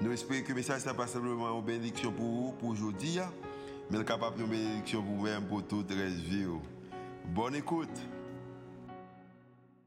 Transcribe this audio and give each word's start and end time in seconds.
Nous 0.00 0.12
espérons 0.12 0.42
que 0.42 0.50
le 0.50 0.54
message 0.54 0.86
n'est 0.86 0.94
pas 0.94 1.08
simplement 1.08 1.58
une 1.58 1.64
bénédiction 1.64 2.12
pour 2.12 2.24
vous, 2.24 2.52
pour 2.52 2.68
aujourd'hui, 2.68 3.18
hein, 3.18 3.32
mais 3.90 4.04
capable 4.04 4.38
de 4.38 4.44
bénédiction 4.44 5.02
pour 5.02 5.16
vous-même, 5.16 5.44
pour 5.46 5.66
toute 5.66 5.90
la 5.90 6.06
vie. 6.06 6.44
Oh. 6.48 6.62
Bonne 7.34 7.56
écoute. 7.56 7.88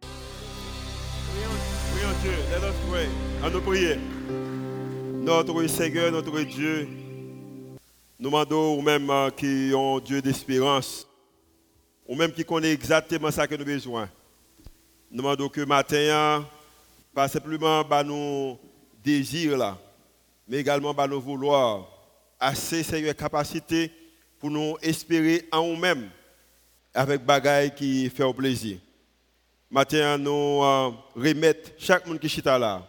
Prions 0.02 2.10
Dieu, 2.22 2.34
let 2.50 2.68
us 2.68 2.76
pray. 2.90 3.08
À 3.42 3.50
nous 3.50 3.62
prier. 3.62 3.96
Notre 5.24 5.66
Seigneur, 5.68 6.12
notre 6.12 6.42
Dieu, 6.42 6.90
nous 8.20 8.30
demandons 8.30 8.78
aux 8.78 8.82
mêmes 8.82 9.10
euh, 9.10 9.30
qui 9.30 9.72
ont 9.74 9.98
Dieu 10.00 10.22
d'espérance, 10.22 11.08
ou 12.06 12.18
même 12.18 12.34
qui 12.34 12.44
connaissent 12.44 12.74
exactement 12.74 13.32
ce 13.32 13.40
que 13.44 13.56
nous 13.56 13.62
avons 13.62 13.72
besoin. 13.72 14.10
Nous 15.10 15.20
demandons 15.20 15.48
que 15.48 15.62
matin, 15.62 16.46
pas 17.14 17.30
simplement 17.30 17.86
par 17.86 18.04
nos 18.04 18.60
désirs 19.02 19.58
là, 19.58 19.78
mais 20.52 20.58
également 20.58 20.94
par 20.94 21.08
nos 21.08 21.22
vouloirs, 21.22 21.88
assez 22.38 22.84
Seigneur 22.84 23.16
capacité 23.16 23.90
pour 24.38 24.52
nous 24.52 24.76
espérer 24.82 25.48
en 25.50 25.66
nous-mêmes 25.66 26.10
avec 26.94 27.24
bagaille 27.24 27.74
qui 27.74 28.10
fait 28.10 28.24
au 28.24 28.34
plaisir. 28.34 28.78
Matin, 29.70 30.18
nous 30.18 30.62
euh, 30.62 30.92
remettons 31.16 31.72
chaque 31.78 32.06
monde 32.06 32.20
qui 32.20 32.28
est 32.28 32.46
là. 32.46 32.86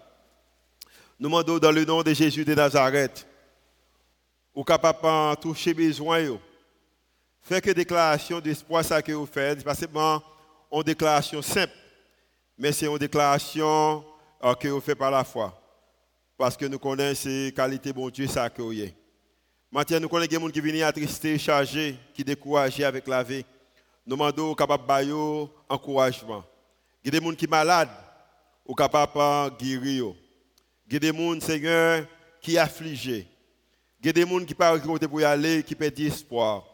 Nous 1.20 1.28
demandons 1.28 1.60
dans 1.60 1.70
le 1.70 1.84
nom 1.84 2.02
de 2.02 2.12
Jésus 2.12 2.44
de 2.44 2.52
Nazareth 2.52 3.24
ou 4.52 4.64
capable 4.64 4.98
de 5.00 5.40
toucher 5.40 5.72
besoin. 5.72 6.36
Faites 7.42 7.62
que 7.62 7.70
déclaration 7.70 8.40
d'espoir 8.40 8.84
ça 8.84 9.00
que 9.00 9.12
vous 9.12 9.24
faites, 9.24 9.62
pas 9.62 9.76
seulement 9.76 10.20
une 10.72 10.82
déclaration 10.82 11.40
simple, 11.40 11.74
mais 12.58 12.72
c'est 12.72 12.86
une 12.86 12.98
déclaration 12.98 14.04
euh, 14.42 14.52
que 14.54 14.66
vous 14.66 14.80
faites 14.80 14.98
par 14.98 15.12
la 15.12 15.22
foi. 15.22 15.61
Parce 16.42 16.56
que 16.56 16.64
nous 16.64 16.80
connaissons 16.80 17.22
ces 17.22 17.52
qualités, 17.54 17.92
bon 17.92 18.10
Dieu, 18.10 18.26
ça 18.26 18.50
que. 18.50 18.62
Maintenant, 19.70 20.00
nous 20.00 20.08
connaissons 20.08 20.28
des 20.28 20.40
gens 20.40 20.48
qui 20.48 20.60
viennent 20.60 20.82
attristés, 20.82 21.38
chargés, 21.38 21.94
qui 22.12 22.24
découragés 22.24 22.82
avec 22.82 23.06
la 23.06 23.22
vie. 23.22 23.44
Nous 24.04 24.16
demandons 24.16 24.52
capable 24.52 24.84
de 25.06 25.46
encouragement. 25.68 26.42
Il 27.04 27.14
y 27.14 27.16
a 27.16 27.20
des 27.20 27.24
gens 27.24 27.32
qui 27.32 27.44
sont 27.44 27.50
malades, 27.52 27.90
ou 28.66 28.74
capables 28.74 29.56
de 29.56 29.64
guérir. 29.64 30.14
Il 30.88 30.94
y 30.94 30.96
a 30.96 30.98
des 30.98 31.16
gens, 31.16 31.40
Seigneur, 31.40 32.06
qui 32.40 32.54
sont 32.54 32.58
affligés. 32.58 33.28
Il 34.00 34.06
y 34.06 34.08
a 34.08 34.12
des 34.12 34.28
gens 34.28 34.44
qui 34.44 34.54
parlent 34.56 34.82
côté 34.82 35.06
pour 35.06 35.22
aller, 35.22 35.62
qui 35.62 35.76
perdent 35.76 36.00
espoir. 36.00 36.64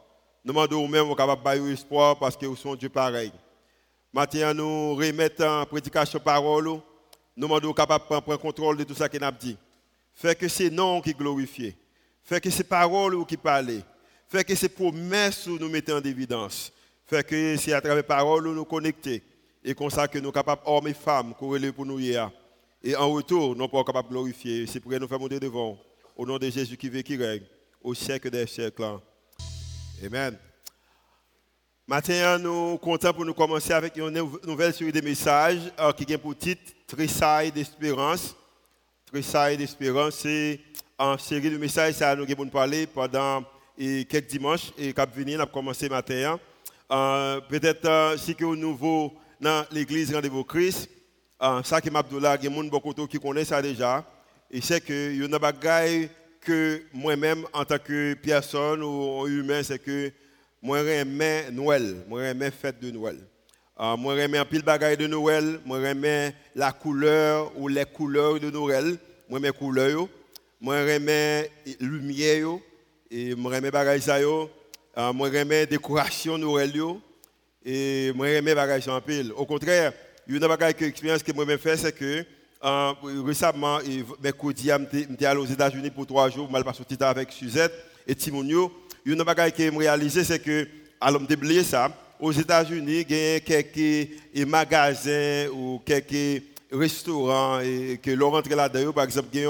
Nous 0.42 0.54
demandons 0.54 0.80
nous-mêmes 0.80 1.14
capables 1.14 1.60
de 1.60 1.72
espoir 1.72 2.18
parce 2.18 2.38
que 2.38 2.46
nous 2.46 2.56
sommes 2.56 2.74
Dieu 2.74 2.88
pareil. 2.88 3.32
Maintenant, 4.14 4.54
nous 4.54 4.94
remettons 4.94 5.60
en 5.60 5.66
prédication 5.66 6.20
parole. 6.20 6.80
Nous 7.38 7.46
demandons 7.46 7.72
capables 7.72 8.02
de 8.02 8.08
prendre 8.08 8.36
contrôle 8.36 8.78
de 8.78 8.82
tout 8.82 8.94
ça 8.94 9.08
qu'il 9.08 9.22
a 9.22 9.30
dit. 9.30 9.56
Fait 10.12 10.36
que 10.36 10.48
c'est 10.48 10.70
non 10.70 11.00
qui 11.00 11.12
glorifie. 11.14 11.72
Fait 12.24 12.40
que 12.40 12.50
c'est 12.50 12.64
parole 12.64 13.24
qui 13.26 13.36
parle. 13.36 13.80
Fait 14.26 14.42
que 14.42 14.56
c'est 14.56 14.68
promesses 14.68 15.44
que 15.44 15.50
nous 15.50 15.68
mettons 15.68 15.98
en 15.98 16.02
évidence. 16.02 16.72
Fait 17.06 17.24
que 17.24 17.56
c'est 17.56 17.72
à 17.72 17.80
travers 17.80 18.04
parole 18.04 18.42
nous 18.42 18.54
nous 18.54 18.64
connecter. 18.64 19.22
Et 19.62 19.72
comme 19.72 19.88
ça 19.88 20.08
que 20.08 20.18
nous 20.18 20.24
sommes 20.24 20.32
capables, 20.32 20.62
hommes 20.64 20.88
et 20.88 20.94
femmes, 20.94 21.32
courir 21.32 21.72
pour 21.72 21.86
nous 21.86 22.00
hier. 22.00 22.28
Et 22.82 22.96
en 22.96 23.08
retour, 23.08 23.54
nous 23.54 23.68
sommes 23.68 23.84
capables 23.84 24.08
de 24.08 24.14
glorifier. 24.14 24.66
C'est 24.66 24.80
pour 24.80 24.90
nous 24.90 25.06
faire 25.06 25.20
monter 25.20 25.38
devant. 25.38 25.78
Au 26.16 26.26
nom 26.26 26.38
de 26.38 26.50
Jésus 26.50 26.76
qui 26.76 26.88
veut 26.88 27.02
qui 27.02 27.16
règne, 27.16 27.44
au 27.80 27.94
siècle 27.94 28.30
des 28.30 28.48
siècles. 28.48 28.98
Amen. 30.04 30.36
Maintenant, 31.90 32.38
nous 32.38 32.76
contents 32.76 33.14
pour 33.14 33.24
nous 33.24 33.32
commencer 33.32 33.72
avec 33.72 33.96
une 33.96 34.10
nouvelle 34.44 34.74
série 34.74 34.92
de 34.92 35.00
messages 35.00 35.72
euh, 35.80 35.90
qui 35.92 36.04
vient 36.04 36.18
pour 36.18 36.36
titre 36.36 36.60
Tressailles 36.86 37.50
d'espérance. 37.50 38.36
Tressailles 39.06 39.56
d'espérance, 39.56 40.16
c'est 40.16 40.60
une 41.00 41.18
série 41.18 41.48
de 41.48 41.56
messages 41.56 41.98
que 41.98 42.14
nous 42.14 42.30
avons 42.30 42.46
parler 42.50 42.86
pendant 42.86 43.42
quelques 43.78 44.26
dimanches 44.26 44.70
et 44.76 44.92
qui 44.92 45.00
venir, 45.14 45.40
on 45.40 45.44
a 45.44 45.46
commencé 45.46 45.88
matin. 45.88 46.38
Euh, 46.92 47.40
Peut-être 47.48 47.86
euh, 47.86 48.18
si 48.18 48.36
vous 48.38 48.52
êtes 48.52 48.58
nouveau 48.60 49.14
dans 49.40 49.64
l'église 49.70 50.14
Rendez-vous 50.14 50.44
Christ, 50.44 50.90
euh, 51.40 51.62
ça 51.62 51.80
qui 51.80 51.90
m'a 51.90 52.02
dit 52.02 52.08
il 52.12 52.22
y 52.22 52.26
a 52.26 52.62
beaucoup 52.64 52.92
qui 53.06 53.18
connaissent 53.18 53.48
ça 53.48 53.62
déjà. 53.62 54.04
Et 54.50 54.60
c'est 54.60 54.82
que 54.82 55.12
il 55.12 55.22
y 55.22 55.24
a 55.24 55.26
des 55.26 55.38
choses 55.38 56.10
que 56.42 56.82
moi-même, 56.92 57.46
en 57.50 57.64
tant 57.64 57.78
que 57.78 58.12
personne 58.12 58.82
ou 58.82 59.26
humain, 59.26 59.62
c'est 59.62 59.78
que 59.78 60.12
moi, 60.60 60.84
j'aime 60.84 61.22
Noël, 61.52 62.04
moi, 62.08 62.22
j'aime 62.22 62.50
fête 62.50 62.80
de 62.80 62.90
Noël. 62.90 63.18
Euh, 63.80 63.96
moi, 63.96 64.16
j'aime 64.16 64.34
un 64.34 64.44
pile 64.44 64.62
bagaille 64.62 64.96
de 64.96 65.06
Noël, 65.06 65.60
moi, 65.64 65.80
j'aime 65.80 66.32
la 66.56 66.72
couleur 66.72 67.52
ou 67.56 67.68
les 67.68 67.84
couleurs 67.84 68.40
de 68.40 68.50
Noël, 68.50 68.98
moi, 69.28 69.38
mes 69.38 69.52
couleurs, 69.52 70.08
moi, 70.60 70.84
j'aime 70.84 71.46
lumière, 71.80 72.58
et 73.08 73.36
moi, 73.36 73.52
j'aime 73.52 73.70
bagaille 73.70 74.02
ça, 74.02 74.16
euh, 74.18 75.12
moi, 75.12 75.30
j'aime 75.30 75.66
décoration 75.66 76.36
Noël, 76.38 76.72
et 77.64 78.12
moi, 78.16 78.26
j'aime 78.26 78.52
bagaille 78.52 78.88
en 78.88 79.00
pile. 79.00 79.32
Au 79.36 79.46
contraire, 79.46 79.92
une 80.26 80.40
bagaille 80.40 80.74
que 80.74 80.84
l'expérience 80.84 81.22
que 81.22 81.32
moi-même 81.32 81.58
fait, 81.58 81.76
c'est 81.76 81.92
que 81.92 82.24
euh, 82.64 82.92
récemment, 83.24 83.78
mercredi, 84.20 84.70
j'étais 84.92 85.26
allé 85.26 85.38
aux 85.38 85.46
États-Unis 85.46 85.90
pour 85.90 86.04
trois 86.04 86.28
jours, 86.28 86.48
je 86.52 86.72
suis 86.72 86.84
passé 86.84 87.04
avec 87.04 87.30
Suzette 87.30 87.72
et 88.08 88.16
Timonio. 88.16 88.72
Une 89.04 89.18
chose 89.18 89.34
que 89.52 89.52
j'ai 89.56 89.68
réalisé, 89.70 90.24
c'est 90.24 90.38
que, 90.38 90.66
alors, 91.00 91.22
je 91.28 91.62
ça, 91.62 91.90
aux 92.20 92.32
États-Unis, 92.32 93.04
il 93.08 93.16
y 93.16 93.34
a 93.36 93.40
quelques 93.40 94.46
magasins 94.46 95.48
ou 95.52 95.80
quelques 95.84 96.42
restaurants 96.70 97.60
et 97.60 97.98
que 98.02 98.10
l'on 98.10 98.30
rentre 98.30 98.54
là-dedans, 98.54 98.92
par 98.92 99.04
exemple, 99.04 99.28
il 99.32 99.42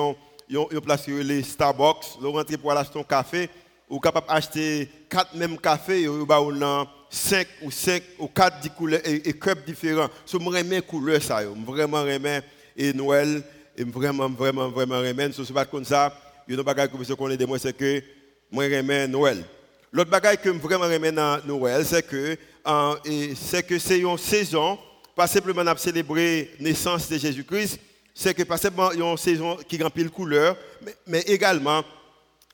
y 0.55 0.57
a 0.57 0.65
une 0.71 0.81
place 0.81 1.07
les 1.09 1.43
Starbucks, 1.43 2.19
l'on 2.21 2.33
rentre 2.33 2.57
pour 2.59 2.71
aller 2.71 2.81
acheter 2.81 2.99
un 3.01 3.03
café, 3.03 3.49
ou 3.89 3.99
capable 3.99 4.29
d'acheter 4.29 4.89
quatre 5.09 5.35
mêmes 5.35 5.59
cafés, 5.59 6.07
ou 6.07 6.27
a 6.63 6.87
cinq 7.11 7.47
ou 7.63 7.71
cinq 7.71 8.03
ou 8.19 8.29
quatre 8.29 8.61
couleurs 8.75 9.01
et, 9.05 9.29
et 9.29 9.33
cups 9.33 9.65
différents. 9.67 10.09
Je 10.31 10.37
me 10.37 10.51
couleur 10.83 11.23
ça, 11.23 11.41
vraiment 11.67 12.03
remets 12.03 12.43
et 12.77 12.93
Noël, 12.93 13.43
et 13.77 13.85
vraiment, 13.85 14.29
vraiment, 14.29 14.69
vraiment 14.69 14.99
remède. 14.99 15.33
Si 15.33 15.45
ce 15.45 15.53
pas 15.53 15.65
comme 15.65 15.85
ça, 15.85 16.15
il 16.47 16.55
y 16.55 16.61
a 16.61 16.63
bagage 16.63 16.91
que 16.91 17.03
je 17.03 17.15
connais 17.15 17.37
de 17.37 17.47
moi, 17.47 17.59
c'est 17.59 17.77
que 17.77 18.03
moi 18.51 18.65
remède 18.65 19.11
Noël. 19.11 19.45
L'autre 19.93 20.11
bagage 20.11 20.37
que 20.37 20.53
je 20.53 20.59
vraiment 20.59 20.85
remède 20.85 21.15
dans 21.15 21.41
Noël, 21.47 21.85
c'est 21.85 22.07
que 22.07 22.37
c'est 23.35 23.63
que 23.63 23.97
une 23.97 24.19
saison, 24.19 24.79
pas 25.17 25.27
simplement 25.27 25.63
à 25.63 25.77
célébrer 25.77 26.51
la 26.59 26.69
naissance 26.69 27.09
de 27.09 27.17
Jésus-Christ, 27.17 27.81
c'est 28.15 28.35
que 28.35 28.43
pas 28.43 28.59
simplement 28.59 28.93
une 28.93 29.17
saison 29.17 29.57
qui 29.69 29.83
remplit 29.83 30.05
le 30.05 30.11
couleur, 30.11 30.57
mais, 31.07 31.21
également 31.27 31.83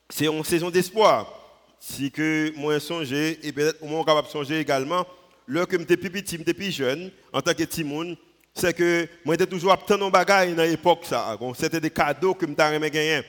c'est 0.09 0.25
une 0.25 0.43
saison 0.43 0.69
d'espoir. 0.69 1.27
Si 1.79 2.11
que 2.11 2.53
moi 2.55 2.79
songer, 2.79 3.39
et 3.43 3.51
peut-être 3.51 3.83
moi 3.83 4.05
capable 4.05 4.27
de 4.27 4.31
songer 4.31 4.59
également, 4.59 5.05
lorsque 5.47 5.77
j'étais 5.77 5.97
petit, 5.97 6.37
j'étais 6.37 6.71
jeune, 6.71 7.11
en 7.33 7.41
tant 7.41 7.53
que 7.53 7.63
timoun, 7.63 8.15
c'est 8.53 8.73
que 8.73 9.07
moi 9.25 9.33
j'étais 9.33 9.47
toujours 9.47 9.73
attendre 9.73 10.05
un 10.05 10.09
bagage 10.09 10.55
dans 10.55 10.63
l'époque. 10.63 11.05
C'était 11.55 11.79
des 11.79 11.89
cadeaux 11.89 12.33
que 12.33 12.47
je 12.47 12.53
gagner. 12.89 13.21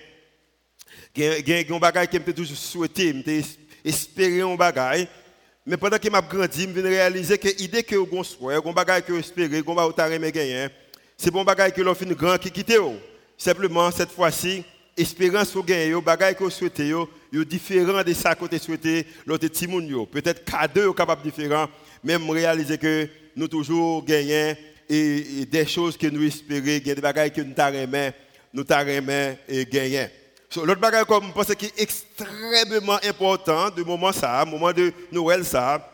Gagner 1.15 1.67
un 1.71 1.79
bagage 1.79 2.09
que 2.09 2.19
je 2.27 2.33
toujours 2.33 2.57
souhaité, 2.57 3.15
je 3.27 3.43
espéré 3.88 4.41
un 4.43 4.55
bagage. 4.55 5.06
Mais 5.65 5.77
pendant 5.77 5.99
que 5.99 6.09
m'a 6.09 6.21
grandi, 6.21 6.62
je 6.62 6.81
viens 6.81 6.83
réaliser 6.83 7.38
que 7.38 7.49
l'idée 7.59 7.83
que 7.83 7.97
je 7.97 8.23
souhaite, 8.23 8.65
un 8.65 8.73
bagage 8.73 9.03
que 9.03 9.15
je 9.15 9.21
espéré, 9.21 9.59
un 9.59 9.75
bagage 9.75 10.19
que 10.19 10.31
gagner, 10.31 10.69
c'est 11.17 11.31
bon 11.31 11.44
bagage 11.44 11.73
que 11.73 11.83
l'on 11.83 11.94
fait 11.94 12.06
grand 12.06 12.38
qui 12.38 12.50
quitte. 12.50 12.73
Simplement 13.38 13.91
cette 13.91 14.11
fois-ci, 14.11 14.65
espérance 14.97 15.50
que 15.50 15.61
gagner, 15.61 15.93
un 15.93 16.00
bagage 16.00 16.35
que 16.37 16.44
vous 16.44 16.50
souhaitez, 16.50 16.91
est 16.91 17.44
différent 17.44 18.03
de 18.03 18.12
ça 18.12 18.35
que 18.35 18.44
vous 18.44 18.59
souhaitez 18.59 19.06
l'autre 19.27 19.49
timoun. 19.49 20.06
Peut-être 20.06 20.44
cadeau 20.44 20.93
capable 20.93 21.23
différent, 21.23 21.67
même 22.05 22.29
réaliser 22.31 22.79
que 22.79 23.09
nous 23.35 23.49
toujours 23.49 24.05
gagnons 24.05 24.56
et, 24.89 25.47
des 25.47 25.67
choses 25.67 25.97
que 25.97 26.06
nous 26.06 26.27
espérons, 26.27 26.62
des 26.62 27.03
choses 27.03 27.31
que 27.32 27.41
nous 27.41 27.55
t'arrêtons, 27.55 28.12
nous 28.53 28.65
t'arrêtons 28.65 29.37
et 29.49 29.65
gagnons. 29.65 30.09
L'autre 30.64 30.81
bagage 30.81 31.05
je 31.08 31.32
pense 31.32 31.55
qui 31.55 31.67
est 31.67 31.81
extrêmement 31.81 32.99
important 33.05 33.70
de 33.70 33.82
moment 33.82 34.12
ça, 34.12 34.44
moment 34.44 34.73
de 34.73 34.93
Noël 35.12 35.44
ça, 35.44 35.93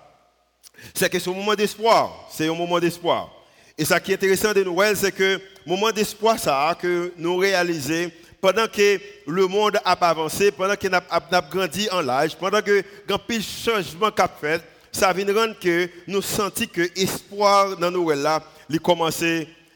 c'est 0.94 1.10
que 1.10 1.18
c'est 1.18 1.30
un 1.30 1.34
moment 1.34 1.54
d'espoir. 1.54 2.28
C'est 2.30 2.48
un 2.48 2.54
moment 2.54 2.78
d'espoir. 2.80 3.30
Et 3.76 3.84
ce 3.84 3.94
qui 3.94 4.12
est 4.12 4.14
intéressant 4.14 4.52
de 4.52 4.62
Noël, 4.62 4.96
c'est 4.96 5.12
que 5.12 5.40
moment 5.66 5.90
d'espoir 5.90 6.38
ça 6.38 6.76
que 6.80 7.12
nous 7.16 7.36
réalisons 7.36 8.10
pendant 8.40 8.66
que 8.66 9.00
le 9.26 9.46
monde 9.46 9.78
a 9.84 9.92
avancé, 9.92 10.50
pendant 10.50 10.74
qu'il 10.74 10.92
a, 10.92 11.40
grandi 11.48 11.88
en 11.90 12.00
l'âge, 12.00 12.36
pendant 12.36 12.60
que 12.60 12.82
grand 13.06 13.20
changement 13.40 14.10
qu'a 14.10 14.28
fait, 14.28 14.60
ça 14.90 15.12
vient 15.12 15.32
rendre 15.32 15.58
que 15.58 15.88
nous 16.08 16.20
sentons 16.20 16.66
que 16.66 16.82
l'espoir 16.96 17.76
dans 17.76 17.90
nous 17.90 18.10
là, 18.10 18.42
il 18.68 18.80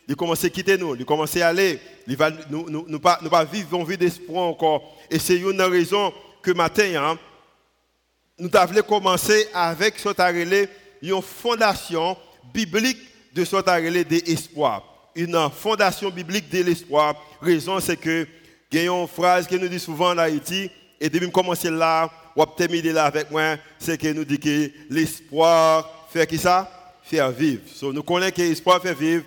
il 0.09 0.17
commence 0.17 0.45
à 0.45 0.51
quitter 0.51 0.79
nous, 0.79 0.95
il 0.95 1.05
commence 1.05 1.37
à 1.37 1.49
aller, 1.49 1.81
il 2.07 2.17
va 2.17 2.31
nous 2.51 2.69
nous, 2.71 2.87
nous 2.89 3.01
pas 3.01 3.45
vivre 3.51 3.79
une 3.79 3.87
vie 3.87 3.99
d'espoir 3.99 4.45
encore. 4.45 4.97
Et 5.11 5.19
c'est 5.19 5.37
une 5.37 5.61
raison 5.63 6.13
que 6.43 6.53
matin 6.53 6.93
hein, 6.97 7.19
nous 8.39 8.51
avons 8.55 8.83
commencé 8.83 9.49
avec 9.53 9.99
ce 9.99 10.67
une 11.03 11.23
fondation 11.23 12.17
biblique 12.55 12.99
de 13.35 13.45
ce 13.45 14.03
d'espoir. 14.05 14.83
Une 15.15 15.51
fondation 15.51 16.11
biblique 16.11 16.51
de 16.51 16.63
l'espoir. 16.63 17.15
Raison 17.41 17.81
c'est 17.81 17.97
que 17.97 18.27
il 18.77 18.83
y 18.85 18.89
a 18.89 18.93
une 18.93 19.09
phrase 19.09 19.47
que 19.47 19.57
nous 19.57 19.69
dit 19.69 19.81
souvent 19.81 20.11
en 20.11 20.19
Haïti 20.19 20.71
et 21.01 21.09
depuis 21.09 21.29
que 21.29 21.33
commencer 21.33 21.71
là, 21.71 22.11
ou 22.37 22.45
terminer 22.45 22.93
là 22.93 23.07
avec 23.07 23.31
moi, 23.31 23.57
c'est 23.79 23.97
que 23.97 24.13
nous 24.13 24.25
dit 24.25 24.39
que 24.39 24.71
l'espoir 24.91 26.09
fait 26.13 26.27
qui 26.27 26.37
ça? 26.37 26.71
Faire 27.03 27.31
vivre. 27.31 27.63
So, 27.75 27.91
nous 27.91 28.03
connaissons 28.03 28.35
que 28.35 28.43
l'espoir 28.43 28.83
fait 28.83 28.93
vivre. 28.93 29.25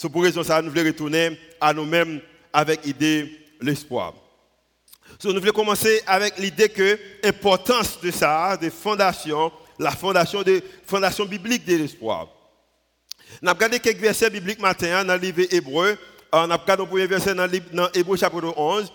C'est 0.00 0.08
pour 0.08 0.22
raison 0.22 0.42
ça, 0.42 0.62
nous 0.62 0.70
voulons 0.70 0.86
retourner 0.86 1.38
à 1.60 1.74
nous-mêmes 1.74 2.22
avec 2.54 2.86
l'idée 2.86 3.38
l'espoir. 3.60 4.14
Nous 5.22 5.38
voulons 5.38 5.52
commencer 5.52 6.00
avec 6.06 6.38
l'idée 6.38 6.70
que 6.70 6.98
l'importance 7.22 8.00
de 8.00 8.10
ça, 8.10 8.56
des 8.56 8.70
fondations, 8.70 9.52
la 9.78 9.90
fondation, 9.90 10.42
de, 10.42 10.62
fondation 10.86 11.26
biblique 11.26 11.66
de 11.66 11.76
l'espoir. 11.76 12.28
Nous 13.42 13.50
avons 13.50 13.58
regardé 13.58 13.78
quelques 13.78 14.00
versets 14.00 14.30
bibliques 14.30 14.60
matin 14.60 15.04
dans 15.04 15.12
le 15.16 15.20
livre 15.20 15.42
hébreu. 15.50 15.98
On 16.32 16.50
a 16.50 16.56
regardé 16.56 16.82
le 16.82 16.88
premier 16.88 17.06
verset 17.06 17.34
dans, 17.34 17.90
l'Hébreu 17.94 18.16
chapitre 18.16 18.54
11. 18.56 18.90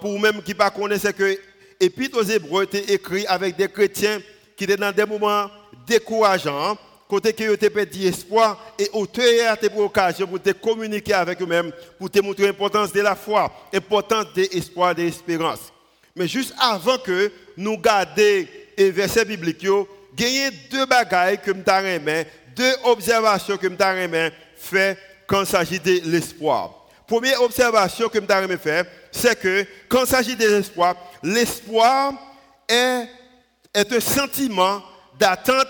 Pour 0.00 0.18
même 0.18 0.42
qui 0.42 0.52
ne 0.52 0.68
connaissent 0.70 1.02
c'est 1.02 1.16
que 1.16 1.38
l'Épître 1.80 2.18
aux 2.18 2.24
Hébreux 2.24 2.64
était 2.64 2.92
écrit 2.92 3.24
avec 3.28 3.54
des 3.54 3.68
chrétiens 3.68 4.18
qui 4.56 4.64
étaient 4.64 4.76
dans 4.76 4.90
des 4.90 5.06
moments 5.06 5.48
décourageants 5.86 6.76
côté 7.10 7.32
que 7.32 7.56
tu 7.56 7.70
perdu 7.70 8.06
espoir 8.06 8.72
et 8.78 8.88
auteur 8.92 9.52
a 9.52 9.56
pour 9.68 9.86
occasion 9.86 10.28
pour 10.28 10.40
te 10.40 10.50
communiquer 10.50 11.14
avec 11.14 11.42
eux-mêmes, 11.42 11.72
pour 11.98 12.08
te 12.08 12.20
montrer 12.20 12.46
l'importance 12.46 12.92
de 12.92 13.00
la 13.00 13.16
foi, 13.16 13.52
l'importance 13.72 14.32
de 14.32 14.46
l'espoir, 14.52 14.94
de 14.94 15.02
l'espérance. 15.02 15.72
Mais 16.14 16.28
juste 16.28 16.54
avant 16.58 16.98
que 16.98 17.32
nous 17.56 17.76
gardions 17.78 18.46
les 18.78 18.90
versets 18.92 19.24
bibliques, 19.24 19.66
il 20.18 20.28
y 20.28 20.44
a 20.44 20.50
deux 20.70 20.86
bagailles 20.86 21.40
que 21.40 21.52
je 21.52 22.24
deux 22.54 22.74
observations 22.84 23.56
que 23.56 23.68
je 23.68 24.30
fait 24.56 24.96
quand 25.26 25.40
il 25.40 25.46
s'agit 25.46 25.80
de 25.80 26.00
l'espoir. 26.04 26.86
Première 27.08 27.42
observation 27.42 28.08
que 28.08 28.20
je 28.20 28.56
faire, 28.56 28.84
c'est 29.10 29.36
que 29.36 29.66
quand 29.88 30.02
il 30.02 30.06
s'agit 30.06 30.36
de 30.36 30.46
l'espoir, 30.46 30.94
l'espoir 31.24 32.12
est, 32.68 33.08
est 33.74 33.92
un 33.92 34.00
sentiment 34.00 34.80
d'attente 35.18 35.66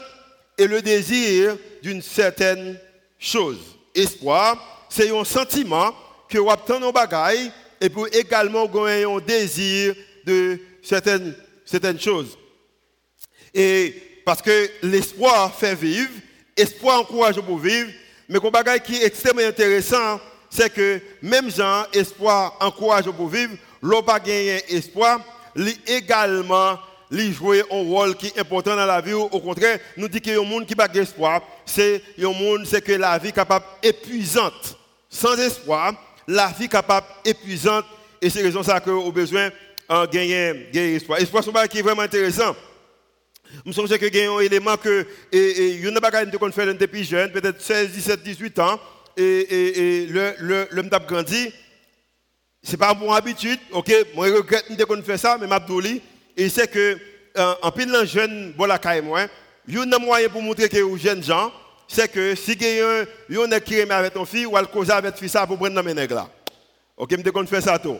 et 0.60 0.66
le 0.66 0.82
désir 0.82 1.56
d'une 1.82 2.02
certaine 2.02 2.78
chose. 3.18 3.56
Espoir, 3.94 4.86
c'est 4.90 5.10
un 5.10 5.24
sentiment 5.24 5.94
que 6.28 6.36
vous 6.36 6.50
obtenez 6.50 6.80
nos 6.80 6.92
bagailles 6.92 7.50
et 7.80 7.88
pour 7.88 8.06
également 8.12 8.66
gagner 8.66 9.04
un 9.04 9.18
désir 9.20 9.94
de 10.26 10.60
certaines, 10.82 11.34
certaines 11.64 11.98
choses. 11.98 12.36
Et 13.54 13.94
parce 14.26 14.42
que 14.42 14.70
l'espoir 14.82 15.54
fait 15.58 15.74
vivre, 15.74 16.10
espoir 16.54 17.00
encourage 17.00 17.40
pour 17.40 17.56
vivre, 17.56 17.90
mais 18.28 18.38
un 18.44 18.50
bagaille 18.50 18.82
qui 18.82 18.96
est 18.96 19.06
extrêmement 19.06 19.48
intéressant, 19.48 20.20
c'est 20.50 20.70
que 20.70 21.00
même 21.22 21.50
Jean, 21.50 21.84
espoir 21.94 22.58
encourage 22.60 23.10
pour 23.10 23.28
vivre, 23.28 23.54
l'on 23.80 24.02
pas 24.02 24.20
gagner 24.20 24.62
espoir, 24.68 25.24
également 25.86 26.78
lui 27.10 27.32
jouer 27.32 27.62
un 27.70 27.82
rôle 27.82 28.16
qui 28.16 28.28
est 28.28 28.38
important 28.38 28.76
dans 28.76 28.86
la 28.86 29.00
vie. 29.00 29.12
Au 29.12 29.28
contraire, 29.28 29.78
nous 29.96 30.08
y 30.12 30.30
a 30.30 30.40
un 30.40 30.44
monde 30.44 30.66
qui 30.66 30.74
n'a 30.74 30.86
pas 30.86 30.92
d'espoir. 30.92 31.42
C'est 31.66 32.02
un 32.18 32.32
monde, 32.32 32.66
c'est 32.66 32.82
que 32.82 32.92
la 32.92 33.18
vie 33.18 33.32
capable 33.32 33.64
épuisante. 33.82 34.78
Sans 35.08 35.36
espoir, 35.36 35.94
la 36.26 36.48
vie 36.58 36.68
capable 36.68 37.06
épuisante. 37.24 37.84
Et 38.22 38.30
c'est 38.30 38.42
raison 38.42 38.62
ça 38.62 38.80
que 38.80 38.90
au 38.90 39.10
besoin 39.10 39.48
de 39.48 40.06
gagner, 40.06 40.68
gagner 40.72 40.94
espoir. 40.96 41.18
Espoir, 41.18 41.42
c'est 41.42 41.68
qui 41.68 41.78
est 41.78 41.82
vraiment 41.82 42.02
intéressant. 42.02 42.54
Je 43.66 43.72
pense 43.72 43.90
que 43.90 44.16
y 44.16 44.20
a 44.20 44.30
un 44.30 44.38
élément 44.40 44.76
que, 44.76 45.06
et, 45.32 45.70
il 45.74 45.84
y 45.84 45.88
a 45.96 46.00
pas 46.00 46.24
qu'on 46.24 46.52
fait 46.52 46.72
depuis 46.74 47.02
jeune, 47.02 47.32
peut-être 47.32 47.60
16, 47.60 47.90
17, 47.90 48.22
18 48.22 48.58
ans, 48.60 48.78
et, 49.16 49.22
et, 49.22 50.02
et 50.02 50.06
le, 50.06 50.34
le, 50.38 50.68
le 50.70 50.82
grandi. 50.82 51.52
Ce 52.62 52.72
n'est 52.72 52.76
pas 52.76 52.94
mon 52.94 53.12
habitude, 53.12 53.58
ok? 53.72 53.90
Moi, 54.14 54.28
je 54.28 54.34
regrette 54.34 54.84
qu'on 54.86 55.02
fait 55.02 55.18
ça, 55.18 55.36
mais 55.40 55.48
je 55.48 56.00
et 56.40 56.48
c'est 56.48 56.68
que, 56.68 56.96
euh, 57.36 57.54
en 57.60 57.70
pile 57.70 57.92
de 57.92 58.04
jeunes, 58.06 58.54
bon 58.56 58.64
la 58.64 58.78
caille 58.78 59.02
moi, 59.02 59.26
un 59.68 59.98
moyen 59.98 60.26
pour 60.30 60.40
montrer 60.40 60.70
que 60.70 60.76
les 60.76 60.98
jeunes 60.98 61.22
gens, 61.22 61.52
c'est 61.86 62.10
que 62.10 62.34
si 62.34 62.52
il 62.52 62.62
y 62.62 62.80
a 62.80 63.42
un 63.42 63.60
qui 63.60 63.78
aime 63.78 63.90
avec 63.90 64.14
ton 64.14 64.24
fille, 64.24 64.46
ou 64.46 64.56
elle 64.56 64.66
cause 64.68 64.90
avec 64.90 65.16
fille 65.16 65.28
ça 65.28 65.46
pour 65.46 65.58
prendre 65.58 65.74
dans 65.74 65.82
mes 65.82 65.92
nègres 65.92 66.14
là. 66.14 66.30
Ok, 66.96 67.14
je 67.14 67.30
qu'on 67.30 67.46
fait 67.46 67.60
ça 67.60 67.78
tout. 67.78 67.98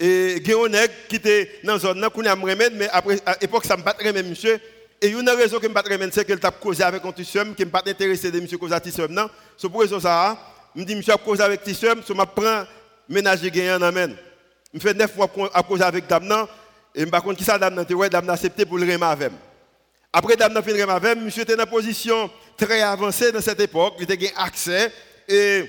Et 0.00 0.38
il 0.38 0.48
y 0.48 0.52
a 0.52 0.58
un 0.58 0.68
nègre 0.68 0.92
qui 1.08 1.14
était 1.14 1.60
dans 1.62 1.78
zone, 1.78 2.04
remède, 2.04 2.72
mais 2.74 2.88
après, 2.92 3.20
à 3.24 3.36
l'époque, 3.40 3.64
ça 3.64 3.76
me 3.76 3.82
battrait 3.82 4.12
même 4.12 4.30
monsieur. 4.30 4.58
Et 5.00 5.06
une 5.06 5.30
raison 5.30 5.60
qui 5.60 5.68
me 5.68 5.74
battrait 5.74 5.96
même, 5.96 6.10
c'est 6.10 6.24
qu'elle 6.24 6.40
t'a 6.40 6.50
causé 6.50 6.82
avec 6.82 7.04
un 7.04 7.12
tissum, 7.12 7.54
qui 7.54 7.64
ne 7.64 7.70
pas 7.70 7.84
intéressé 7.86 8.32
de 8.32 8.40
monsieur 8.40 8.58
cause 8.58 8.72
à 8.72 8.80
tissum, 8.80 9.12
non? 9.12 9.30
C'est 9.56 9.68
pour 9.68 9.80
raison 9.80 10.00
ça, 10.00 10.36
je 10.74 10.80
me 10.80 10.84
dis, 10.84 10.96
monsieur 10.96 11.12
a 11.12 11.18
causé 11.18 11.40
avec 11.40 11.62
tissum, 11.62 12.02
je 12.06 12.12
me 12.12 12.24
prends 12.24 12.64
ménager 13.08 13.48
gagnant, 13.48 13.86
amène. 13.86 14.16
Je 14.74 14.80
fais 14.80 14.92
neuf 14.92 15.14
fois 15.14 15.30
à 15.54 15.62
cause 15.62 15.82
avec 15.82 16.08
dame, 16.08 16.24
non? 16.24 16.48
Et 16.96 17.04
par 17.04 17.22
contre, 17.22 17.36
qui 17.36 17.44
ça 17.44 17.58
dame 17.58 17.84
ouais, 17.90 18.08
dame 18.08 18.30
accepté 18.30 18.64
pour 18.64 18.78
le 18.78 18.84
remettre 18.84 19.04
avec. 19.04 19.32
Après 20.10 20.34
dame 20.34 20.54
fin 20.62 20.72
remettre 20.72 20.90
avec, 20.92 21.18
monsieur 21.18 21.42
était 21.42 21.54
dans 21.54 21.64
une 21.64 21.70
position 21.70 22.30
très 22.56 22.80
avancée 22.80 23.30
dans 23.30 23.42
cette 23.42 23.60
époque, 23.60 23.96
il 23.98 24.10
était 24.10 24.32
accès. 24.34 24.90
Et 25.28 25.64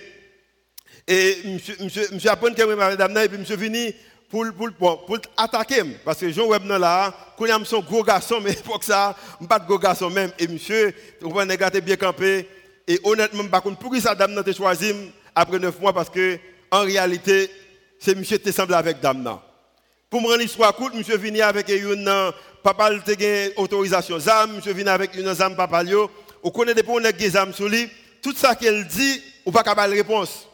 et 1.05 1.37
monsieur 1.45 1.75
monsieur 1.81 2.07
monsieur 2.13 2.31
apprend 2.31 2.53
que 2.53 2.61
avec 2.61 2.97
dame 2.97 3.17
et 3.17 3.27
puis 3.27 3.37
monsieur 3.37 3.57
venu 3.57 3.93
pour 4.29 4.45
pour 4.57 5.05
pour, 5.05 5.17
attaquer. 5.35 5.83
Parce 6.05 6.19
que 6.19 6.31
Jean 6.31 6.47
Web 6.47 6.65
là, 6.65 7.13
quand 7.37 7.45
il 7.45 7.65
son 7.65 7.81
gros 7.81 8.03
garçon 8.05 8.39
mais 8.41 8.53
pour 8.63 8.81
ça, 8.81 9.13
pas 9.49 9.59
de 9.59 9.67
gros 9.67 9.79
garçon 9.79 10.09
même. 10.09 10.31
Et 10.39 10.47
monsieur, 10.47 10.93
on 11.21 11.29
va 11.33 11.43
négater 11.43 11.81
bien 11.81 11.97
campé. 11.97 12.47
Et 12.87 13.01
honnêtement 13.03 13.45
par 13.49 13.61
contre 13.61 13.79
pour 13.79 13.91
qui 13.93 13.99
ça 13.99 14.15
dame 14.15 14.33
nan 14.33 14.53
choisi 14.53 14.93
après 15.35 15.59
neuf 15.59 15.77
mois 15.77 15.91
parce 15.91 16.09
que 16.09 16.39
en 16.71 16.81
réalité 16.83 17.51
c'est 17.99 18.15
monsieur 18.15 18.37
qui 18.37 18.53
semble 18.53 18.73
avec 18.75 19.01
dame. 19.01 19.39
Pour 20.09 20.21
me 20.21 20.27
rendre 20.27 20.39
l'histoire 20.39 20.73
courte, 20.73 20.93
monsieur 20.93 21.17
venu 21.17 21.41
avec 21.41 21.67
une 21.67 22.31
papa 22.63 22.85
a 22.85 23.59
autorisation 23.59 24.17
zam, 24.19 24.55
monsieur 24.55 24.71
venu 24.71 24.87
avec 24.87 25.13
une 25.15 25.33
zam 25.33 25.53
papa 25.53 25.83
lio. 25.83 26.09
On 26.41 26.49
connaît 26.49 26.73
des 26.73 26.83
pour 26.83 27.01
des 27.01 27.29
zam 27.29 27.53
sur 27.53 27.67
lui. 27.67 27.89
Tout 28.21 28.33
ça 28.33 28.55
qu'elle 28.55 28.87
dit, 28.87 29.21
ou 29.45 29.51
pas 29.51 29.63
capable 29.63 29.93
réponse. 29.93 30.47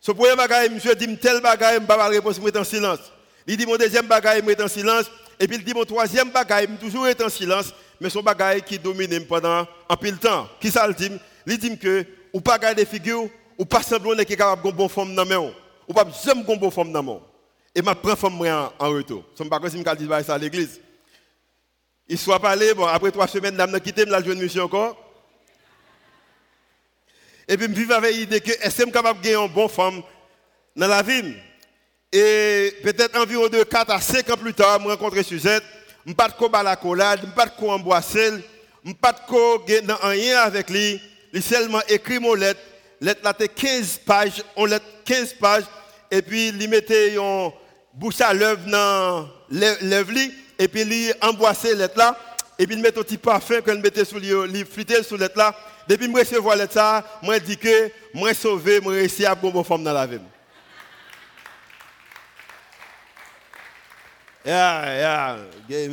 Ce 0.00 0.12
premier 0.12 0.36
bagage, 0.36 0.70
monsieur 0.70 0.94
dit 0.94 1.16
tel 1.16 1.40
bagage, 1.40 1.80
je 1.80 1.86
pas 1.86 2.06
réponse, 2.06 2.36
je 2.36 2.58
en 2.58 2.62
silence. 2.62 3.00
Il 3.48 3.56
dit 3.56 3.66
mon 3.66 3.76
deuxième 3.76 4.06
bagage, 4.06 4.42
je 4.46 4.62
en 4.62 4.68
silence. 4.68 5.06
Et 5.40 5.48
puis 5.48 5.56
il 5.56 5.64
dit 5.64 5.74
mon 5.74 5.84
troisième 5.84 6.30
bagage, 6.30 6.68
toujours 6.80 7.08
en 7.20 7.28
silence. 7.28 7.74
Mais 8.00 8.10
son 8.10 8.22
bagage 8.22 8.62
qui 8.62 8.78
domine 8.78 9.26
pendant 9.26 9.66
un 9.88 9.96
de 10.00 10.10
temps. 10.12 10.48
Qui 10.60 10.70
ça 10.70 10.86
le 10.86 10.94
dit? 10.94 11.10
Il 11.48 11.58
dit 11.58 11.76
que 11.78 12.06
ou 12.32 12.40
pas 12.40 12.58
garder 12.58 12.84
figure, 12.84 13.28
ou 13.58 13.64
pas 13.64 13.82
semblant 13.82 14.12
qu'il 14.12 14.32
est 14.32 14.36
capable 14.36 14.70
de 14.70 14.76
bonne 14.76 14.88
forme 14.88 15.16
dans 15.16 15.26
main. 15.26 15.50
Ou 15.88 15.92
pas 15.92 16.06
jamais 16.24 16.44
bonne 16.44 16.70
forme 16.70 16.92
dans 16.92 17.02
main. 17.02 17.20
Et 17.74 17.80
je 17.80 17.90
prends 17.90 18.16
femme 18.16 18.40
en, 18.40 18.90
retour. 18.90 19.24
Je 19.36 19.42
ne 19.42 19.48
sais 19.48 19.50
pas 19.50 19.68
si 19.68 19.78
je 19.78 19.94
dis 19.94 20.24
ça 20.24 20.34
à 20.34 20.38
l'église. 20.38 20.80
Il 22.06 22.18
soit 22.18 22.38
parlé, 22.38 22.74
bon, 22.74 22.86
après 22.86 23.10
trois 23.10 23.26
semaines, 23.26 23.56
je 23.58 23.78
quitté, 23.78 24.04
je 24.06 24.10
la 24.10 24.22
jeune 24.22 24.38
monsieur 24.38 24.62
encore. 24.62 24.96
Et 27.48 27.56
puis 27.56 27.66
je 27.66 27.72
vis 27.72 27.92
avec 27.92 28.14
l'idée 28.14 28.40
que 28.40 28.52
je 28.52 28.84
capable 28.90 29.20
de 29.20 29.24
gagner 29.24 29.44
une 29.44 29.52
bonne 29.52 29.68
femme 29.68 30.02
dans 30.76 30.86
la 30.86 31.02
vie? 31.02 31.34
Et 32.12 32.74
peut-être 32.82 33.18
environ 33.20 33.48
de 33.48 33.62
4 33.64 33.90
à 33.90 34.00
5 34.00 34.30
ans 34.30 34.36
plus 34.36 34.54
tard, 34.54 34.80
je 34.80 34.88
rencontre 34.88 35.20
Suzette. 35.22 35.64
Je 36.04 36.10
ne 36.10 36.14
pas 36.14 36.28
de 36.28 36.64
la 36.64 36.76
collade, 36.76 37.20
je 37.22 37.26
ne 37.26 37.32
pas 37.32 37.46
de 37.46 37.66
embrasser, 37.66 38.30
je 38.84 38.90
ne 38.90 38.94
pas 38.94 39.12
de 39.12 40.06
rien 40.06 40.40
avec 40.40 40.70
lui. 40.70 41.00
Il 41.32 41.42
seulement 41.42 41.80
écrit 41.88 42.18
mon 42.18 42.34
lettre. 42.34 42.60
Lettre 43.00 43.20
là, 43.24 43.34
15 43.34 43.98
pages, 44.06 44.44
on 44.54 44.66
lettre 44.66 44.84
15 45.04 45.34
pages. 45.34 45.64
Et 46.10 46.22
puis, 46.22 46.48
il 46.48 46.68
mettait 46.68 47.16
bouche 47.94 48.20
l'œuvre 48.32 48.66
dans 48.68 49.28
l'œuvre 49.50 50.12
et 50.58 50.68
puis 50.68 50.82
il 50.82 51.14
emboissé 51.22 51.74
lettre 51.74 51.98
là 51.98 52.18
et 52.58 52.66
puis 52.66 52.76
il 52.76 52.86
un 52.86 52.90
petit 52.90 53.18
parfum 53.18 53.60
qu'il 53.60 53.80
mettait 53.80 54.04
sur 54.04 54.18
lui 54.18 54.64
flûter 54.64 55.02
sur 55.02 55.16
lettre 55.16 55.38
là 55.38 55.54
depuis 55.88 56.10
que 56.10 56.18
je 56.18 56.18
recevoir 56.18 56.56
lettre 56.56 56.74
ça 56.74 57.04
moi 57.22 57.38
dis 57.38 57.56
que 57.56 57.90
moi 58.12 58.34
sauvé 58.34 58.80
moi 58.80 58.92
réussi 58.92 59.24
à 59.24 59.34
bonne 59.34 59.64
femme 59.64 59.84
dans 59.84 59.92
la 59.92 60.06
vie 60.06 60.18
Yeah, 64.46 65.38
yeah. 65.70 65.88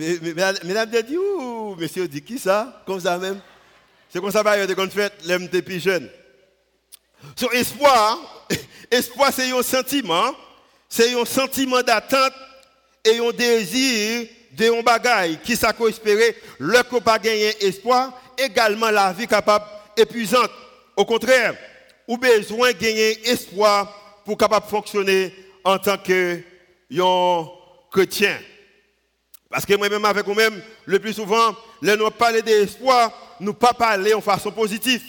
Mesdames, 0.65 0.89
dit, 1.07 1.17
ouh, 1.17 1.73
monsieur 1.77 2.05
dit 2.05 2.21
qui 2.21 2.37
ça? 2.37 2.83
Comme 2.85 2.99
ça 2.99 3.17
même. 3.17 3.39
C'est 4.09 4.19
comme 4.19 4.29
ça 4.29 4.43
que 4.43 4.73
qu'on 4.73 4.89
fait, 4.89 5.13
l'aime 5.23 5.47
plus 5.47 5.81
jeune. 5.81 6.09
Sur 7.33 7.53
espoir, 7.53 8.45
espoir 8.91 9.31
c'est 9.31 9.49
un 9.53 9.63
sentiment 9.63 10.35
c'est 10.91 11.13
un 11.13 11.23
sentiment 11.23 11.81
d'attente 11.81 12.33
et 13.05 13.17
un 13.17 13.31
désir 13.31 14.27
de 14.51 14.77
un 14.77 14.83
bagaille 14.83 15.39
qui 15.41 15.55
ça 15.55 15.73
espérer 15.87 16.35
le 16.59 16.83
qu'on 16.83 16.99
pas 16.99 17.17
gagner 17.17 17.65
espoir 17.65 18.21
également 18.37 18.91
la 18.91 19.13
vie 19.13 19.25
capable 19.25 19.63
épuisante. 19.95 20.51
Au 20.97 21.05
contraire 21.05 21.55
ou 22.05 22.17
besoin 22.17 22.73
de 22.73 22.77
gagner 22.77 23.29
espoir 23.29 24.21
pour 24.25 24.37
capable 24.37 24.67
fonctionner 24.67 25.33
en 25.63 25.79
tant 25.79 25.97
que 25.97 26.41
chrétien. 27.89 28.37
Parce 29.49 29.65
que 29.65 29.73
moi-même 29.75 30.03
avec 30.03 30.25
vous-même 30.25 30.61
le 30.85 30.99
plus 30.99 31.13
souvent 31.13 31.55
les 31.81 31.95
nous 31.95 32.11
parler 32.11 32.41
d'espoir 32.41 33.13
nous 33.39 33.53
pas 33.53 33.73
parler 33.73 34.13
en 34.13 34.21
façon 34.21 34.51
positive. 34.51 35.01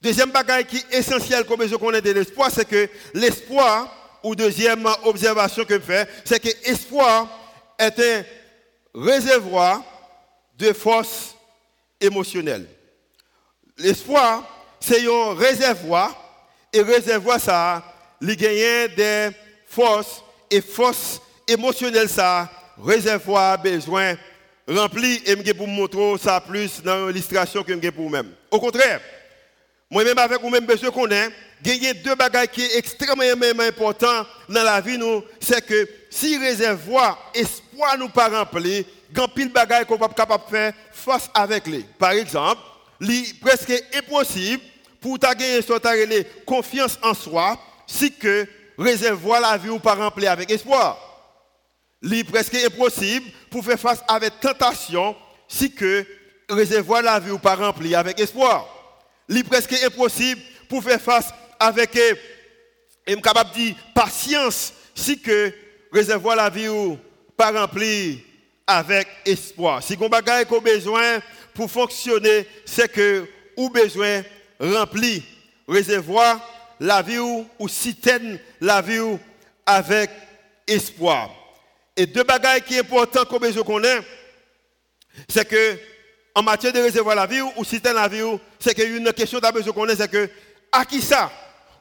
Deuxième 0.00 0.30
bagaille 0.30 0.64
qui 0.64 0.76
est 0.76 0.98
essentiel 0.98 1.44
comme 1.44 1.66
je 1.66 1.74
connais 1.74 2.00
de 2.00 2.12
l'espoir, 2.12 2.50
c'est 2.52 2.68
que 2.68 2.88
l'espoir, 3.14 4.03
ou 4.24 4.34
deuxième 4.34 4.88
observation 5.04 5.64
que 5.64 5.74
je 5.74 5.80
fais, 5.80 6.08
c'est 6.24 6.40
que 6.40 6.48
l'espoir 6.66 7.28
est 7.78 7.98
un 8.00 8.24
réservoir 8.94 9.82
de 10.58 10.72
force 10.72 11.36
émotionnelle. 12.00 12.66
L'espoir, 13.76 14.48
c'est 14.80 15.06
un 15.06 15.34
réservoir, 15.34 16.16
et 16.72 16.80
réservoir, 16.80 17.38
ça, 17.38 17.84
il 18.20 18.34
gagne 18.36 18.94
des 18.94 19.30
forces, 19.66 20.22
et 20.50 20.60
force 20.60 21.20
émotionnelle, 21.46 22.08
ça, 22.08 22.50
réservoir 22.82 23.58
besoin 23.58 24.16
rempli, 24.66 25.22
et 25.26 25.36
je 25.44 25.52
vous 25.52 25.66
montrer 25.66 26.16
ça 26.18 26.40
plus 26.40 26.82
dans 26.82 27.08
l'illustration 27.08 27.62
que 27.62 27.72
je 27.74 27.90
pour 27.90 28.04
vous-même. 28.04 28.32
Au 28.50 28.58
contraire, 28.58 29.00
moi-même 29.90 30.16
avec 30.18 30.40
vous-même, 30.40 30.64
monsieur 30.66 30.90
connaît, 30.90 31.28
il 31.72 31.82
y 31.82 31.88
a 31.88 31.94
deux 31.94 32.14
bagages 32.14 32.48
qui 32.48 32.60
sont 32.62 32.78
extrêmement 32.78 33.62
importants 33.62 34.26
dans 34.48 34.62
la 34.62 34.80
vie, 34.80 34.98
nous, 34.98 35.22
c'est 35.40 35.64
que 35.64 35.88
si 36.10 36.36
réservoir, 36.36 37.30
espoir 37.34 37.96
nous 37.98 38.08
pas 38.08 38.28
rempli, 38.28 38.84
a 39.16 39.28
pile 39.28 39.50
bagages 39.50 39.86
qu'on 39.86 39.96
pas 39.96 40.08
capable 40.08 40.44
de 40.44 40.50
faire 40.50 40.72
face 40.92 41.30
avec 41.32 41.66
lui. 41.66 41.84
Par 41.98 42.12
exemple, 42.12 42.60
il 43.00 43.10
est 43.10 43.40
presque 43.40 43.72
impossible 43.94 44.62
pour 45.00 45.18
ta 45.18 45.34
gagner 45.34 45.58
une 45.58 46.24
confiance 46.46 46.98
en 47.02 47.14
soi 47.14 47.58
si 47.86 48.12
que 48.12 48.46
réservoir 48.78 49.40
la 49.40 49.56
vie 49.56 49.70
ou 49.70 49.78
pas 49.78 49.94
rempli 49.94 50.26
avec 50.26 50.50
espoir. 50.50 50.98
Il 52.02 52.14
est 52.14 52.24
presque 52.24 52.54
impossible 52.54 53.26
pour 53.50 53.64
faire 53.64 53.78
face 53.78 54.00
avec 54.08 54.40
tentation 54.40 55.16
si 55.48 55.72
que 55.72 56.06
réservoir 56.48 57.02
la 57.02 57.18
vie 57.18 57.30
ou 57.30 57.38
pas 57.38 57.54
rempli 57.54 57.94
avec 57.94 58.20
espoir. 58.20 58.68
Il 59.28 59.38
est 59.38 59.44
presque 59.44 59.74
impossible 59.84 60.40
pour 60.68 60.82
faire 60.82 61.00
face 61.00 61.32
avec, 61.64 61.96
et 63.06 63.20
capable 63.20 63.50
de 63.52 63.72
patience, 63.94 64.72
si 64.94 65.18
que 65.18 65.52
réservoir 65.92 66.36
la 66.36 66.50
vie 66.50 66.68
ou 66.68 66.98
pas 67.36 67.50
rempli 67.50 68.22
avec 68.66 69.08
espoir. 69.24 69.82
Si 69.82 69.96
bagaille 69.96 70.46
qu'on 70.46 70.60
besoin 70.60 71.20
pour 71.52 71.70
fonctionner, 71.70 72.46
c'est 72.64 72.90
que 72.90 73.26
ou 73.56 73.70
besoin 73.70 74.22
rempli 74.58 75.22
réservoir 75.68 76.40
la 76.80 77.02
vie 77.02 77.18
ou, 77.18 77.46
ou 77.58 77.68
la 78.60 78.82
vie 78.82 78.98
ou 78.98 79.18
avec 79.64 80.10
espoir. 80.66 81.30
Et 81.96 82.06
deux 82.06 82.24
bagailles 82.24 82.62
qui 82.62 82.74
sont 82.74 82.80
importantes 82.80 83.28
qu'on 83.28 83.38
besoin 83.38 83.62
qu'on 83.62 83.82
c'est 85.28 85.48
que 85.48 85.78
en 86.34 86.42
matière 86.42 86.72
de 86.72 86.80
réservoir 86.80 87.14
la 87.14 87.26
vie 87.26 87.40
ou 87.40 87.64
si 87.64 87.80
la 87.84 88.08
vie, 88.08 88.22
c'est 88.58 88.74
qu'il 88.74 88.90
y 88.90 88.94
a 88.94 88.96
une 88.96 89.12
question 89.12 89.38
d'abord 89.38 89.62
qu'on 89.72 89.88
c'est 89.88 90.10
que 90.10 90.28
à 90.72 90.84
qui 90.84 91.00
ça? 91.00 91.30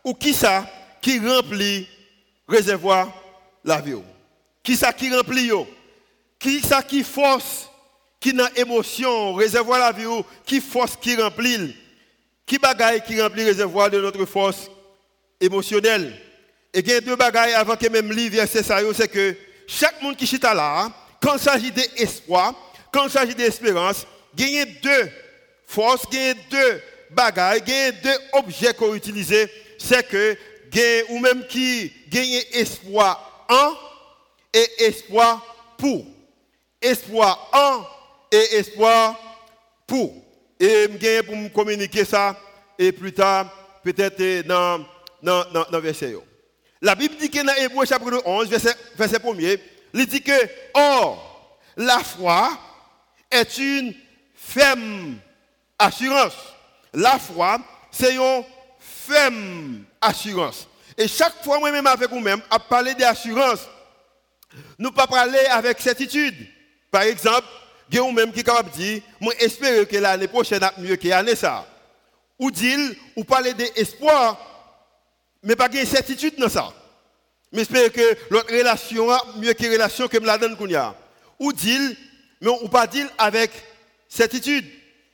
Ou 0.03 0.13
qui 0.13 0.33
ça 0.33 0.65
qui 1.01 1.19
remplit 1.19 1.87
réservoir 2.47 3.11
la 3.63 3.81
vie? 3.81 3.95
Qui 4.61 4.75
ça 4.75 4.93
qui 4.93 5.13
remplit 5.13 5.51
Qui 6.39 6.61
ça 6.61 6.81
qui 6.81 7.03
force 7.03 7.69
qui 8.19 8.33
n'a 8.33 8.49
émotion 8.55 9.33
réservoir 9.33 9.79
la 9.79 9.91
vie 9.91 10.05
qui 10.45 10.61
force 10.61 10.95
qui 10.95 11.15
remplit? 11.15 11.75
Qui 12.45 12.57
bagaille 12.57 13.03
qui 13.03 13.21
remplit 13.21 13.43
réservoir 13.43 13.89
de 13.89 13.99
notre 13.99 14.25
force 14.25 14.69
émotionnelle? 15.39 16.13
Et 16.73 16.79
il 16.79 16.87
y 16.87 16.93
a 16.93 17.01
deux 17.01 17.15
bagailles 17.15 17.53
avant 17.53 17.75
que 17.75 17.87
même 17.87 18.11
livre 18.11 18.35
verset 18.35 18.63
ça 18.63 18.79
c'est 18.93 19.07
que 19.07 19.35
chaque 19.67 20.01
monde 20.01 20.15
qui 20.15 20.25
chita 20.25 20.53
là 20.53 20.91
quand 21.21 21.35
il 21.35 21.39
s'agit 21.39 21.71
d'espoir, 21.71 22.53
quand 22.91 23.05
il 23.05 23.11
s'agit 23.11 23.35
d'espérance, 23.35 24.05
gagner 24.35 24.65
deux 24.65 25.09
forces, 25.65 26.09
gagner 26.09 26.33
deux 26.49 26.81
bagages, 27.09 27.63
gagner 27.63 27.93
deux 28.03 28.17
objets 28.33 28.73
qu'on 28.73 28.93
utilise, 28.93 29.33
c'est 29.83 30.07
que 30.07 30.37
ou 31.09 31.19
même 31.19 31.45
qui 31.47 31.91
gagne 32.09 32.41
espoir 32.53 33.45
en 33.49 33.73
et 34.53 34.85
espoir 34.85 35.75
pour. 35.77 36.05
Espoir 36.81 37.49
en 37.53 37.85
et 38.31 38.55
espoir 38.55 39.19
pour. 39.85 40.13
Et 40.59 40.87
je 40.89 41.21
pour 41.21 41.35
me 41.35 41.49
communiquer 41.49 42.05
ça 42.05 42.37
et 42.79 42.91
plus 42.91 43.13
tard, 43.13 43.51
peut-être 43.83 44.47
dans, 44.47 44.85
dans, 45.21 45.45
dans, 45.51 45.65
dans 45.69 45.79
verset. 45.79 46.15
La 46.81 46.95
Bible 46.95 47.15
dit 47.19 47.29
que 47.29 47.45
dans 47.45 47.53
Hébreu 47.55 47.85
chapitre 47.85 48.21
11, 48.25 48.49
verset, 48.49 48.75
verset 48.97 49.17
1er, 49.17 49.59
il 49.93 50.05
dit 50.07 50.21
que, 50.21 50.31
or, 50.73 51.59
la 51.77 51.99
foi 51.99 52.49
est 53.29 53.57
une 53.57 53.93
ferme 54.33 55.17
assurance. 55.77 56.35
La 56.93 57.19
foi, 57.19 57.59
c'est 57.91 58.15
une 58.15 58.43
ferme 59.07 59.83
assurance. 60.01 60.67
Et 60.97 61.07
chaque 61.07 61.43
fois, 61.43 61.59
moi-même 61.59 61.87
avec 61.87 62.09
vous-même, 62.09 62.41
à 62.49 62.59
parler 62.59 62.93
d'assurance, 62.93 63.67
nous 64.77 64.91
pas 64.91 65.07
parler 65.07 65.39
avec 65.49 65.81
certitude. 65.81 66.35
Par 66.91 67.03
exemple, 67.03 67.47
il 67.89 67.95
y 67.95 67.99
a 67.99 68.11
même 68.11 68.31
qui 68.31 68.39
est 68.39 68.43
capable 68.43 68.71
de 68.71 69.01
moi 69.19 69.33
que 69.39 69.97
l'année 69.97 70.27
prochaine 70.27 70.59
va 70.59 70.73
mieux 70.77 70.95
que 70.95 71.07
l'année 71.07 71.35
ça. 71.35 71.65
Ou 72.39 72.51
dit, 72.51 72.75
ou 73.15 73.23
parler 73.23 73.53
d'espoir, 73.53 74.37
mais 75.43 75.55
pas 75.55 75.67
de 75.67 75.83
certitude 75.85 76.35
dans 76.37 76.49
ça. 76.49 76.73
Mais 77.51 77.59
j'espère 77.59 77.91
que 77.91 78.17
notre 78.31 78.51
relation 78.51 79.09
a 79.11 79.23
mieux 79.37 79.53
que 79.53 79.63
la 79.63 79.71
relation 79.71 80.07
que 80.07 80.17
la 80.17 80.37
donne 80.37 80.57
Ou 81.39 81.53
dit, 81.53 81.97
mais 82.41 82.49
on 82.49 82.67
pas 82.67 82.87
dire 82.87 83.07
avec 83.17 83.51
certitude. 84.09 84.65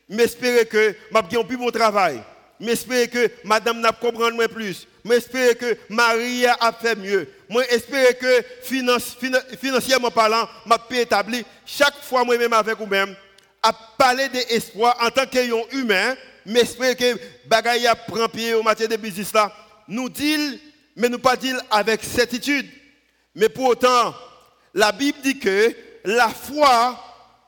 M'espérer 0.08 0.66
que 0.66 0.96
m'a 1.12 1.20
un 1.20 1.44
plus 1.44 1.58
bon 1.58 1.70
travail. 1.70 2.22
M'espérer 2.60 3.08
que 3.08 3.32
madame 3.44 3.80
n'a 3.80 3.92
comprendre 3.92 4.36
moins 4.36 4.48
plus. 4.48 4.88
M'espérer 5.04 5.56
que 5.56 5.78
Marie 5.88 6.46
a 6.46 6.74
fait 6.74 6.96
mieux. 6.96 7.28
Moi 7.48 7.66
espérer 7.70 8.16
que 8.16 8.44
financièrement 9.58 10.12
parlant, 10.12 10.48
m'a 10.66 10.78
établi 10.92 11.46
chaque 11.66 12.02
fois 12.02 12.24
moi-même 12.24 12.54
avec 12.54 12.78
vous-même 12.78 13.16
à 13.62 13.74
parler 13.98 14.30
d'espoir 14.30 14.98
en 15.02 15.10
tant 15.10 15.26
qu'ayant 15.26 15.64
humain, 15.72 16.16
m'espérer 16.46 16.96
que 16.96 17.20
bagaille 17.46 17.90
prend 18.08 18.28
pied 18.28 18.54
au 18.54 18.64
matière 18.64 18.90
de 18.90 18.96
business 18.96 19.34
là. 19.34 19.52
Nous 19.88 20.10
dit 20.10 20.60
mais 20.96 21.08
nous 21.08 21.20
pas 21.20 21.38
dire 21.38 21.60
avec 21.72 22.04
certitude. 22.04 22.68
Mais 23.34 23.48
pour 23.48 23.68
autant, 23.68 24.14
la 24.74 24.92
Bible 24.92 25.18
dit 25.24 25.40
que 25.40 25.74
la 26.04 26.30
foi 26.30 27.00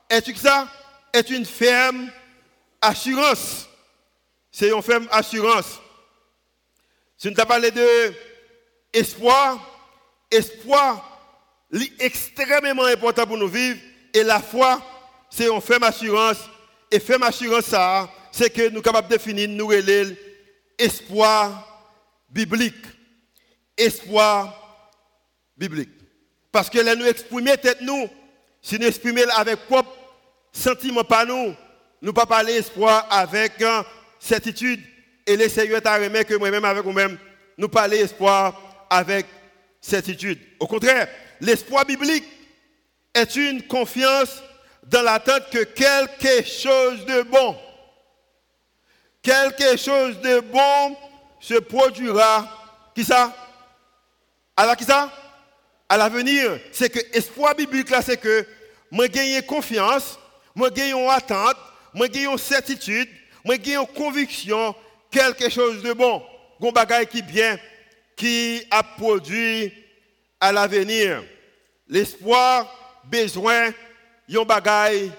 est 0.08 0.36
ça? 0.36 0.68
Est 1.12 1.28
une 1.28 1.44
ferme 1.44 2.10
assurance. 2.80 3.68
C'est 4.52 4.68
une 4.68 4.82
ferme 4.82 5.08
assurance. 5.10 5.80
Si 7.16 7.28
nous 7.28 7.34
avons 7.38 7.48
parlé 7.48 7.70
de 7.70 8.12
espoir, 8.92 9.58
espoir 10.30 11.08
est 11.72 12.02
extrêmement 12.02 12.84
important 12.84 13.26
pour 13.26 13.38
nous 13.38 13.48
vivre. 13.48 13.78
Et 14.12 14.22
la 14.22 14.40
foi, 14.40 14.82
c'est 15.30 15.48
une 15.48 15.60
ferme 15.62 15.84
assurance. 15.84 16.36
Et 16.90 17.00
ferme 17.00 17.22
assurance, 17.22 17.74
c'est 18.30 18.50
que 18.50 18.68
nous 18.68 18.74
sommes 18.74 18.82
capables 18.82 19.08
de 19.08 19.14
définir, 19.14 19.48
nous 19.48 19.72
espoir 20.78 21.66
biblique. 22.28 22.84
Espoir 23.78 24.90
biblique. 25.56 25.88
Parce 26.50 26.68
que 26.68 26.78
là, 26.78 26.94
nous 26.94 27.06
exprimer 27.06 27.56
tête 27.56 27.80
nous, 27.80 28.10
si 28.60 28.78
nous 28.78 28.86
exprimons 28.86 29.22
avec 29.34 29.60
propre 29.66 29.96
sentiment 30.52 31.04
pas 31.04 31.24
nous, 31.24 31.54
nous 32.02 32.12
pas 32.12 32.26
parler 32.26 32.52
espoir 32.54 33.06
avec 33.10 33.54
certitude. 34.22 34.80
Et 35.26 35.36
les 35.36 35.48
Seigneur 35.48 35.82
t'a 35.82 35.96
remis 35.96 36.24
que 36.24 36.34
moi-même 36.34 36.64
avec 36.64 36.84
vous-même, 36.84 37.18
nous 37.56 37.68
parler 37.68 37.98
espoir 37.98 38.86
avec 38.90 39.26
certitude. 39.80 40.38
Au 40.60 40.66
contraire, 40.66 41.08
l'espoir 41.40 41.84
biblique 41.84 42.24
est 43.14 43.36
une 43.36 43.62
confiance 43.66 44.42
dans 44.84 45.02
l'attente 45.02 45.50
que 45.50 45.64
quelque 45.64 46.44
chose 46.44 47.04
de 47.06 47.22
bon, 47.22 47.56
quelque 49.22 49.76
chose 49.76 50.20
de 50.20 50.40
bon 50.40 50.96
se 51.40 51.54
produira. 51.54 52.58
Qui 52.94 53.04
ça? 53.04 53.34
À 54.56 54.66
la 54.66 54.76
qui 54.76 54.84
ça? 54.84 55.10
À 55.88 55.96
l'avenir. 55.96 56.58
C'est 56.72 56.90
que 56.90 57.00
l'espoir 57.14 57.54
biblique 57.54 57.90
là, 57.90 58.02
c'est 58.02 58.18
que 58.18 58.46
moi 58.90 59.08
gagner 59.08 59.42
confiance 59.42 60.18
moi 60.54 60.70
j'ai 60.74 60.90
une 60.90 61.08
attente, 61.08 61.56
moi 61.94 62.06
j'ai 62.12 62.24
une 62.24 62.38
certitude, 62.38 63.08
moi 63.44 63.56
j'ai 63.62 63.74
une 63.74 63.86
conviction, 63.86 64.74
quelque 65.10 65.48
chose 65.48 65.82
de 65.82 65.92
bon, 65.92 66.22
un 66.60 66.70
bagage 66.70 67.06
qui 67.06 67.22
bien, 67.22 67.58
qui 68.16 68.64
a 68.70 68.82
produit 68.82 69.72
à 70.40 70.52
l'avenir. 70.52 71.22
L'espoir, 71.88 73.00
besoin, 73.04 73.72
yon 74.28 74.44
bagaille 74.44 75.12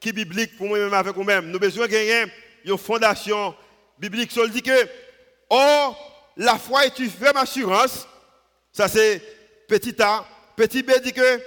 qui 0.00 0.10
est 0.10 0.12
biblique 0.12 0.56
pour 0.56 0.68
moi-même 0.68 0.94
avec 0.94 1.14
vous-même. 1.14 1.50
Nous 1.50 1.58
besoin 1.58 1.86
de 1.86 1.92
gagner 1.92 2.24
une 2.64 2.78
fondation 2.78 3.54
biblique. 3.98 4.30
Ça 4.30 4.46
dit 4.46 4.62
que, 4.62 4.88
oh, 5.50 5.94
la 6.36 6.56
foi 6.58 6.86
est 6.86 6.98
une 6.98 7.10
ferme 7.10 7.38
assurance. 7.38 8.06
Ça 8.72 8.88
c'est 8.88 9.22
petit 9.68 9.94
A. 10.00 10.24
Petit 10.56 10.82
B 10.82 10.92
dit 11.02 11.12
que, 11.12 11.40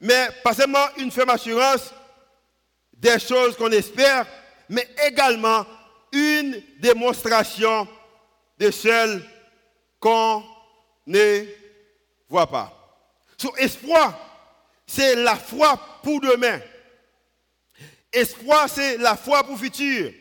mais 0.00 0.28
pas 0.42 0.54
seulement 0.54 0.86
une 0.96 1.10
ferme 1.10 1.30
assurance 1.30 1.92
des 2.92 3.18
choses 3.18 3.56
qu'on 3.56 3.70
espère, 3.70 4.26
mais 4.68 4.88
également 5.06 5.64
une 6.12 6.62
démonstration 6.80 7.86
de 8.58 8.70
celles 8.70 9.22
qu'on 10.00 10.42
ne 11.06 11.44
voit 12.28 12.46
pas. 12.46 12.74
Son 13.36 13.54
espoir, 13.56 14.18
c'est 14.86 15.14
la 15.14 15.36
foi 15.36 15.78
pour 16.02 16.20
demain. 16.20 16.60
Espoir, 18.12 18.68
c'est 18.68 18.96
la 18.98 19.16
foi 19.16 19.44
pour 19.44 19.58
futur. 19.58 20.12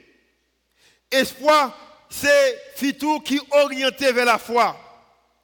Espoir, 1.09 1.75
c'est 2.09 2.73
futur 2.75 3.23
qui 3.23 3.37
est 3.37 3.53
orienté 3.63 4.11
vers 4.11 4.25
la 4.25 4.37
foi. 4.37 4.75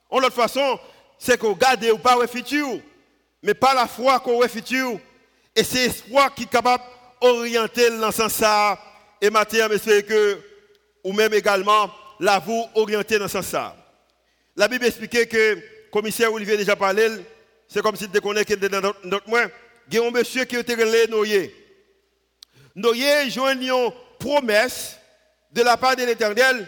En 0.10 0.20
l'autre 0.20 0.36
façon, 0.36 0.80
c'est 1.18 1.38
qu'on 1.40 1.54
garde 1.54 1.84
ou 1.86 1.98
pas 1.98 2.18
le 2.20 2.28
futur, 2.28 2.80
mais 3.42 3.54
pas 3.54 3.74
la 3.74 3.88
foi 3.88 4.20
qu'on 4.20 4.42
le 4.42 4.48
futur. 4.48 5.00
Et 5.56 5.64
c'est 5.64 5.86
espoir 5.86 6.34
qui 6.34 6.44
est 6.44 6.50
capable 6.50 6.84
d'orienter 7.22 7.90
sens 8.12 8.44
Et 9.24 9.30
maintenant, 9.30 9.70
j'espère 9.72 10.06
que, 10.06 10.38
ou 11.02 11.14
même 11.14 11.34
également, 11.34 11.90
la 12.20 12.40
vous 12.40 12.68
orienter 12.76 13.18
dans 13.18 13.30
ce 13.30 13.42
sens 13.42 13.72
La 14.54 14.68
Bible 14.68 14.84
expliquait 14.84 15.28
que, 15.28 15.60
commissaire 15.90 16.34
Olivier 16.34 16.58
déjà 16.58 16.76
parlé, 16.76 17.08
c'est 17.70 17.82
comme 17.82 17.96
si 17.96 18.10
tu 18.10 18.20
connais 18.20 18.44
que 18.44 18.54
dans 18.56 18.94
notre 19.06 19.30
moins, 19.30 19.50
il 19.90 19.96
y 19.96 19.98
a 19.98 20.06
un 20.06 20.12
monsieur 20.12 20.44
qui 20.44 20.58
a 20.58 20.60
été 20.60 20.76
relé 20.76 21.08
Noyer. 21.08 21.56
Noyer 22.76 23.30
joint 23.30 23.58
une 23.58 23.94
promesse 24.20 24.98
de 25.54 25.62
la 25.62 25.78
part 25.78 25.96
de 25.96 26.04
l'Éternel 26.04 26.68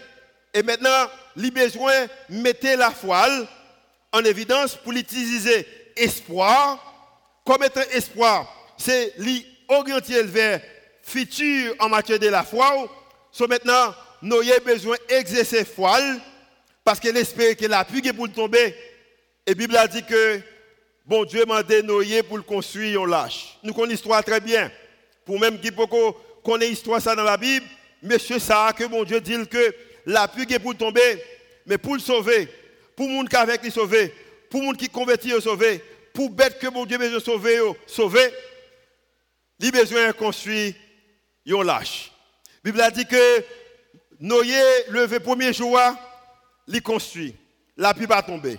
et 0.53 0.63
maintenant, 0.63 1.09
il 1.35 1.47
a 1.47 1.51
besoin 1.51 2.05
de 2.29 2.37
mettre 2.37 2.67
la 2.77 2.91
foile 2.91 3.45
en 4.13 4.23
évidence 4.23 4.75
pour 4.75 4.93
l'utiliser 4.93 5.67
espoir. 5.97 6.79
Comme 7.45 7.63
étant 7.63 7.81
espoir, 7.91 8.47
c'est 8.77 9.13
l'orienter 9.17 10.23
vers 10.23 10.61
futur 11.05 11.75
en 11.79 11.87
matière 11.87 12.19
de 12.19 12.27
la 12.27 12.43
foi. 12.43 12.89
So 13.31 13.47
maintenant, 13.47 13.93
nous 14.21 14.37
avons 14.37 14.65
besoin 14.65 14.97
d'exercer 15.07 15.63
foile 15.63 16.19
parce 16.83 16.99
qu'elle 16.99 17.17
espère 17.17 17.55
que 17.55 17.65
la 17.67 17.85
pluie 17.85 18.01
pour 18.11 18.31
tomber. 18.31 18.75
Et 19.45 19.51
la 19.51 19.53
Bible 19.53 19.77
a 19.77 19.87
dit 19.87 20.03
que 20.03 20.41
bon 21.05 21.23
Dieu 21.23 21.45
m'a 21.45 21.61
donné 21.61 22.23
pour 22.23 22.37
le 22.37 22.43
construire 22.43 23.01
on 23.01 23.05
lâche. 23.05 23.57
Nous 23.63 23.73
connaissons 23.73 23.91
l'histoire 23.91 24.23
très 24.23 24.39
bien. 24.39 24.71
Pour 25.25 25.39
même 25.39 25.59
qui 25.59 25.69
connaît 26.43 26.67
l'histoire 26.67 27.01
ça 27.01 27.15
dans 27.15 27.23
la 27.23 27.37
Bible, 27.37 27.65
monsieur 28.01 28.39
ça 28.39 28.73
que 28.77 28.85
bon 28.85 29.03
Dieu 29.03 29.21
dit 29.21 29.47
que 29.47 29.75
la 30.07 30.27
pluie 30.27 30.45
est 30.49 30.59
pour 30.59 30.75
tomber, 30.75 31.23
mais 31.65 31.77
pour 31.77 31.95
le 31.95 31.99
sauver, 31.99 32.47
pour 32.95 33.07
le 33.07 33.13
monde 33.13 33.29
qui 33.29 33.35
avec 33.35 33.63
lui 33.63 33.71
sauver, 33.71 34.13
pour 34.49 34.61
monde 34.61 34.77
qui 34.77 34.89
convertit 34.89 35.29
le 35.29 35.39
sauver, 35.39 35.83
pour 36.13 36.29
bête 36.29 36.59
que 36.59 36.67
bon 36.67 36.85
Dieu 36.85 36.97
besoin 36.97 37.19
sauver, 37.19 37.59
sauver, 37.85 38.31
il 39.59 39.71
besoin 39.71 40.07
de 40.07 40.11
construire 40.11 40.73
un 41.53 41.63
lâche. 41.63 42.11
La 42.63 42.71
Bible 42.71 42.81
a 42.81 42.91
dit 42.91 43.05
que 43.05 43.43
Noé, 44.19 44.85
le 44.89 45.19
premier 45.19 45.53
jour, 45.53 45.79
il 46.67 46.81
construit. 46.81 47.35
La 47.77 47.93
pluie 47.93 48.05
va 48.05 48.21
tomber. 48.23 48.57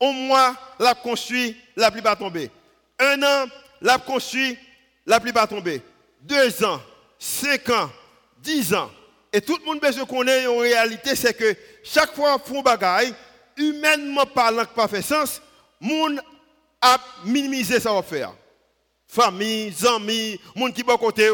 Un 0.00 0.12
mois, 0.12 0.54
la 0.78 0.94
construit, 0.94 1.56
la 1.76 1.90
pluie 1.90 2.02
va 2.02 2.16
tomber. 2.16 2.50
Un 2.98 3.22
an, 3.22 3.46
la 3.80 3.98
construit, 3.98 4.58
la 5.06 5.20
pluie 5.20 5.32
va 5.32 5.46
tomber. 5.46 5.80
Deux 6.20 6.64
ans, 6.64 6.80
cinq 7.18 7.70
ans, 7.70 7.90
dix 8.38 8.74
ans. 8.74 8.90
Et 9.32 9.40
tout 9.40 9.56
le 9.58 9.64
monde 9.64 9.80
besoin 9.80 10.04
connaît 10.04 10.46
en 10.46 10.58
réalité, 10.58 11.14
c'est 11.14 11.34
que 11.34 11.56
chaque 11.82 12.14
fois 12.14 12.38
qu'on 12.38 12.62
bagaille, 12.62 13.14
humainement 13.56 14.26
parlant, 14.26 14.64
qui 14.64 14.74
pas 14.74 14.88
fait 14.88 15.02
sens, 15.02 15.40
monde 15.80 16.20
a 16.80 16.98
minimisé 17.24 17.80
ça 17.80 17.92
va 17.92 18.02
faire. 18.02 18.32
Famille, 19.06 19.74
amis, 19.94 20.40
monde 20.54 20.74
qui 20.74 20.82
va 20.82 20.96
côté. 20.96 21.30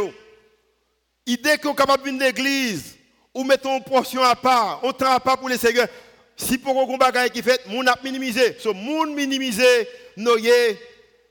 Idée 1.27 1.59
qu'on 1.59 1.73
est 1.73 1.77
capable 1.77 2.05
d'une 2.05 2.23
église, 2.23 2.97
ou 3.35 3.45
mettons 3.45 3.77
une 3.77 3.85
portion 3.85 4.23
à 4.23 4.35
part, 4.35 4.81
on 4.83 4.93
travaille 4.93 5.21
pas 5.21 5.37
pour 5.37 5.49
les 5.49 5.57
seigneurs. 5.57 5.89
Si 6.37 6.59
pour 6.59 6.75
qu'on 6.75 6.97
bagaille 6.97 7.31
qui 7.31 7.43
fait, 7.43 7.65
moun 7.69 7.87
a 7.89 7.97
minimisé. 8.03 8.57
Ce 8.59 8.69
moun 8.69 9.15
minimisé, 9.15 9.89
noyé, 10.17 10.79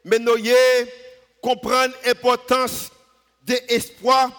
mais 0.06 0.20
noyé 0.20 0.56
comprendre 1.42 1.94
l'importance 2.06 2.92
de 3.44 3.56
l'espoir. 3.70 4.32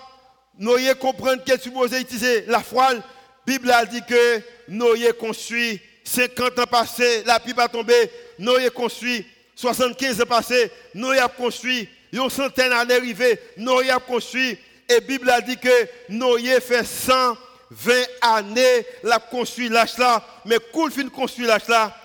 Noyé 0.59 0.95
comprendre 0.95 1.43
qu'elle 1.45 1.61
suppose 1.61 1.93
utiliser 1.93 2.45
la 2.47 2.61
foi. 2.61 2.95
La 2.95 3.03
Bible 3.47 3.71
a 3.71 3.85
dit 3.85 4.03
que 4.03 4.43
Noé 4.69 5.13
construit 5.19 5.81
50 6.05 6.59
ans 6.59 6.67
passés, 6.67 7.25
la 7.25 7.41
pluie 7.41 7.53
va 7.53 7.69
tomber. 7.69 8.11
Noé 8.39 8.71
construit 8.71 9.27
75 9.57 10.21
ans 10.23 10.27
passés, 10.27 10.71
Noé 10.95 11.19
a 11.19 11.29
construit 11.29 11.89
une 12.13 12.31
centaine 12.31 12.71
d'années 12.71 12.95
arrivées, 12.95 13.39
Noé 13.57 13.91
a 13.91 13.99
construit. 13.99 14.59
Et 14.93 15.01
la 15.01 15.01
Bible 15.01 15.31
a 15.31 15.41
dit 15.41 15.57
que 15.57 15.89
Noé 16.09 16.61
fait 16.61 16.85
100 16.85 17.37
20 17.73 17.93
années, 18.21 18.87
la 19.03 19.19
construit 19.19 19.71
l'âge 19.71 19.97
là, 19.97 20.23
mais 20.45 20.59
cool 20.73 20.93
fin 20.93 21.09
construit 21.09 21.47
l'âge 21.47 21.69
là, 21.69 21.97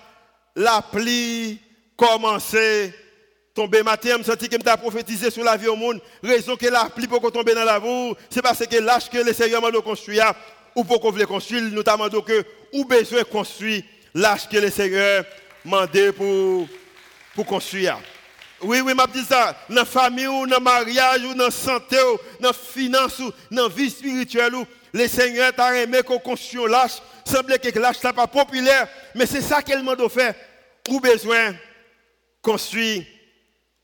la 0.56 0.80
pluie 0.80 1.60
commençait 1.94 2.94
tomber 3.54 3.82
matin, 3.82 4.16
je 4.18 4.22
senti 4.22 4.48
que 4.48 4.56
je 4.56 4.76
prophétisé 4.76 5.30
sur 5.30 5.44
la 5.44 5.56
vie 5.56 5.68
au 5.68 5.76
monde. 5.76 6.00
Raison 6.22 6.56
que 6.56 6.68
la 6.68 6.86
pluie 6.86 7.06
peut 7.06 7.30
tomber 7.30 7.54
dans 7.54 7.64
la 7.64 7.78
boue, 7.78 8.14
c'est 8.30 8.40
parce 8.40 8.64
que 8.64 8.76
l'âge 8.78 9.10
que 9.10 9.18
le 9.18 9.32
Seigneur 9.34 9.60
m'a 9.60 9.70
construit, 9.82 10.20
ou 10.74 10.84
pour 10.84 11.00
qu'on 11.00 11.10
veut 11.10 11.26
construire, 11.26 11.64
notamment 11.64 12.08
que 12.08 12.44
besoin 12.84 13.18
de 13.18 13.24
construire 13.24 13.82
l'âge 14.14 14.48
que 14.48 14.56
le 14.56 14.70
Seigneur 14.70 15.24
m'a 15.66 15.86
pour, 16.16 16.66
pour 17.34 17.44
construire. 17.44 17.98
Oui, 18.60 18.80
oui, 18.80 18.94
m'a 18.94 19.06
dit 19.06 19.24
ça. 19.24 19.56
Dans 19.68 19.76
la 19.76 19.84
famille, 19.84 20.26
ou 20.26 20.46
dans 20.46 20.56
le 20.56 20.62
mariage, 20.62 21.22
ou 21.24 21.34
dans 21.34 21.44
la 21.44 21.50
santé, 21.50 21.96
ou 22.00 22.18
dans 22.40 22.48
la 22.48 22.52
finance, 22.52 23.20
dans 23.50 23.62
la 23.62 23.68
vie 23.68 23.90
spirituelle, 23.90 24.54
ou 24.54 24.66
le 24.92 25.06
Seigneur 25.06 25.52
t'a 25.54 25.76
aimé 25.76 26.02
qu'on 26.02 26.18
construise 26.18 26.68
lâche. 26.68 26.98
Semble 27.24 27.58
que 27.58 27.78
lâche 27.78 28.02
n'est 28.02 28.12
pas 28.12 28.26
populaire, 28.26 28.88
mais 29.14 29.26
c'est 29.26 29.42
ça 29.42 29.62
qu'elle 29.62 29.82
m'a 29.82 29.94
fait. 30.08 30.36
Ou 30.88 31.00
besoin 31.00 31.54
construire, 32.42 33.04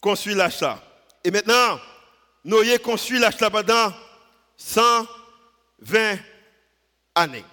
construire 0.01 0.39
l'achat. 0.39 0.83
Et 1.23 1.31
maintenant, 1.31 1.79
nous 2.45 2.59
avons 2.59 2.79
construit 2.79 3.19
l'achat 3.19 3.51
pendant 3.51 3.93
120 4.57 6.19
années. 7.15 7.45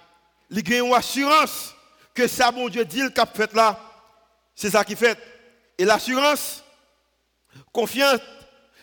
Il 0.49 0.73
a 0.73 0.77
une 0.79 0.93
assurance 0.93 1.75
que 2.13 2.27
ça, 2.27 2.51
mon 2.51 2.67
Dieu, 2.69 2.83
dit 2.83 3.01
le 3.01 3.09
cap 3.09 3.35
fait 3.35 3.53
là, 3.53 3.79
c'est 4.55 4.69
ça 4.69 4.83
qui 4.83 4.95
fait. 4.95 5.17
Et 5.77 5.85
l'assurance 5.85 6.63
confiante, 7.71 8.21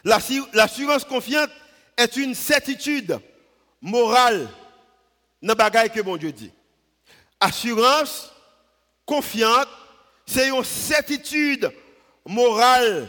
l'assurance 0.04 1.04
confiante 1.04 1.50
est 1.96 2.16
une 2.16 2.35
certitude 2.35 3.18
morale 3.81 4.48
dans 5.42 5.54
bagaille 5.54 5.90
que 5.90 6.00
mon 6.00 6.16
Dieu 6.16 6.33
dit. 6.33 6.52
Assurance 7.40 8.33
confiante, 9.04 9.68
c'est 10.26 10.48
une 10.48 10.64
certitude 10.64 11.70
morale 12.26 13.09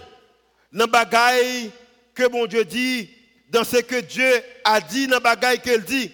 dans 0.72 0.88
bagaille 0.88 1.72
que 2.14 2.28
mon 2.28 2.46
Dieu 2.46 2.64
dit, 2.66 3.10
dans 3.50 3.64
ce 3.64 3.78
que 3.78 4.00
Dieu 4.02 4.44
a 4.64 4.80
dit 4.80 5.08
dans 5.08 5.20
bagaille 5.20 5.60
qu'il 5.60 5.84
dit. 5.84 6.12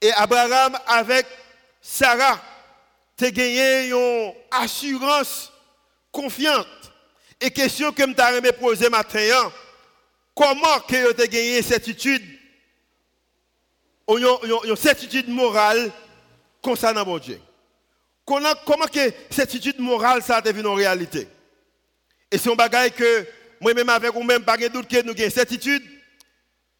Et 0.00 0.12
Abraham 0.12 0.78
avec 0.86 1.26
Sarah, 1.80 2.40
tu 3.16 3.30
gagné 3.30 3.90
une 3.90 4.32
assurance 4.50 5.52
confiante. 6.10 6.66
Et 7.40 7.50
question 7.50 7.90
que 7.92 8.02
je 8.02 8.06
me 8.40 8.50
poser 8.52 8.90
maintenant, 8.90 9.52
comment 10.34 10.80
que 10.80 11.12
tu 11.12 11.22
as 11.22 11.26
gagné 11.26 11.58
une 11.58 11.62
certitude? 11.62 12.22
Une 14.08 14.76
certitude 14.76 15.28
morale 15.28 15.90
concernant 16.60 17.06
mon 17.06 17.18
Dieu? 17.18 17.40
Comment, 18.26 18.52
comment 18.66 18.86
que 18.86 19.12
certitude 19.30 19.78
morale 19.78 20.22
ça 20.22 20.40
devient 20.40 20.66
en 20.66 20.74
réalité? 20.74 21.26
Et 22.30 22.38
c'est 22.38 22.50
un 22.50 22.54
bagage 22.54 22.90
que 22.92 23.26
moi-même 23.60 23.88
avec 23.88 24.12
vous-même, 24.12 24.44
pas 24.44 24.56
de 24.56 24.68
doute 24.68 24.88
que 24.88 25.02
nous 25.02 25.12
avons 25.12 25.24
une 25.24 25.30
certitude, 25.30 25.82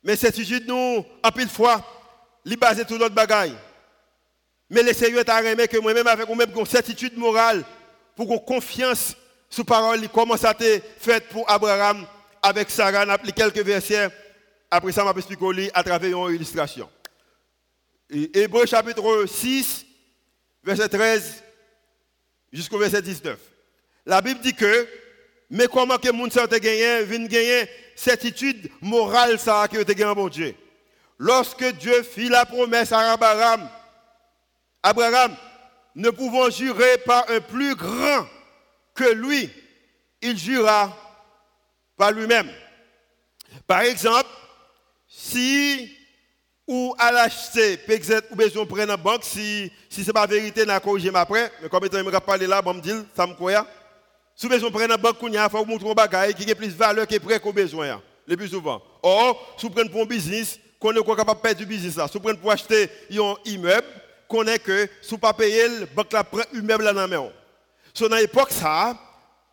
mais 0.02 0.16
certitude 0.16 0.66
nous, 0.66 1.04
en 1.22 1.30
pile 1.32 1.48
fois, 1.48 1.84
li 2.44 2.56
basé 2.56 2.84
tout 2.84 2.98
notre 2.98 3.14
bagaille. 3.14 3.54
Mais 4.68 4.82
le 4.82 4.92
Seigneur 4.92 5.24
t'a 5.24 5.38
remis 5.38 5.66
que 5.66 5.78
moi-même 5.78 6.06
avec 6.06 6.26
vous-même, 6.26 6.50
une 6.54 6.66
certitude 6.66 7.16
morale 7.16 7.64
pour 8.14 8.28
qu'on 8.28 8.38
confiance 8.38 9.16
sous 9.50 9.64
parole, 9.64 10.08
comment 10.08 10.36
ça 10.36 10.50
a 10.50 10.52
été 10.52 10.80
fait 10.98 11.28
pour 11.28 11.50
Abraham? 11.50 12.06
Avec 12.42 12.70
Sarah, 12.70 13.04
on 13.06 13.30
quelques 13.32 13.58
versets. 13.58 14.08
Après 14.70 14.92
ça, 14.92 15.04
je 15.04 15.12
vais 15.12 15.18
expliquer 15.18 15.70
à 15.74 15.82
travers 15.82 16.28
une 16.28 16.36
illustration. 16.36 16.88
Hébreu 18.08 18.64
chapitre 18.64 19.26
6, 19.26 19.84
verset 20.64 20.88
13 20.88 21.42
jusqu'au 22.52 22.78
verset 22.78 23.02
19. 23.02 23.38
La 24.06 24.22
Bible 24.22 24.40
dit 24.40 24.54
que 24.54 24.88
Mais 25.50 25.66
comment 25.66 25.98
que 25.98 26.10
moun 26.12 26.30
sa 26.30 26.46
gagné, 26.46 27.02
vient 27.02 27.26
gagner 27.26 27.68
certitude 27.96 28.70
morale 28.80 29.38
ça 29.38 29.66
que 29.68 29.82
te 29.82 29.92
gagné 29.92 30.14
bon 30.14 30.28
Dieu. 30.28 30.54
Lorsque 31.18 31.64
Dieu 31.72 32.02
fit 32.04 32.28
la 32.28 32.46
promesse 32.46 32.92
à 32.92 33.12
Abraham, 33.12 33.68
Abraham, 34.82 35.36
ne 35.96 36.10
pouvant 36.10 36.48
jurer 36.48 36.98
par 37.04 37.28
un 37.28 37.40
plus 37.40 37.74
grand 37.74 38.26
que 39.00 39.12
lui, 39.14 39.50
il 40.20 40.36
jura 40.36 40.94
par 41.96 42.12
lui-même. 42.12 42.50
Par 43.66 43.80
exemple, 43.80 44.28
si 45.08 45.96
ou 46.66 46.94
à 46.98 47.10
l'acheter, 47.10 47.78
peut-être 47.78 48.30
ou 48.30 48.36
besoin 48.36 48.64
prendre 48.64 48.92
en 48.92 48.98
banque, 48.98 49.24
si, 49.24 49.72
si 49.88 50.02
ce 50.02 50.08
n'est 50.08 50.12
pas 50.12 50.26
vérité, 50.26 50.64
n'a 50.64 50.78
corrigé 50.78 51.10
après, 51.12 51.50
mais 51.60 51.68
comme 51.68 51.84
étant, 51.84 51.98
je 51.98 52.18
parler 52.18 52.46
là, 52.46 52.62
bon, 52.62 52.74
me 52.74 52.80
dit, 52.80 52.92
ça 53.16 53.26
me 53.26 53.34
croit. 53.34 53.66
Si 54.36 54.46
vous 54.46 54.52
besoin 54.52 54.70
prendre 54.70 54.94
en 54.94 54.98
banque, 54.98 55.16
il 55.22 55.48
faut 55.50 55.64
montrer 55.64 55.90
un 55.90 55.94
bagage 55.94 56.34
qui 56.34 56.50
a 56.50 56.54
plus 56.54 56.68
de 56.68 56.72
valeur 56.72 57.06
que 57.06 57.18
près 57.18 57.40
qu'on 57.40 57.52
besoin, 57.52 58.00
le 58.26 58.36
plus 58.36 58.48
souvent. 58.48 58.80
Or, 59.02 59.54
si 59.58 59.66
vous 59.66 59.72
prenez 59.72 59.88
pour 59.88 60.02
un 60.02 60.06
business, 60.06 60.60
qu'on 60.78 60.92
est 60.92 61.04
capable 61.04 61.34
de 61.34 61.42
perdre 61.42 61.58
du 61.58 61.66
business 61.66 61.96
là. 61.96 62.06
Si 62.06 62.14
vous 62.14 62.20
prenez 62.20 62.38
pour 62.38 62.52
acheter 62.52 62.88
un 63.12 63.34
immeuble, 63.46 63.86
qu'on 64.28 64.44
est 64.44 64.60
que 64.60 64.88
si 65.02 65.10
vous 65.10 65.16
ne 65.16 65.20
pas 65.20 65.32
payer, 65.32 65.68
la 65.80 65.86
banque 65.86 66.30
prend 66.30 66.42
immeuble 66.54 66.84
là 66.84 66.92
dans 66.92 67.00
la 67.00 67.06
main. 67.08 67.30
So, 67.94 68.08
dans 68.08 68.16
l'époque, 68.16 68.50
ça, 68.50 68.96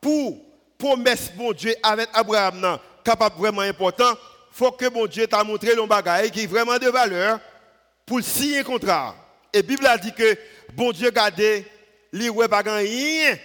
pour 0.02 0.38
promesse 0.78 1.32
bon 1.36 1.54
Dieu 1.54 1.74
avec 1.82 2.10
Abraham, 2.14 2.78
capable 3.04 3.38
vraiment 3.38 3.62
important, 3.62 4.14
faut 4.52 4.72
que 4.72 4.90
bon 4.90 5.08
Dieu 5.08 5.28
t'a 5.28 5.44
montré 5.44 5.76
le 5.76 5.86
bagage 5.86 6.32
qui 6.32 6.44
est 6.44 6.48
vraiment 6.48 6.78
de 6.78 6.88
valeur 6.88 7.40
pour 8.06 8.22
signer 8.22 8.60
un 8.60 8.64
contrat. 8.64 9.16
Et 9.54 9.58
la 9.58 9.64
Bible 9.64 9.88
a 9.88 9.98
dit 9.98 10.14
que 10.14 10.38
bon 10.74 10.92
Dieu 10.92 11.10
gardé 11.12 11.66
li 12.14 12.30
ouais 12.30 12.48
rien 12.50 13.38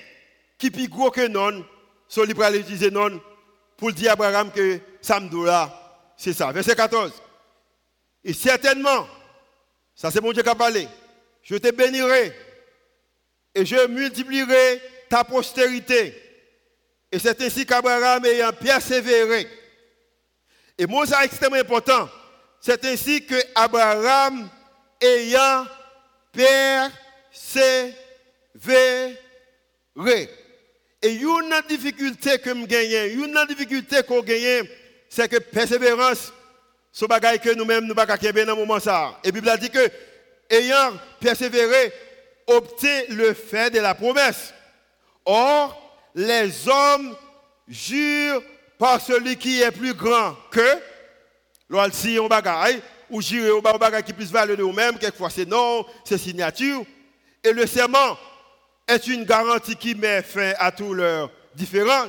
qui 0.59 0.71
plus 0.71 0.89
gros 0.89 1.11
que 1.11 1.27
non, 1.27 1.65
so 2.09 2.25
li 2.25 2.35
pral 2.35 2.57
utiliser 2.57 2.91
non 2.91 3.21
pour 3.77 3.93
dire 3.93 4.11
à 4.11 4.13
Abraham 4.13 4.51
que 4.53 4.79
ça 5.01 5.19
me 5.19 5.47
là, 5.47 5.69
c'est 6.17 6.33
ça. 6.33 6.53
Verset 6.53 6.77
14. 6.77 7.13
Et 8.25 8.33
certainement, 8.33 9.09
ça 9.95 10.11
c'est 10.11 10.21
bon 10.21 10.33
Dieu 10.33 10.43
qui 10.43 10.49
a 10.49 10.55
parlé, 10.55 10.87
je 11.43 11.57
te 11.57 11.71
bénirai 11.71 12.33
et 13.55 13.65
je 13.65 13.87
multiplierai 13.87 14.81
ta 15.09 15.25
postérité. 15.25 16.15
Et 17.11 17.19
c'est 17.19 17.41
ainsi 17.43 17.67
qu'Abraham 17.67 18.25
ayant 18.25 18.53
persévéré 18.53 19.47
et 20.79 20.87
moi, 20.87 21.07
c'est 21.07 21.25
extrêmement 21.25 21.59
important. 21.59 22.09
C'est 22.61 22.85
ainsi 22.85 23.25
que 23.25 23.35
Abraham, 23.55 24.49
ayant 25.01 25.67
persévéré, 26.33 27.89
et 31.05 31.15
une 31.15 31.55
difficulté 31.69 32.39
que 32.39 32.51
je 32.51 32.67
gagne, 32.67 33.13
une 33.13 33.47
difficulté 33.49 34.03
qu'on 34.03 34.23
gagne, 34.23 34.67
c'est 35.09 35.29
que 35.29 35.39
persévérance, 35.39 36.33
ce 36.93 37.05
bagage 37.07 37.39
que 37.39 37.55
nous-mêmes 37.55 37.85
nous 37.85 37.95
pas 37.95 38.07
dans 38.07 38.17
le 38.33 38.55
moment 38.55 38.81
ça. 38.81 39.19
Et 39.25 39.31
la 39.31 39.33
Bible 39.33 39.59
dit 39.61 39.71
que 39.71 39.91
ayant 40.51 40.93
persévéré, 41.21 41.93
obtient 42.57 43.03
le 43.09 43.35
fait 43.35 43.71
de 43.71 43.81
la 43.81 43.95
promesse. 43.95 44.53
Or, 45.25 45.79
les 46.15 46.69
hommes 46.69 47.17
jurent 47.69 48.43
par 48.79 49.01
celui 49.01 49.37
qui 49.37 49.63
est 49.63 49.71
plus 49.71 49.95
grand 49.95 50.37
que, 50.51 50.79
l'on 51.69 51.91
si 51.93 52.19
on 52.19 52.27
bagaille, 52.27 52.83
ou 53.09 53.21
jurer 53.21 53.51
au 53.51 53.61
bagaille 53.61 54.03
qui 54.03 54.13
plus 54.13 54.31
valeur 54.31 54.57
de 54.57 54.63
vous-même, 54.63 54.99
quelquefois 54.99 55.31
c'est 55.31 55.49
non, 55.49 55.85
c'est 56.05 56.19
signature. 56.19 56.85
Et 57.45 57.53
le 57.53 57.67
serment 57.67 58.19
est 58.89 59.07
une 59.07 59.25
garantie 59.25 59.77
qui 59.77 59.95
met 59.95 60.23
fin 60.23 60.53
à 60.59 60.73
tous 60.73 60.95
leurs 60.95 61.31
différends. 61.55 62.07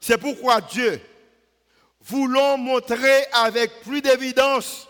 C'est 0.00 0.18
pourquoi 0.18 0.60
Dieu, 0.60 1.00
voulant 2.02 2.56
montrer 2.58 3.26
avec 3.32 3.80
plus 3.80 4.00
d'évidence 4.00 4.88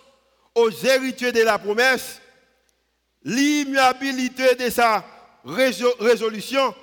aux 0.54 0.70
héritiers 0.70 1.32
de 1.32 1.42
la 1.42 1.58
promesse 1.58 2.20
l'immuabilité 3.26 4.54
de 4.54 4.70
sa 4.70 5.04
résolution, 5.44 6.74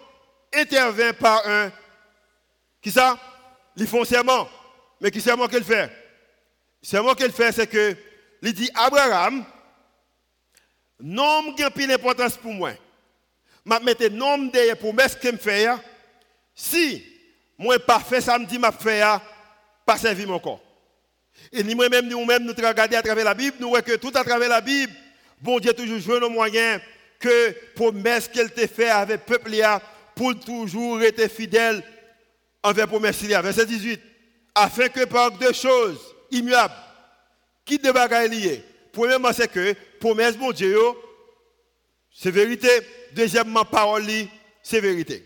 intervient 0.54 1.14
par 1.14 1.48
un, 1.48 1.72
qui 2.82 2.92
ça? 2.92 3.18
Ils 3.78 3.88
font 3.88 4.04
serment. 4.04 4.48
Mais 5.02 5.10
qui 5.10 5.22
serment 5.22 5.48
qu'elle 5.48 5.64
fait? 5.64 5.90
Serment 6.82 7.16
qu'elle 7.16 7.32
fait, 7.32 7.52
c'est 7.54 7.66
que, 7.66 7.96
il 8.42 8.54
dit 8.54 8.70
Abraham, 8.76 9.46
nom 11.00 11.54
qui 11.54 11.64
a 11.64 11.72
plus 11.72 11.88
d'importance 11.88 12.36
pour 12.36 12.52
moi. 12.52 12.72
Je 13.66 13.80
mets 13.84 14.10
nom 14.10 14.38
de 14.38 14.74
promesses 14.76 15.16
que 15.16 15.30
me 15.30 15.38
fait. 15.38 15.68
Si 16.54 17.04
moi 17.58 17.80
pas 17.80 18.02
fait 18.02 18.20
ça 18.20 18.38
m'a 18.38 18.72
fait 18.74 19.02
pas 19.86 19.98
servir 19.98 20.28
mon 20.28 20.40
corps. 20.40 20.62
Et 21.52 21.64
nous-mêmes, 21.64 22.08
nous-mêmes, 22.08 22.44
nous 22.44 22.54
regardons 22.54 22.98
à 22.98 23.02
travers 23.02 23.26
la 23.26 23.34
Bible, 23.34 23.58
nous 23.60 23.70
voyons 23.70 23.84
que 23.84 23.96
tout 23.96 24.12
à 24.14 24.24
travers 24.24 24.50
la 24.50 24.62
Bible, 24.62 24.94
bon 25.44 25.60
Dieu 25.60 25.74
toujours 25.74 26.00
joué 26.00 26.20
nos 26.20 26.30
moyens 26.30 26.82
que 27.20 27.52
promesse 27.76 28.28
qu'elle 28.28 28.52
t'a 28.52 28.68
fait 28.68 28.90
avec 28.90 29.22
le 29.30 29.38
peuple 29.38 29.52
pour 30.16 30.40
toujours 30.40 31.02
être 31.02 31.30
fidèle 31.30 31.84
envers 32.64 32.88
promesse 32.88 33.22
verset 33.22 33.66
18, 33.66 34.02
afin 34.56 34.88
que 34.88 35.06
par 35.06 35.32
deux 35.32 35.54
choses 35.54 36.00
immuables, 36.32 36.74
qui 37.66 37.78
de 37.78 37.92
bagaille 37.92 38.30
liées? 38.30 38.64
Premièrement, 38.92 39.34
c'est 39.34 39.52
que 39.52 39.74
promesse 40.00 40.38
mon 40.38 40.52
Dieu, 40.52 40.78
c'est 42.14 42.32
vérité. 42.32 42.70
Deuxièmement, 43.14 43.66
parole, 43.66 44.04
c'est 44.62 44.80
vérité. 44.80 45.24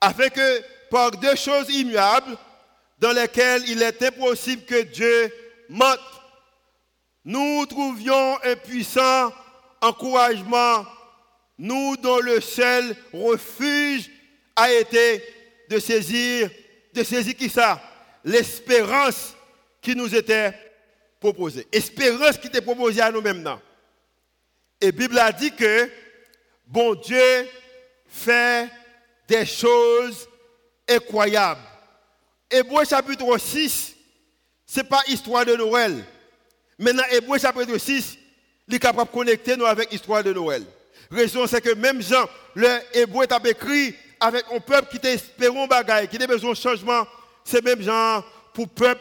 Afin 0.00 0.28
que 0.28 0.62
par 0.90 1.10
deux 1.10 1.34
choses 1.34 1.68
immuables, 1.70 2.36
dans 2.98 3.12
lesquelles 3.12 3.62
il 3.68 3.82
est 3.82 4.02
impossible 4.02 4.64
que 4.64 4.82
Dieu 4.82 5.32
mente, 5.68 6.00
nous 7.24 7.66
trouvions 7.66 8.38
un 8.42 8.56
puissant 8.56 9.32
encouragement, 9.80 10.86
nous 11.58 11.96
dont 11.96 12.20
le 12.20 12.40
seul 12.40 12.96
refuge 13.12 14.10
a 14.56 14.72
été 14.72 15.22
de 15.68 15.78
saisir 15.78 16.50
de 16.98 17.04
saisir 17.04 17.36
qui 17.36 17.48
ça? 17.48 17.80
L'espérance 18.24 19.34
qui 19.80 19.94
nous 19.94 20.14
était 20.14 20.52
proposée. 21.20 21.66
Espérance 21.72 22.38
qui 22.38 22.48
était 22.48 22.60
proposée 22.60 23.00
à 23.00 23.10
nous-mêmes. 23.10 23.58
Et 24.80 24.92
Bible 24.92 25.18
a 25.18 25.32
dit 25.32 25.52
que 25.52 25.90
bon 26.66 26.94
Dieu 26.94 27.48
fait 28.06 28.68
des 29.26 29.46
choses 29.46 30.28
incroyables. 30.88 31.60
Hébreu 32.50 32.84
chapitre 32.84 33.38
6, 33.38 33.94
ce 34.66 34.80
n'est 34.80 34.86
pas 34.86 35.02
histoire 35.08 35.44
de 35.44 35.54
Noël. 35.54 36.04
Maintenant, 36.78 37.04
Hébreu 37.10 37.38
chapitre 37.38 37.76
6, 37.76 38.17
il 38.68 38.74
est 38.74 38.78
capable 38.78 39.08
de 39.08 39.14
connecter 39.14 39.56
nous 39.56 39.64
avec 39.64 39.90
l'histoire 39.90 40.22
de 40.22 40.32
Noël. 40.32 40.62
Raison, 41.10 41.46
c'est 41.46 41.62
que 41.62 41.74
même 41.74 42.02
Jean, 42.02 42.28
le 42.54 42.68
Hébreu 42.92 43.24
a 43.30 43.48
écrit 43.48 43.94
avec 44.20 44.44
un 44.54 44.60
peuple 44.60 44.98
qui 44.98 45.08
un 45.08 45.66
bagaille, 45.66 46.06
qui 46.08 46.22
a 46.22 46.26
besoin 46.26 46.50
de 46.50 46.56
changement, 46.56 47.06
c'est 47.44 47.64
même 47.64 47.80
genre 47.80 48.24
pour 48.52 48.68
peuple 48.68 49.00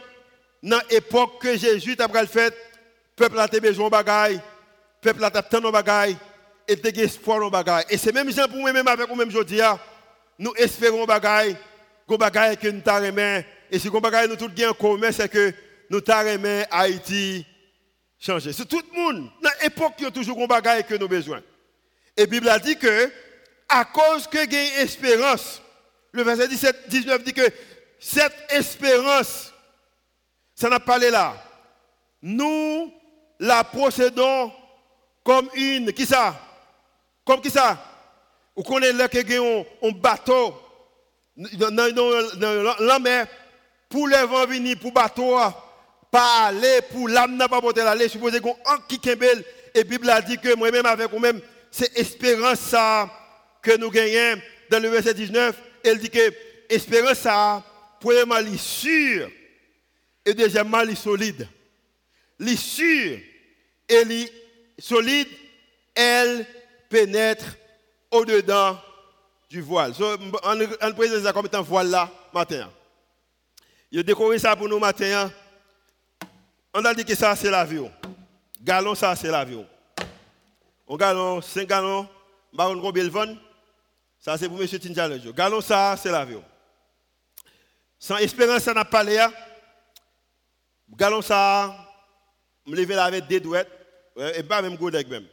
dans 0.64 0.80
l'époque 0.90 1.42
que 1.42 1.58
Jésus 1.58 1.98
a 2.00 2.22
le 2.22 2.28
fait, 2.28 2.56
peuple 3.16 3.40
a 3.40 3.48
besoin 3.48 3.88
de 3.88 3.92
bagaille, 3.92 4.40
peuple 5.02 5.24
a 5.24 5.32
tant 5.32 5.60
de 5.60 5.70
bagaille 5.70 6.16
et 6.68 6.76
de 6.76 7.02
espoir 7.02 7.44
de 7.44 7.50
bagaille. 7.50 7.86
Et 7.90 7.98
c'est 7.98 8.14
même 8.14 8.32
gens 8.32 8.48
pour 8.48 8.58
moi-même 8.60 8.88
avec 8.88 9.10
nous-même 9.10 9.28
aujourd'hui, 9.28 9.60
nous 10.40 10.54
espérons 10.56 11.06
bagaille, 11.06 11.58
go 12.08 12.18
bagaille 12.18 12.56
que 12.56 12.70
nous 12.70 12.82
t'arrêtons 12.82 13.44
et 13.70 13.80
si 13.80 13.90
go 13.90 14.00
bagaille 14.00 14.30
nous 14.30 14.48
bien 14.48 14.70
en 14.70 14.74
commun, 14.74 15.12
c'est 15.12 15.30
que 15.30 15.54
nous 15.90 16.00
t'arrêtons 16.00 16.64
Haïti 16.72 17.46
changer. 18.20 18.54
C'est 18.54 18.66
tout 18.66 18.82
le 18.92 19.00
monde 19.00 19.30
dans 19.42 19.52
l'époque 19.62 19.96
qui 19.98 20.06
a 20.06 20.12
toujours 20.12 20.42
un 20.42 20.48
bagaille 20.48 20.86
que 20.86 20.96
nous 20.96 21.08
besoin. 21.08 21.42
Et 22.16 22.22
la 22.22 22.28
Bible 22.28 22.50
a 22.50 22.60
dit 22.60 22.78
que 22.78 23.12
à 23.70 23.86
cause 23.86 24.28
que 24.28 24.38
a 24.38 24.82
espérance. 24.82 25.62
Le 26.12 26.24
verset 26.24 26.48
17, 26.48 26.90
19 26.90 27.24
dit 27.24 27.34
que 27.34 27.48
cette 28.00 28.36
espérance, 28.50 29.54
ça 30.56 30.70
n'a 30.70 30.80
pas 30.80 30.98
là. 30.98 31.36
Nous 32.22 32.92
la 33.40 33.64
procédons 33.64 34.52
comme 35.24 35.50
une, 35.54 35.92
qui 35.94 36.06
ça? 36.06 36.40
Comme 37.26 37.42
qui 37.42 37.50
ça? 37.50 37.78
Vous 38.56 38.64
connaissez 38.64 38.94
là 38.94 39.08
que 39.08 39.62
un, 39.62 39.66
un 39.84 39.92
bateau 39.92 40.56
dans 41.36 42.76
la 42.80 43.00
mer, 43.00 43.28
pour 43.90 44.08
les 44.08 44.24
vents 44.24 44.46
venir, 44.48 44.80
pour 44.80 44.92
bateau, 44.92 45.38
pas 46.12 46.48
aller, 46.48 46.82
pour 46.92 47.08
l'âme 47.10 47.36
n'a 47.36 47.48
pas 47.48 47.62
porter 47.62 47.84
l'aller, 47.84 48.08
supposé 48.08 48.40
qu'on 48.40 48.56
qui 48.88 48.98
belle. 49.16 49.44
Et 49.74 49.84
Bible 49.84 50.10
a 50.10 50.22
dit 50.22 50.38
que 50.38 50.56
moi-même 50.56 50.86
avec 50.86 51.12
vous-même, 51.12 51.42
c'est 51.70 51.98
espérance 51.98 52.60
ça 52.60 53.10
que 53.62 53.78
nous 53.78 53.92
gagnons 53.92 54.42
dans 54.70 54.82
le 54.82 54.90
verset 54.90 55.14
19, 55.14 55.56
elle 55.84 56.00
dit 56.00 56.10
que 56.10 56.34
l'espérance, 56.70 57.20
ça, 57.20 57.64
premièrement, 58.00 58.38
est 58.38 58.58
sûre 58.58 59.30
et 60.26 60.34
deuxièmement, 60.34 60.82
elle 60.82 60.90
est 60.90 60.96
solide. 60.96 61.48
Elle 62.40 62.58
sûre 62.58 63.18
et 63.90 63.94
elle 63.94 64.30
solide, 64.78 65.30
elle 65.96 66.46
pénètre 66.90 67.46
au-dedans 68.12 68.78
du 69.50 69.62
voile. 69.62 69.94
on, 70.00 70.94
présente 70.94 71.24
ça 71.24 71.32
comme 71.32 71.46
étant 71.46 71.64
voile 71.64 71.96
matin. 72.34 72.70
Il 73.92 74.00
a 74.00 74.04
décoré 74.04 74.38
ça 74.38 74.56
pour 74.56 74.68
nous 74.68 74.80
matin. 74.80 75.32
On 76.80 76.86
a 76.86 76.94
dit 76.94 77.04
que 77.04 77.16
ça, 77.16 77.36
c'est 77.36 77.50
l'avion. 77.50 77.92
Galon, 78.62 78.94
ça, 78.94 79.16
c'est 79.16 79.32
l'avion. 79.32 79.66
Un 80.88 80.96
galon, 80.96 81.42
5 81.42 81.68
gallons, 81.68 82.08
baron 82.54 82.80
combien 82.80 83.04
le 83.04 83.12
Ça, 84.20 84.38
c'est 84.38 84.48
pour 84.48 84.62
M. 84.62 84.68
Tinjalejo. 84.68 85.34
Galon, 85.34 85.60
ça, 85.60 85.96
c'est 85.98 86.12
l'avion. 86.12 86.44
Sans 87.98 88.18
espérance, 88.18 88.62
ça 88.62 88.76
n'a 88.76 88.86
pas 88.86 89.04
l'air. 89.04 89.32
Galon, 90.96 91.24
ça, 91.24 91.76
me 92.68 92.76
lever 92.76 92.94
là 92.94 93.06
avec 93.06 93.26
des 93.26 93.40
douettes. 93.40 93.72
et 94.36 94.44
pas 94.44 94.62
même 94.62 94.76
godek 94.76 95.08
même. 95.08 95.26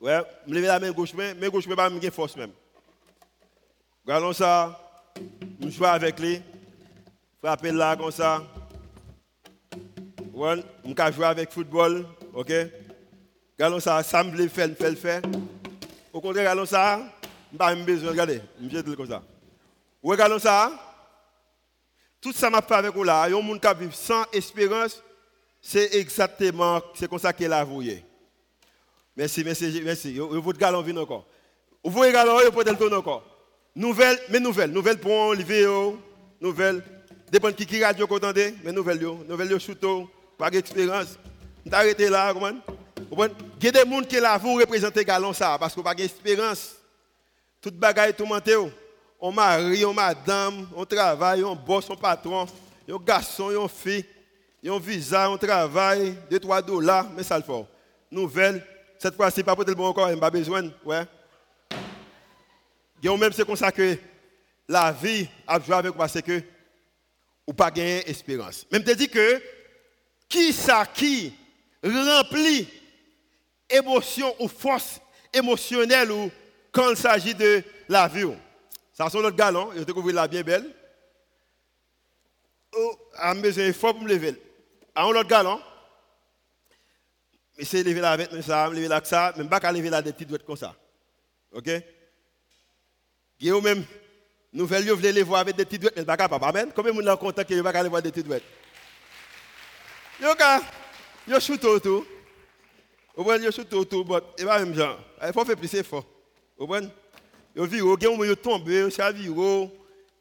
Ouais, 0.00 0.22
me 0.46 0.54
lever 0.54 0.68
la 0.68 0.80
main 0.80 0.90
gauche, 0.90 1.12
mais 1.12 1.34
gauche, 1.50 1.66
mais 1.66 1.76
pas 1.76 1.90
même 1.90 2.10
force 2.10 2.34
même. 2.34 2.52
Galon, 4.06 4.32
ça, 4.32 4.80
je 5.60 5.68
joue 5.68 5.84
avec 5.84 6.18
lui. 6.18 6.40
Frapper 7.42 7.72
là 7.72 7.94
comme 7.94 8.10
ça. 8.10 8.42
Ouais, 10.36 10.62
je 10.84 11.12
joue 11.12 11.24
avec 11.24 11.50
football. 11.50 12.04
OK? 12.34 12.52
Galon 13.58 13.80
ça, 13.80 14.02
ça 14.02 14.22
me 14.22 14.48
fait, 14.48 14.66
le 14.66 14.94
faire. 14.94 15.22
Au 16.12 16.20
contraire, 16.20 16.44
galon 16.44 16.66
ça, 16.66 17.00
je 17.50 17.56
pas 17.56 17.74
besoin 17.74 18.08
de 18.08 18.10
regarder. 18.10 18.42
Je 18.60 18.76
vais 18.76 18.96
comme 18.96 19.08
ça. 19.08 19.22
Ouais, 20.02 20.14
galon 20.14 20.38
ça, 20.38 20.70
tout 22.20 22.34
ça 22.34 22.50
m'a 22.50 22.60
fait 22.60 22.74
avec 22.74 22.92
vous 22.92 23.02
là. 23.02 23.26
Il 23.26 23.32
y 23.32 23.34
a 23.34 23.38
un 23.38 23.40
monde 23.40 23.58
qui 23.58 23.84
vit 23.86 23.96
sans 23.96 24.24
espérance. 24.30 25.02
C'est 25.62 25.94
exactement, 25.94 26.82
c'est 26.94 27.08
comme 27.08 27.18
ça 27.18 27.32
qu'il 27.32 27.50
a 27.50 27.60
avoué. 27.60 28.04
Merci, 29.16 29.42
merci, 29.42 29.80
merci. 29.82 30.18
Votre 30.18 30.58
galon 30.58 30.82
vient 30.82 30.98
encore. 30.98 31.26
Vous 31.82 31.92
voyez 31.92 32.12
galon, 32.12 32.38
vous 32.44 32.52
pouvez 32.52 32.70
le 32.70 32.94
encore. 32.94 33.24
Nouvelle, 33.74 34.18
mais 34.28 34.40
nouvelles, 34.40 34.70
nouvelles 34.70 35.00
pour 35.00 35.12
Olivier, 35.12 35.66
nouvelles. 36.42 36.82
Dépend 37.32 37.50
qui 37.52 37.64
qui 37.64 37.82
radio 37.82 38.06
qu'entendez, 38.06 38.54
mais 38.62 38.70
nouvelles, 38.70 39.00
nouvelles, 39.00 39.58
chouto, 39.58 40.10
pas 40.36 40.50
d'expérience. 40.50 41.18
Vous 41.64 41.74
arrêtez 41.74 42.08
là, 42.08 42.32
comment? 42.32 42.52
Il 43.60 43.64
y 43.64 43.68
a 43.68 43.84
des 43.84 43.90
gens 43.90 44.02
qui 44.02 44.20
là, 44.20 44.38
vous 44.38 44.54
représentez 44.54 45.04
galon 45.04 45.32
ça, 45.32 45.56
parce 45.58 45.76
n'avez 45.76 45.84
pas 45.84 45.94
d'expérience. 45.94 46.76
Tout 47.60 47.70
bagaille 47.72 48.14
tout 48.14 48.26
menté. 48.26 48.54
On 49.18 49.32
mari, 49.32 49.84
on 49.84 49.94
madame, 49.94 50.68
on 50.74 50.84
travaille, 50.84 51.42
on 51.42 51.56
bosse, 51.56 51.88
on 51.88 51.96
patron, 51.96 52.46
on 52.88 52.98
garçon, 52.98 53.50
on 53.56 53.66
fille, 53.66 54.04
on 54.66 54.78
visa, 54.78 55.30
on 55.30 55.38
travaille, 55.38 56.14
2-3 56.30 56.64
dollars, 56.64 57.06
mais 57.16 57.22
ça 57.22 57.38
le 57.38 57.44
fait. 57.44 57.64
Nouvelle, 58.10 58.64
cette 58.98 59.16
fois-ci, 59.16 59.42
pas 59.42 59.54
pour 59.54 59.64
le 59.64 59.74
bon 59.74 59.86
encore, 59.86 60.08
il 60.08 60.12
n'y 60.12 60.18
a 60.18 60.20
pas 60.20 60.30
besoin. 60.30 60.70
Ouais. 60.84 61.04
A 63.04 63.16
même 63.16 63.32
c'est 63.32 63.46
comme 63.46 63.56
ça 63.56 63.72
que 63.72 63.96
la 64.68 64.92
vie 64.92 65.28
a 65.46 65.60
joué 65.60 65.74
avec 65.74 65.94
parce 65.94 66.20
que 66.20 66.42
ou 67.46 67.52
pas 67.52 67.70
gagner 67.70 68.08
espérance. 68.10 68.66
Même 68.70 68.82
te 68.82 68.90
dit 68.92 69.08
que 69.08 69.40
qui 70.28 70.52
ça 70.52 70.86
qui 70.86 71.32
remplit 71.82 72.68
émotion 73.68 74.34
ou 74.40 74.48
force 74.48 75.00
émotionnelle 75.32 76.10
ou 76.10 76.30
quand 76.72 76.90
il 76.90 76.96
s'agit 76.96 77.34
de 77.34 77.62
la 77.88 78.08
vie. 78.08 78.26
Ça 78.92 79.08
c'est 79.10 79.20
notre 79.20 79.36
galon, 79.36 79.70
je 79.76 79.82
découvre 79.82 80.10
la 80.12 80.28
bien 80.28 80.42
belle. 80.42 80.70
Oh, 82.72 82.98
a 83.14 83.34
besoin 83.34 83.72
fort 83.72 83.94
pour 83.94 84.02
me 84.02 84.08
lever. 84.08 84.34
A 84.94 85.04
un 85.04 85.08
autre 85.08 85.28
galon. 85.28 85.60
Mais 87.56 87.64
c'est 87.64 87.82
lever 87.82 88.00
la 88.00 88.12
avec 88.12 88.30
ça, 88.42 88.68
lever 88.68 88.88
là 88.88 89.00
ça, 89.02 89.32
même 89.36 89.48
pas 89.48 89.60
qu'à 89.60 89.72
lever 89.72 89.88
la 89.88 90.02
des 90.02 90.12
petites 90.12 90.44
comme 90.44 90.56
ça. 90.56 90.74
OK? 91.52 91.70
Guillaume 93.38 93.64
même 93.64 93.84
nouvelle 94.52 94.90
vous 94.90 95.00
les 95.00 95.22
voir 95.22 95.40
avec 95.40 95.56
des 95.56 95.64
petites 95.64 95.90
mais 95.96 96.04
pas 96.04 96.16
capable. 96.16 96.44
Amen? 96.44 96.70
Combien 96.74 96.92
de 96.92 97.02
gens 97.02 97.12
sont 97.12 97.16
contents 97.16 97.44
que 97.44 97.54
vous 97.54 97.62
pas 97.62 97.70
aller 97.70 97.88
voir 97.88 98.02
des 98.02 98.10
petites 98.10 98.26
douettes 98.26 98.44
Yo 100.20 100.34
ka, 100.34 100.62
yo 101.26 101.40
shoot 101.40 101.62
autour. 101.64 102.04
Vous 103.14 103.24
voyez, 103.24 103.44
yo 103.44 103.50
shoot 103.50 103.72
autour, 103.74 104.06
mais 104.08 104.18
il 104.38 104.44
va 104.44 104.58
même 104.58 104.74
genre. 104.74 104.98
Il 105.26 105.32
faut 105.32 105.44
faire 105.44 105.56
plus 105.56 105.70
d'efforts. 105.70 106.06
Vous 106.58 106.66
voyez 106.66 106.88
Yo 107.54 107.64
viro, 107.64 107.96
gen 107.98 108.18
yo 108.20 108.34
tombe, 108.34 108.68
yo 108.68 108.90
sa 108.90 109.10
viro, 109.12 109.70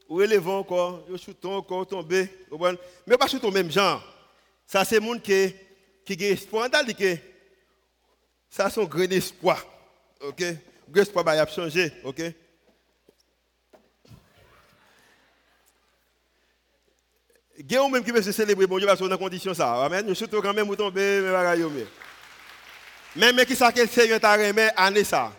ou 0.08 0.22
élève 0.22 0.48
encore, 0.48 1.04
yo 1.10 1.18
shoot 1.18 1.44
encore 1.46 1.88
tomber. 1.88 2.30
Vous 2.50 2.58
voyez 2.58 2.78
Mais 3.08 3.18
pas 3.18 3.28
shoot 3.28 3.44
au 3.44 3.52
même 3.52 3.72
genre. 3.72 4.04
Ça 4.68 4.84
c'est 4.84 5.00
monde 5.00 5.22
qui 5.22 5.54
qui 6.06 6.24
a 6.24 6.30
espoir, 6.30 6.70
on 6.74 6.84
dit 6.84 6.96
que 6.96 7.18
ça 8.50 8.70
un 8.78 8.84
grand 8.84 9.12
espoir. 9.12 9.66
OK? 10.22 10.44
Grand 10.90 11.02
espoir 11.02 11.26
bah, 11.26 11.36
il 11.36 11.40
a 11.40 11.48
changé, 11.48 11.92
OK? 12.04 12.22
Y 17.58 17.78
a 17.78 17.88
même 17.88 18.04
qui 18.04 18.12
veut 18.12 18.22
se 18.22 18.32
célébrer 18.32 18.68
bon 18.68 18.78
Dieu 18.78 18.88
parce 18.88 19.00
qu'on 19.00 19.12
a 19.12 19.18
condition 19.18 19.54
ça. 19.54 19.86
Amen. 19.86 20.06
Nous 20.06 20.16
surtout 20.16 20.42
quand 20.42 20.54
même 20.54 20.68
vous 20.68 20.76
tombez 20.76 21.22
mais 21.22 21.32
bagaille. 21.32 21.66
Même 23.16 23.46
qui 23.46 23.56
ça 23.56 23.72
que 23.72 23.80
le 23.80 23.88
Seigneur 23.88 24.20
t'a 24.20 24.34
remis 24.34 24.70
année 24.76 25.04
ça? 25.04 25.32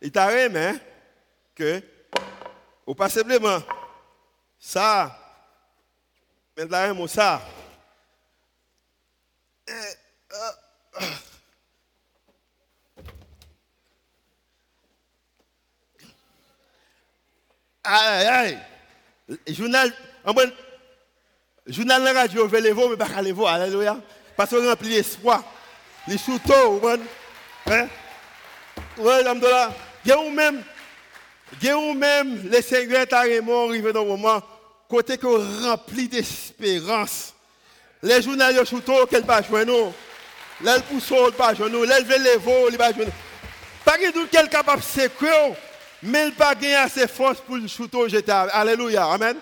Il 0.00 0.10
t'a 0.10 0.26
remis 0.26 0.78
que 1.54 1.80
ou 2.84 2.94
pas 2.94 3.08
simplement 3.08 3.62
ça 4.58 5.16
mais 6.56 6.66
là 6.66 6.90
un 6.90 7.06
ça. 7.06 7.40
Eh, 9.68 9.72
euh. 9.72 10.50
Aïe, 17.84 18.26
aïe. 18.26 18.58
Journal, 19.48 19.92
en 20.24 20.32
bon, 20.32 20.52
journal 21.66 22.02
la 22.02 22.12
radio, 22.12 22.46
veut 22.46 22.60
les 22.60 22.72
mais 22.72 22.96
pas 22.96 23.22
les 23.22 23.32
voir. 23.32 23.54
Alléluia. 23.54 23.96
Parce 24.36 24.50
qu'on 24.50 24.68
remplit 24.68 24.90
l'espoir. 24.90 25.42
Les 26.08 26.18
chouteaux, 26.18 26.78
vous 26.78 26.88
Hein? 27.66 27.86
Oui, 28.98 29.12
l'amdola. 29.24 29.72
Vous 30.04 30.30
même, 30.30 30.62
vous 31.60 31.94
même, 31.94 32.48
les 32.48 32.62
seigneurs 32.62 33.06
carrément 33.06 33.68
arrivé 33.68 33.92
dans 33.92 34.02
le 34.02 34.08
moment, 34.08 34.42
côté 34.88 35.16
que 35.16 35.64
rempli 35.64 36.08
d'espérance. 36.08 37.34
Les 38.02 38.20
journalistes 38.20 38.68
chouteaux, 38.68 39.06
qu'elle 39.06 39.24
pas 39.24 39.42
jouer 39.42 39.64
nous. 39.64 39.92
Les 40.60 40.80
poussons, 40.90 41.30
pas 41.36 41.54
jouer 41.54 41.70
nous. 41.70 41.84
Les 41.84 42.36
veaux, 42.38 42.68
ils 42.68 42.76
pas 42.76 42.92
nous. 42.92 43.04
Pas 43.84 43.96
que 43.98 44.26
quelqu'un 44.26 44.46
capable 44.48 44.80
de 44.80 44.86
sécuriser, 44.86 45.54
mais 46.02 46.28
il 46.28 46.34
pas 46.34 46.54
assez 46.78 47.06
force 47.06 47.40
pour 47.40 47.56
le 47.56 47.68
chouteau 47.68 48.08
jeter. 48.08 48.32
Alléluia. 48.32 49.04
Amen. 49.06 49.36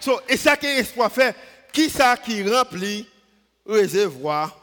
So, 0.00 0.20
et 0.28 0.36
ça 0.36 0.56
qui 0.56 0.66
espoir 0.66 1.10
fait, 1.10 1.34
qui 1.72 1.90
ça 1.90 2.16
qui 2.16 2.42
remplit 2.48 3.08
réservoir 3.66 4.56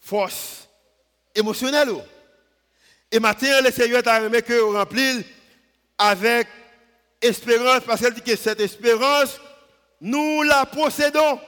force 0.00 0.68
émotionnelle. 1.34 1.90
Et 3.12 3.20
maintenant, 3.20 3.60
le 3.62 3.70
Seigneur 3.70 4.02
t'a 4.02 4.20
remis 4.20 4.42
que 4.42 4.60
remplit 4.60 5.24
avec 5.98 6.48
espérance, 7.20 7.82
parce 7.84 8.00
qu'elle 8.00 8.14
dit 8.14 8.22
que 8.22 8.36
cette 8.36 8.60
espérance, 8.60 9.40
nous 10.00 10.42
la 10.42 10.64
possédons 10.64 11.38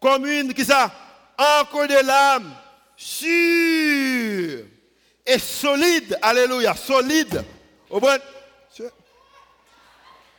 comme 0.00 0.26
une, 0.26 0.54
qui 0.54 0.64
ça, 0.64 0.90
encore 1.36 1.86
de 1.86 2.06
l'âme, 2.06 2.54
sûre 2.96 4.64
et 5.26 5.38
solide. 5.38 6.18
Alléluia, 6.22 6.74
solide. 6.74 7.44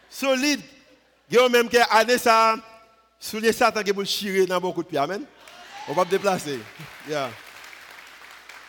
Solide 0.10 0.62
a 1.34 1.50
même 1.50 1.70
qui 1.70 1.78
année 1.78 2.18
ça, 2.18 2.56
sous 3.20 3.40
les 3.40 3.54
Satan 3.54 3.82
qui 3.82 3.92
vont 3.92 4.06
chirer 4.06 4.46
dans 4.46 4.60
beaucoup 4.60 4.84
de 4.84 4.88
pieds. 4.88 5.00
Amen? 5.00 5.24
On 5.88 5.94
va 5.94 6.06
déplacer. 6.06 6.60
Yeah. 7.08 7.30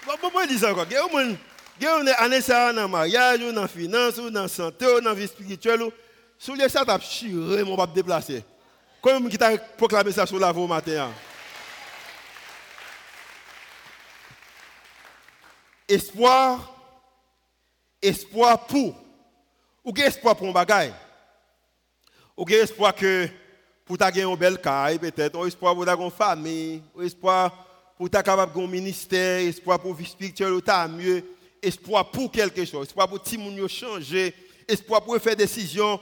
Bon, 0.07 0.31
bon, 0.31 0.47
dis 0.47 0.65
encore. 0.65 0.87
Y 0.91 1.87
a 1.87 1.99
une 2.01 2.09
année 2.19 2.41
ça 2.41 2.73
dans 2.73 2.89
mariage, 2.89 3.41
dans 3.41 3.63
la 3.63 3.69
finance, 3.69 4.17
dans 4.17 4.43
la 4.43 4.49
santé, 4.49 4.87
dans 4.87 5.11
la 5.11 5.15
vie 5.15 5.29
spirituelle. 5.29 5.91
Sous 6.39 6.55
les 6.55 6.69
Satan 6.69 6.99
chirer, 6.99 7.63
on 7.63 7.77
va 7.77 7.87
déplacer. 7.87 8.45
Comme 9.03 9.29
qui 9.29 9.39
t'a 9.39 9.57
proclamé 9.59 10.13
ça 10.13 10.27
sur 10.27 10.39
la 10.39 10.53
voie 10.53 10.67
matin. 10.67 11.09
Hein? 11.09 11.13
Espoir, 15.89 16.75
espoir 18.03 18.67
pour. 18.67 18.95
Ou 19.85 19.93
quel 19.93 20.07
espoir 20.07 20.35
pour 20.35 20.49
un 20.49 20.53
bagaille? 20.53 20.93
Ou 22.37 22.43
avez 22.43 22.57
espoir 22.57 22.95
que 22.95 23.29
pour 23.85 23.97
ta 23.97 24.11
une 24.11 24.37
belle 24.37 24.61
caille, 24.61 24.99
peut-être, 24.99 25.39
ou 25.39 25.47
espoir 25.47 25.75
pour 25.75 25.87
ta 25.87 25.95
une 25.95 26.11
famille, 26.11 26.83
ou 26.95 27.03
espoir 27.03 27.67
pour 27.97 28.11
ta 28.11 28.23
capable 28.23 28.61
un 28.61 28.67
ministère, 28.67 29.41
espoir 29.41 29.79
pour 29.79 29.95
vie 29.95 30.05
spirituelle 30.05 30.53
ou 30.53 30.61
ta 30.61 30.87
mieux, 30.87 31.25
espoir 31.63 32.11
pour 32.11 32.31
quelque 32.31 32.65
chose, 32.65 32.87
espoir 32.87 33.09
pour 33.09 33.23
tout 33.23 33.37
le 33.37 33.69
changer, 33.69 34.35
espoir 34.69 35.03
pour 35.03 35.17
faire 35.19 35.37
des 35.37 35.45
décisions, 35.45 35.99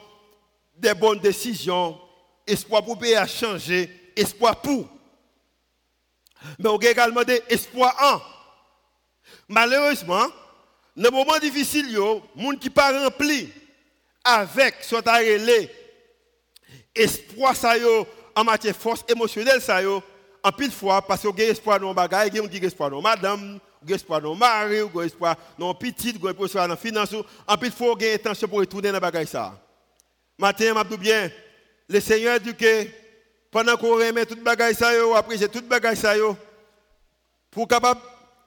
des 0.76 0.94
bonnes 0.94 1.20
décisions, 1.20 1.98
espoir 2.46 2.84
pour 2.84 2.98
payer 2.98 3.16
à 3.16 3.26
changer, 3.26 3.88
espoir 4.16 4.60
pour. 4.60 4.88
Mais 6.58 6.68
on 6.68 6.78
a 6.78 6.86
également 6.86 7.22
des 7.22 7.42
espoirs 7.48 7.94
en. 8.02 8.20
Malheureusement, 9.48 10.26
dans 10.96 11.10
les 11.10 11.10
moments 11.10 11.38
difficiles, 11.38 11.86
les 11.86 11.94
gens 11.94 12.22
qui 12.60 12.68
ne 12.68 12.72
pas 12.72 13.04
rempli 13.04 13.50
avec 14.24 14.76
ce 14.82 14.96
espoir 16.94 17.56
ça 17.56 17.76
yo 17.76 18.06
en 18.34 18.44
matière 18.44 18.74
force 18.74 19.04
émotionnelle, 19.08 19.60
ça 19.60 19.82
yo, 19.82 20.02
en 20.42 20.52
pile 20.52 20.72
fois, 20.72 21.00
parce 21.02 21.22
que 21.22 21.28
vous 21.28 21.34
avez 21.34 21.48
espoir 21.48 21.80
dans 21.80 21.88
les 21.88 21.94
bagages, 21.94 22.30
vous 22.30 22.38
avez 22.44 22.66
espoir 22.66 22.90
dans 22.90 23.00
madame, 23.00 23.58
vous 23.80 23.86
avez 23.86 23.94
espoir 23.94 24.20
dans 24.20 24.34
mari, 24.34 24.80
vous 24.80 24.98
avez 24.98 25.06
espoir 25.06 25.36
dans 25.58 25.74
petit, 25.74 26.12
vous 26.12 26.28
avez 26.28 26.44
espoir 26.44 26.68
dans 26.68 26.76
finance, 26.76 27.14
en 27.46 27.56
pile 27.56 27.72
fois, 27.72 27.94
vous 27.94 28.02
avez 28.02 28.14
intention 28.14 28.48
pour 28.48 28.58
retourner 28.58 28.88
dans 28.88 28.94
les 28.94 29.00
bagages 29.00 29.28
ça. 29.28 29.58
Matin, 30.36 30.74
je 30.90 30.96
bien, 30.96 31.30
le 31.88 32.00
Seigneur 32.00 32.40
dit 32.40 32.54
que 32.54 32.86
pendant 33.50 33.76
qu'on 33.76 33.94
remet 33.94 34.26
tout 34.26 34.36
bagages 34.42 34.76
ça 34.76 34.94
yo, 34.94 35.14
après 35.14 35.38
j'ai 35.38 35.48
tout 35.48 35.62
bagages 35.62 35.98
ça 35.98 36.16
yo, 36.16 36.36
pour 37.50 37.68
capable 37.68 38.00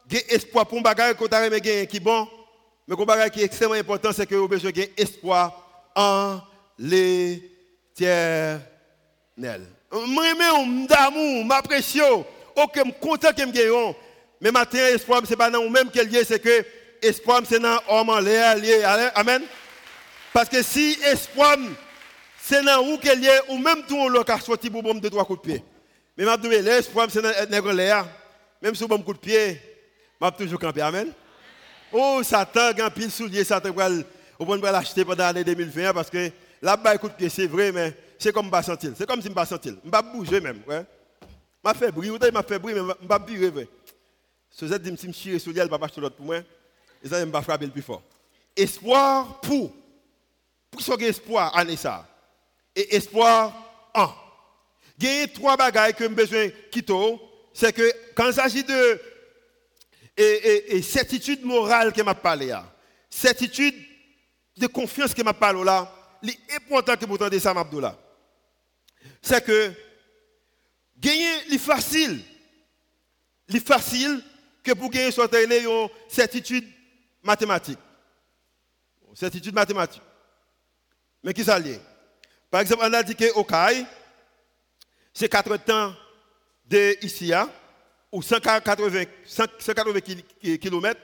gagner 0.07 0.33
espoir 0.33 0.65
pour 0.65 0.79
un 0.79 0.81
bagage 0.81 1.15
qu'on 1.15 1.27
a 1.27 1.49
gagné 1.49 1.87
qui 1.87 1.99
bon, 1.99 2.27
mais 2.87 2.95
un 2.99 3.05
bagage 3.05 3.31
qui 3.31 3.41
est 3.41 3.45
extrêmement 3.45 3.75
important, 3.75 4.11
c'est 4.11 4.25
que 4.25 4.35
vous 4.35 4.45
avez 4.45 4.55
besoin 4.55 4.71
de 4.71 4.89
espoir 4.97 5.63
en 8.05 8.59
l'éternel. 9.37 9.67
Moi-même, 9.91 10.87
d'amour, 10.87 11.45
m'apprécie, 11.45 12.01
ok, 12.01 12.71
suis 12.75 12.93
content 12.99 13.31
que 13.31 13.41
je 13.41 13.45
gagne. 13.45 13.95
Mais 14.41 14.51
matin, 14.51 14.77
espoir, 14.77 15.21
ce 15.23 15.31
n'est 15.31 15.35
pas 15.35 15.49
dans 15.49 15.63
nous-mêmes 15.63 15.89
qu'elle 15.89 16.13
est, 16.15 16.23
c'est 16.23 16.39
que 16.39 16.65
espoir, 17.01 17.41
c'est 17.47 17.59
dans 17.59 17.79
l'homme 17.89 18.09
en 18.09 18.19
l'air. 18.19 18.57
Amen. 19.15 19.43
Parce 20.33 20.49
que 20.49 20.61
si 20.61 20.97
espoir, 21.05 21.57
c'est 22.39 22.63
dans 22.63 22.85
où 22.87 22.97
qu'elle 22.97 23.23
est, 23.25 23.41
ou 23.49 23.57
même 23.57 23.83
tout 23.87 24.09
le 24.09 24.23
cas 24.23 24.39
sorti 24.39 24.69
pour 24.69 24.83
bombe 24.83 24.99
de 24.99 25.09
trois 25.09 25.25
coups 25.25 25.41
de 25.41 25.53
pied. 25.53 25.63
Mais 26.17 26.25
je 26.25 26.35
dis, 26.37 26.49
l'espoir, 26.61 27.07
c'est 27.09 27.21
dans 27.21 27.71
l'air. 27.71 28.05
Même 28.61 28.75
si 28.75 28.83
je 28.83 28.87
coup 28.87 29.13
de 29.13 29.19
pied, 29.19 29.61
je 30.21 30.29
toujours 30.31 30.59
camper. 30.59 30.81
Amen. 30.81 31.11
Oh, 31.91 32.21
Satan, 32.23 32.71
quand 32.75 32.89
pile 32.89 33.11
soulier, 33.11 33.43
Satan 33.43 33.71
va 33.71 34.71
l'acheter 34.71 35.05
pendant 35.05 35.23
l'année 35.23 35.43
2021 35.43 35.93
parce 35.93 36.09
que 36.09 36.31
là-bas, 36.61 36.95
écoute, 36.95 37.13
c'est 37.29 37.47
vrai, 37.47 37.71
mais 37.71 37.93
c'est 38.17 38.33
comme 38.33 38.49
je 38.53 38.61
sentir. 38.63 38.91
C'est 38.97 39.07
comme 39.07 39.21
si 39.21 39.27
je 39.27 39.33
ne 39.33 39.45
sentir. 39.45 39.75
Je 39.83 39.89
ne 39.89 40.11
bouger 40.13 40.39
même. 40.39 40.61
Ouais. 40.67 40.85
Je 41.65 41.73
fait 41.73 41.91
bruit, 41.91 42.07
je 42.07 42.31
m'a 42.31 42.43
fait 42.43 42.59
bruit, 42.59 42.73
mais 42.73 42.93
je 43.01 43.07
pas 43.07 43.19
virer. 43.19 43.67
Si 44.49 44.65
vous 44.65 44.73
êtes 44.73 44.81
dit, 44.81 44.95
si 44.97 45.07
je 45.07 45.11
tire 45.11 45.41
soulier, 45.41 45.61
je 45.61 45.65
ne 45.65 45.69
vais 45.69 45.77
pas 45.77 45.87
l'autre 45.97 46.15
pour 46.15 46.25
moi. 46.25 46.37
Et 47.03 47.07
ça, 47.07 47.19
je 47.19 47.25
vais 47.25 47.65
le 47.65 47.71
plus 47.71 47.81
fort. 47.81 48.01
Espoir 48.55 49.39
pour. 49.41 49.71
Pour 50.71 50.81
ce 50.81 51.01
espoir, 51.03 51.53
en 51.55 51.75
ça. 51.75 52.07
Et 52.75 52.95
espoir 52.95 53.53
en. 53.93 54.09
Il 54.99 55.05
y 55.05 55.21
a 55.21 55.27
trois 55.27 55.55
bagages 55.55 55.93
que 55.93 56.03
j'ai 56.03 56.09
besoin 56.09 56.47
quitter. 56.71 57.19
C'est 57.53 57.73
que 57.73 57.91
quand 58.15 58.27
il 58.27 58.33
s'agit 58.33 58.63
de 58.63 58.99
et, 60.17 60.81
certitude 60.81 61.45
morale 61.45 61.93
que 61.93 62.01
m'a 62.01 62.15
parlé 62.15 62.47
là, 62.47 62.65
certitude 63.09 63.75
de 64.57 64.67
confiance 64.67 65.13
que 65.13 65.21
m'a 65.21 65.33
parlé 65.33 65.63
là, 65.63 65.91
l'important 66.21 66.95
que 66.95 67.05
vous 67.05 67.15
entendez 67.15 67.39
ça, 67.39 67.51
Abdullah, 67.51 67.97
c'est 69.21 69.43
que 69.43 69.71
gagner 70.97 71.53
est 71.53 71.57
facile. 71.57 72.21
C'est 73.49 73.65
facile 73.65 74.21
que 74.63 74.73
pour 74.73 74.89
gagner 74.89 75.11
soit 75.11 75.33
une 75.33 75.89
certitude 76.09 76.67
mathématique. 77.23 77.79
Certitude 79.15 79.55
mathématique. 79.55 80.03
Mais 81.23 81.33
qui 81.33 81.43
ça 81.43 81.57
lié? 81.57 81.79
Par 82.51 82.61
exemple, 82.61 82.83
on 82.85 82.93
a 82.93 83.01
dit 83.01 83.15
que 83.15 83.33
Okai, 83.33 83.83
c'est 85.11 85.27
4 85.27 85.57
temps 85.57 85.95
de 86.65 87.03
ici, 87.03 87.33
ou 88.11 88.21
180, 88.21 89.05
180 89.25 89.99
km. 90.61 91.01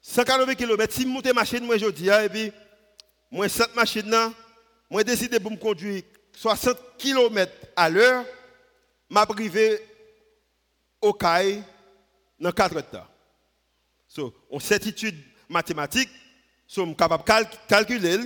180 0.00 0.54
km, 0.54 0.92
si 0.92 1.02
je 1.02 1.06
monte 1.06 1.32
machine, 1.32 1.64
moi 1.64 1.78
je 1.78 1.86
dis, 1.86 2.10
hein, 2.10 2.22
et 2.24 2.28
puis, 2.28 2.52
moi, 3.30 3.48
cette 3.48 3.74
machine-là, 3.74 4.32
moi, 4.90 5.04
décidé 5.04 5.38
pour 5.38 5.50
me 5.50 5.56
conduire 5.56 6.02
60 6.32 6.78
km 6.96 7.52
à 7.76 7.90
l'heure, 7.90 8.24
m'a 9.10 9.26
privé 9.26 9.80
au 11.00 11.12
CAI 11.12 11.62
dans 12.38 12.52
4 12.52 12.80
temps. 12.82 13.06
So, 14.06 14.34
en 14.50 14.58
certitude 14.58 15.16
mathématique, 15.48 16.08
so, 16.66 16.82
je 16.82 16.88
suis 16.88 16.96
capable 16.96 17.24
de 17.24 17.68
calculer 17.68 18.18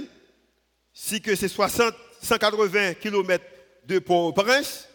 si 0.92 1.20
c'est 1.24 1.48
60, 1.48 1.94
180 2.20 2.94
km 2.94 3.44
de 3.84 3.98
Port-au-Prince, 3.98 4.88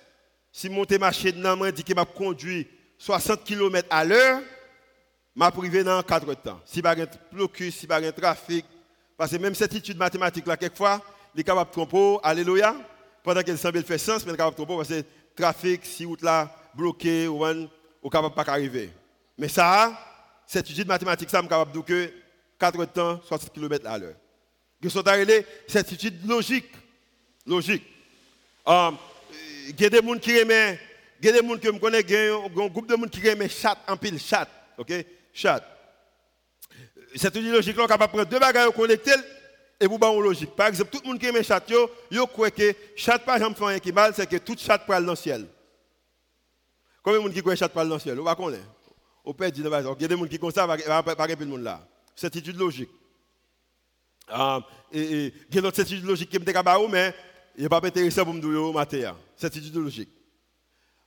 si 0.51 0.69
mon 0.69 0.85
machine 0.99 1.41
m'a 1.41 1.71
dit 1.71 1.83
que 1.83 1.93
m'a 1.93 2.05
conduit 2.05 2.67
60 2.97 3.43
km 3.43 3.87
à 3.89 4.05
l'heure, 4.05 4.41
m'a 5.35 5.51
privé 5.51 5.83
dans 5.83 6.01
4 6.01 6.33
temps. 6.35 6.61
Si 6.65 6.81
pas 6.81 6.95
de 6.95 7.07
blocus, 7.31 7.75
si 7.75 7.87
pas 7.87 7.99
de 7.99 8.11
trafic, 8.11 8.65
parce 9.17 9.31
que 9.31 9.37
même 9.37 9.55
cette 9.55 9.73
étude 9.73 9.97
mathématique 9.97 10.45
là, 10.45 10.55
quelquefois, 10.55 11.01
il 11.33 11.41
est 11.41 11.43
capable 11.43 11.69
de 11.69 11.73
tromper, 11.73 12.19
alléluia, 12.23 12.75
pendant 13.23 13.41
qu'elle 13.41 13.57
semble 13.57 13.83
faire 13.83 13.99
sens, 13.99 14.25
mais 14.25 14.31
il 14.31 14.35
est 14.35 14.37
capable 14.37 14.55
de 14.55 14.63
tromper 14.63 14.77
parce 14.77 14.89
que 14.89 14.93
le 14.93 15.05
trafic, 15.35 15.85
si 15.85 16.05
route 16.05 16.21
là 16.21 16.49
bloqué, 16.73 17.27
ou 17.27 17.45
est 17.45 18.09
capable 18.09 18.35
pas 18.35 18.45
arriver. 18.47 18.91
Mais 19.37 19.47
ça, 19.47 19.91
cette 20.45 20.69
étude 20.69 20.87
mathématique, 20.87 21.29
ça, 21.29 21.41
je 21.41 21.47
capable 21.47 21.71
de 21.71 21.79
que 21.81 22.13
4 22.59 22.85
temps, 22.85 23.21
60 23.27 23.51
km 23.53 23.87
à 23.87 23.97
l'heure. 23.97 24.15
Que 24.81 24.89
sont 24.89 25.03
cette 25.67 25.91
étude 25.91 26.25
logique. 26.27 26.71
Logique. 27.45 27.83
Um, 28.65 28.97
il 29.67 29.81
y 29.81 29.85
a 29.85 29.89
des 29.89 30.01
gens 30.05 30.17
qui 30.19 30.37
aiment, 30.37 30.77
il 31.19 31.25
y 31.25 31.29
a 31.29 31.31
des 31.41 31.47
gens 31.47 31.57
que 31.57 31.73
je 31.73 31.77
connais, 31.79 32.01
il 32.01 32.11
y 32.11 32.15
a 32.15 32.35
un 32.35 32.67
groupe 32.67 32.87
de 32.87 32.95
gens 32.95 33.03
qui 33.03 33.27
aiment 33.27 33.49
chat 33.49 33.77
en 33.87 33.97
pile, 33.97 34.19
chat. 34.19 34.47
OK? 34.77 34.93
Chat. 35.33 35.76
Cette 37.17 37.35
logique 37.35 37.75
là, 37.75 37.83
on 37.83 37.85
est 37.85 37.89
capable 37.89 38.13
prendre 38.13 38.29
deux 38.29 38.39
bagages 38.39 38.71
connectés 38.71 39.11
et 39.79 39.87
vous 39.87 39.97
une 40.01 40.21
logique. 40.21 40.55
Par 40.55 40.67
exemple, 40.67 40.91
tout 40.91 40.99
le 41.03 41.09
monde 41.09 41.19
qui 41.19 41.25
aime 41.25 41.43
chat, 41.43 41.63
yo, 42.11 42.27
croit 42.27 42.51
que 42.51 42.73
chat 42.95 43.19
par 43.19 43.35
exemple 43.35 43.57
fait 43.57 43.75
un 43.75 43.79
qui 43.79 43.91
mal, 43.91 44.13
c'est 44.15 44.27
que 44.27 44.37
tout 44.37 44.55
chat 44.57 44.79
parle 44.79 45.05
dans 45.05 45.13
le 45.13 45.17
ciel. 45.17 45.47
Combien 47.01 47.19
de 47.19 47.27
gens 47.27 47.33
qui 47.33 47.41
croient 47.41 47.53
que 47.53 47.59
chat 47.59 47.69
parle 47.69 47.89
dans 47.89 47.95
le 47.95 48.01
ciel? 48.01 48.15
Ne 48.15 48.35
connaissez 48.35 48.61
pas. 48.61 48.67
Au 49.23 49.33
père 49.33 49.51
dit, 49.51 49.61
il 49.61 49.65
y 49.65 49.73
a 49.73 49.81
des 50.07 50.17
gens 50.17 50.25
qui 50.25 50.39
comme 50.39 50.51
ça, 50.51 50.67
il 50.69 50.85
n'y 50.85 50.91
a 50.91 51.03
pas 51.03 51.27
de 51.27 51.45
monde 51.45 51.63
là. 51.63 51.85
C'est 52.15 52.35
une 52.35 52.57
logique. 52.57 52.89
Um, 54.29 54.61
et 54.91 55.33
il 55.49 55.55
y 55.55 55.57
a 55.57 55.61
d'autres 55.61 55.75
certitude 55.77 56.05
logique 56.05 56.29
qui 56.29 56.39
me 56.39 56.43
décabare, 56.43 56.81
mais 56.89 57.13
il 57.55 57.63
n'est 57.63 57.69
pas 57.69 57.79
intéressant 57.83 58.25
pour 58.25 58.33
me 58.33 58.41
dire 58.41 58.73
matin. 58.73 59.15
Certitude 59.35 59.75
logique. 59.75 60.09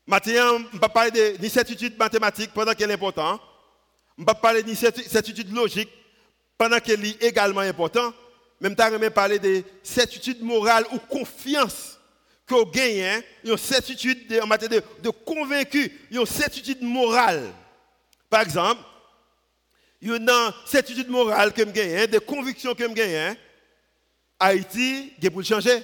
Matin, 0.06 0.32
je 0.32 0.62
ne 0.62 0.72
vais 0.72 0.78
pas 0.78 0.88
parler 0.88 1.36
de 1.36 1.48
certitude 1.48 1.98
mathématique 1.98 2.52
pendant 2.54 2.72
qu'elle 2.72 2.90
est 2.90 2.94
importante. 2.94 3.40
Je 4.16 4.22
ne 4.22 4.26
vais 4.26 4.32
pas 4.32 4.34
parler 4.34 4.62
de 4.62 4.74
certitude 4.74 5.52
logique 5.52 5.88
pendant 6.60 6.78
qu'elle 6.78 7.02
est 7.06 7.22
également 7.22 7.62
importante. 7.62 8.14
Même 8.60 8.76
temps, 8.76 8.90
vais 8.98 9.08
parler 9.08 9.38
de 9.38 9.64
certitude 9.82 10.42
morale 10.42 10.84
ou 10.92 10.98
confiance 10.98 11.98
que 12.46 12.54
vous 12.54 12.66
gagnez, 12.66 13.22
une 13.42 13.56
certitude 13.56 14.38
en 14.42 14.46
matière 14.46 14.68
de, 14.68 14.82
de 15.02 15.08
une 16.10 16.26
certitude 16.26 16.82
morale. 16.82 17.50
Par 18.28 18.42
exemple, 18.42 18.82
une 20.02 20.30
certitude 20.66 21.08
morale 21.08 21.54
que 21.54 21.62
je 21.62 21.70
gagne, 21.70 22.06
des 22.08 22.20
convictions 22.20 22.74
que 22.74 22.86
je 22.86 22.92
gagne. 22.92 23.36
Haïti, 24.38 25.14
il 25.18 25.30
pour 25.30 25.42
changer. 25.42 25.82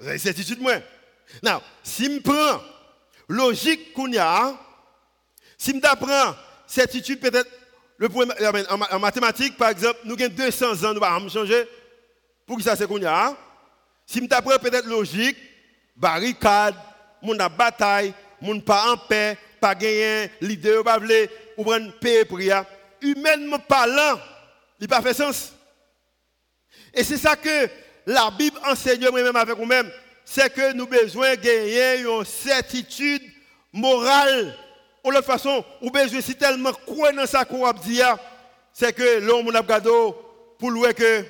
C'est 0.00 0.16
certitude 0.16 0.62
moi. 0.62 0.76
Now, 1.42 1.60
si 1.82 2.06
je 2.06 2.18
prends 2.20 2.62
logique 3.28 3.92
qu'on 3.92 4.10
a, 4.16 4.58
si 5.58 5.74
je 5.74 5.96
prends 5.96 6.34
certitude 6.66 7.20
peut-être 7.20 7.57
point 8.06 8.26
en, 8.90 8.98
mathématiques 8.98 9.56
par 9.56 9.70
exemple, 9.70 9.98
nous 10.04 10.14
avons 10.14 10.34
200 10.34 10.84
ans 10.84 10.94
nous 10.94 11.02
allons 11.02 11.28
changer. 11.28 11.68
Pour 12.46 12.56
que 12.56 12.62
ça 12.62 12.76
c'est 12.76 12.86
qu'on 12.86 13.04
a? 13.04 13.36
Si 14.06 14.20
je 14.20 14.26
prends 14.26 14.58
peut-être 14.58 14.86
logique, 14.86 15.36
barricade, 15.96 16.74
mon 17.22 17.38
a 17.38 17.48
bataille, 17.48 18.14
mon 18.40 18.60
pas 18.60 18.92
en 18.92 18.96
paix, 18.96 19.36
pas 19.60 19.74
gagner, 19.74 20.30
l'idée 20.40 20.82
pas 20.84 20.98
vle, 20.98 21.28
ou 21.56 21.64
prendre 21.64 21.92
paix 22.00 22.24
pour 22.24 22.38
humainement 23.00 23.58
parlant, 23.58 24.20
il 24.80 24.88
pas 24.88 25.02
fait 25.02 25.14
sens. 25.14 25.52
Et 26.94 27.04
c'est 27.04 27.18
ça 27.18 27.36
que 27.36 27.68
la 28.06 28.30
Bible 28.30 28.58
enseigne 28.64 29.08
moi-même 29.10 29.36
avec 29.36 29.56
vous-même, 29.56 29.90
c'est 30.24 30.52
que 30.52 30.72
nous 30.72 30.84
avons 30.84 31.02
besoin 31.02 31.34
de 31.34 31.40
gagner 31.40 32.00
une 32.00 32.24
certitude 32.24 33.22
morale. 33.72 34.54
Ou 35.08 35.12
de 35.14 35.22
façon, 35.22 35.64
avons 35.80 35.90
besoin 35.90 36.20
si 36.20 36.34
tellement 36.34 36.72
croire 36.72 37.14
dans 37.14 37.24
ça 37.24 37.46
qu'on 37.46 37.72
dit, 37.72 38.02
c'est 38.74 38.92
que 38.92 39.20
l'homme 39.20 39.48
a 39.56 39.60
regardé 39.60 39.90
pour 40.58 40.70
louer 40.70 40.92
que 40.92 41.24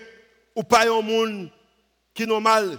ou 0.56 0.64
pas 0.64 0.88
un 0.88 1.00
monde 1.00 1.48
qui 2.12 2.24
est 2.24 2.26
normal. 2.26 2.76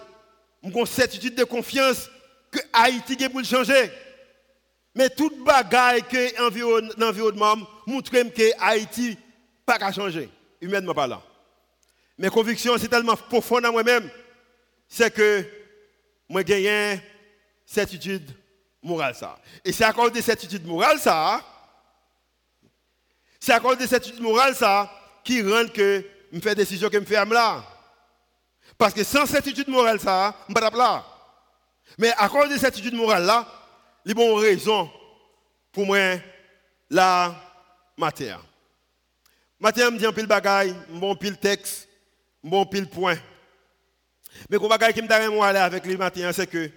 Une 0.61 0.85
certitude 0.85 1.35
de 1.35 1.45
confiance 1.45 2.09
que 2.51 2.59
Haïti 2.73 3.15
pour 3.29 3.45
changer. 3.45 3.89
Mais 4.93 5.09
toute 5.09 5.41
bagaille 5.41 6.03
que 6.03 6.97
l'environnement 6.97 7.55
montre 7.87 8.11
que 8.11 8.61
Haïti 8.61 9.17
pas 9.65 9.79
qu'à 9.79 9.93
changer, 9.93 10.29
humainement 10.59 10.93
parlant. 10.93 11.23
Mes 12.17 12.29
convictions, 12.29 12.77
c'est 12.77 12.89
tellement 12.89 13.15
profond 13.15 13.61
dans 13.61 13.71
moi-même, 13.71 14.09
c'est 14.89 15.13
que 15.13 15.45
moi 16.27 16.41
j'ai 16.45 16.67
une 16.67 16.99
certitude 17.65 18.29
morale 18.81 19.15
ça. 19.15 19.37
Et 19.63 19.71
c'est 19.71 19.83
à 19.83 19.93
cause 19.93 20.11
de 20.11 20.17
cette 20.17 20.25
certitude 20.25 20.65
morale 20.65 20.99
ça, 20.99 21.41
c'est 23.39 23.53
à 23.53 23.59
cause 23.59 23.77
de 23.77 23.81
cette 23.81 24.03
certitude 24.03 24.21
morale 24.21 24.55
ça 24.55 24.91
qui 25.23 25.41
rend 25.41 25.67
que 25.67 26.05
je 26.31 26.39
fais 26.39 26.55
des 26.55 26.63
décisions 26.63 26.89
que 26.89 26.99
je 26.99 27.05
fais 27.05 27.25
là. 27.25 27.63
Parce 28.77 28.93
que 28.93 29.03
sans 29.03 29.25
certitude 29.25 29.67
morale, 29.67 29.99
ça, 29.99 30.35
je 30.47 30.53
ne 30.53 30.59
pas 30.59 30.69
là. 30.69 31.05
Mais 31.97 32.11
à 32.17 32.29
cause 32.29 32.47
de 32.47 32.53
cette 32.53 32.61
certitude 32.61 32.93
morale 32.93 33.25
là, 33.25 33.47
il 34.05 34.17
y 34.17 34.21
a 34.21 34.25
une 34.25 34.39
raison 34.39 34.89
pour 35.71 35.85
moi 35.85 36.17
la 36.89 37.35
matière. 37.97 38.41
Matière 39.59 39.91
me 39.91 39.97
dit 39.97 40.05
un 40.05 40.13
pile 40.13 40.27
bagaille, 40.27 40.73
bon 40.89 41.15
pile 41.15 41.37
texte, 41.37 41.89
bon 42.41 42.65
pile 42.65 42.87
point. 42.87 43.17
Mais 44.49 44.57
le 44.57 44.67
bagaille 44.67 44.93
qui 44.93 45.01
me 45.01 45.07
donne 45.07 45.43
aller 45.43 45.59
avec 45.59 45.85
les 45.85 45.97
matières, 45.97 46.33
c'est 46.33 46.47
que 46.47 46.71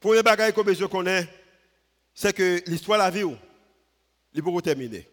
pour 0.00 0.14
les 0.14 0.22
bagailles 0.22 0.52
que 0.52 0.74
je 0.74 0.84
connais, 0.86 1.28
c'est 2.14 2.34
que 2.34 2.62
l'histoire 2.66 2.98
de 2.98 3.04
la 3.04 3.10
vie, 3.10 3.36
il 4.34 4.42
peut 4.42 4.62
terminer. 4.62 5.08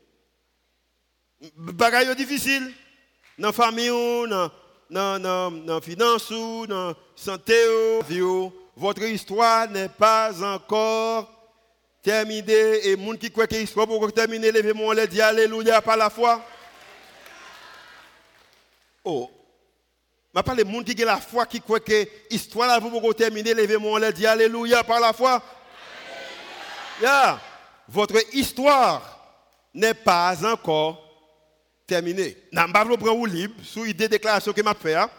Bagaille 1.55 2.15
difficile, 2.15 2.73
dans 3.37 3.47
la 3.47 3.53
famille, 3.53 3.89
dans 3.89 4.51
la 4.89 5.81
finance, 5.81 6.31
dans 6.31 6.89
la 6.89 6.95
santé, 7.15 7.53
votre 8.75 9.03
histoire 9.03 9.69
n'est 9.69 9.89
pas 9.89 10.31
encore 10.43 11.29
terminée. 12.01 12.87
Et 12.87 12.95
les 12.95 13.05
gens 13.05 13.15
qui 13.15 13.31
croient 13.31 13.47
que 13.47 13.55
l'histoire 13.55 13.87
pour 13.87 14.11
terminer, 14.11 14.51
levez-moi, 14.51 14.95
les 14.95 15.07
dit 15.07 15.21
Alléluia 15.21 15.81
par 15.81 15.97
la 15.97 16.09
foi. 16.09 16.43
Oh, 19.03 19.29
je 20.35 20.41
parle 20.41 20.63
des 20.63 20.71
gens 20.71 20.83
qui 20.83 21.03
ont 21.03 21.05
la 21.05 21.17
foi, 21.17 21.45
qui 21.45 21.61
croient 21.61 21.79
que 21.79 22.07
l'histoire 22.29 22.79
pour 22.81 23.15
terminer, 23.15 23.53
levez-moi, 23.53 23.99
les 23.99 24.13
dit 24.13 24.27
Alléluia 24.27 24.83
par 24.83 24.99
la 24.99 25.13
foi. 25.13 25.41
Yeah. 27.01 27.39
Votre 27.87 28.17
histoire 28.35 29.01
n'est 29.73 29.93
pas 29.93 30.35
encore 30.45 31.01
terminé. 31.87 32.37
Je 32.51 32.59
vais 32.59 32.71
prendre 32.71 33.25
libre 33.25 33.55
sur 33.63 33.83
l'idée 33.83 34.05
de 34.05 34.11
déclaration 34.11 34.53
que 34.53 34.61
je. 34.61 34.95
Hein. 34.95 35.09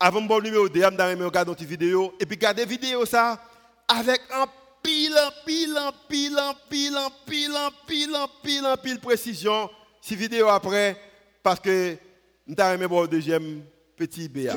Avant 0.00 0.20
de 0.20 0.42
numéro 0.42 0.68
2, 0.68 0.74
je 0.74 0.80
vais 0.80 1.24
regarder 1.24 1.52
une 1.52 1.66
vidéo. 1.66 2.14
Et 2.18 2.26
puis, 2.26 2.36
regarder 2.36 2.64
vidéo 2.64 3.06
ça 3.06 3.40
avec 3.88 4.20
un 4.32 4.46
pile, 4.82 5.14
pile, 5.44 5.78
pile, 6.08 6.38
pile, 6.68 6.98
pile, 7.26 7.56
pile, 7.86 8.16
pile, 8.42 8.74
pile 8.82 9.00
précision. 9.00 9.70
Si 10.00 10.16
vidéo 10.16 10.48
après, 10.48 10.96
parce 11.42 11.60
que 11.60 11.96
je 12.48 12.54
vais 12.54 13.06
deuxième 13.06 13.62
petit 13.96 14.28
BA. 14.28 14.54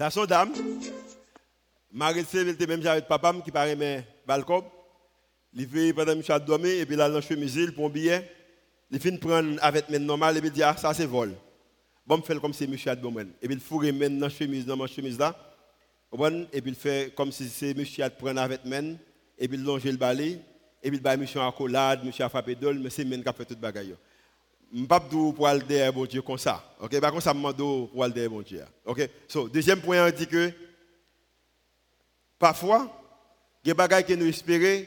Ça 0.00 0.08
son 0.08 0.24
dame. 0.24 0.50
Marie 1.92 2.20
était 2.20 2.66
même 2.66 2.86
avec 2.86 3.06
papa 3.06 3.34
qui 3.44 3.50
paraît 3.50 3.76
mais 3.76 4.02
balcon. 4.26 4.64
Il 5.52 5.68
fait 5.68 5.92
pendant 5.92 6.14
que 6.14 6.22
je 6.22 6.38
dormir 6.38 6.70
et 6.70 6.86
puis 6.86 6.96
là 6.96 7.10
dans 7.10 7.20
chemise 7.20 7.56
il 7.56 7.74
prend 7.74 7.90
billet. 7.90 8.26
Il 8.90 8.98
finit 8.98 9.18
prendre 9.18 9.58
avec 9.60 9.90
main 9.90 9.98
normale 9.98 10.38
et 10.38 10.40
puis 10.40 10.50
dit 10.50 10.62
ah 10.62 10.74
ça 10.74 10.94
c'est 10.94 11.04
vol. 11.04 11.34
Bon 12.06 12.16
me 12.16 12.22
fait 12.22 12.40
comme 12.40 12.54
si 12.54 12.66
monsieur 12.66 12.92
a 12.92 12.96
bon 12.96 13.14
et 13.42 13.46
puis 13.46 13.54
il 13.56 13.60
fourre 13.60 13.92
main 13.92 14.08
dans 14.08 14.30
chemise 14.30 14.64
dans 14.64 14.74
ma 14.74 14.86
chemise 14.86 15.18
là. 15.18 15.36
Et 16.50 16.62
puis 16.62 16.70
il 16.70 16.74
fait 16.74 17.14
comme 17.14 17.30
si 17.30 17.46
c'est 17.50 17.74
monsieur 17.74 18.04
a 18.04 18.08
prendre 18.08 18.40
avec 18.40 18.64
main 18.64 18.94
et 19.38 19.48
puis 19.48 19.58
il 19.58 19.64
longe 19.64 19.84
le 19.84 19.98
balai 19.98 20.40
et 20.82 20.88
puis 20.88 20.96
il 20.96 21.02
bat 21.02 21.18
monsieur 21.18 21.40
en 21.40 21.52
collade, 21.52 22.06
monsieur 22.06 22.24
a 22.24 22.30
frappé 22.30 22.54
d'ol 22.54 22.78
mais 22.78 22.88
c'est 22.88 23.04
main 23.04 23.20
qui 23.20 23.28
a 23.28 23.34
fait 23.34 23.44
toute 23.44 23.60
bagaille 23.60 23.94
je 24.72 24.84
pas 24.84 25.00
pour 25.00 25.46
aller 25.46 25.90
bon 25.92 26.06
Dieu 26.06 26.22
comme 26.22 26.38
ça. 26.38 26.62
OK, 26.80 27.00
pas 27.00 27.10
comme 27.10 27.20
ça 27.20 27.34
me 27.34 27.52
pour 27.86 28.04
aller 28.04 28.28
bon 28.28 28.42
Dieu. 28.42 28.64
OK. 28.84 29.08
So, 29.26 29.48
deuxième 29.48 29.80
point 29.80 30.06
on 30.06 30.10
dit 30.10 30.26
que 30.26 30.52
parfois 32.38 32.88
des 33.64 33.74
bagages 33.74 34.04
que 34.04 34.14
nous 34.14 34.26
espérons 34.26 34.86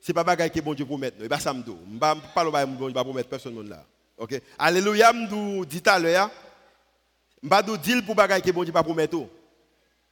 c'est 0.00 0.14
pas 0.14 0.24
bagages 0.24 0.50
que 0.50 0.60
bon 0.60 0.74
Dieu 0.74 0.84
promet 0.84 1.12
nous. 1.18 1.24
Et 1.24 1.28
pas 1.28 1.38
ça 1.38 1.52
me. 1.52 1.62
Je 1.62 1.98
pas 1.98 2.14
de 2.14 2.66
bon 2.76 2.86
Dieu 2.86 2.94
pas 2.94 3.04
promettre 3.04 3.28
personne 3.28 3.68
là. 3.68 3.84
OK. 4.16 4.40
Alléluia, 4.58 5.12
me 5.12 5.64
dit 5.64 5.82
tout 5.82 5.90
à 5.90 5.98
l'heure 5.98 6.30
je 7.42 7.48
pas 7.48 7.62
dire 7.62 8.04
pour 8.04 8.14
bagages 8.14 8.42
que 8.42 8.50
bon 8.50 8.64
Dieu 8.64 8.72
pas 8.72 8.82
promettre. 8.82 9.18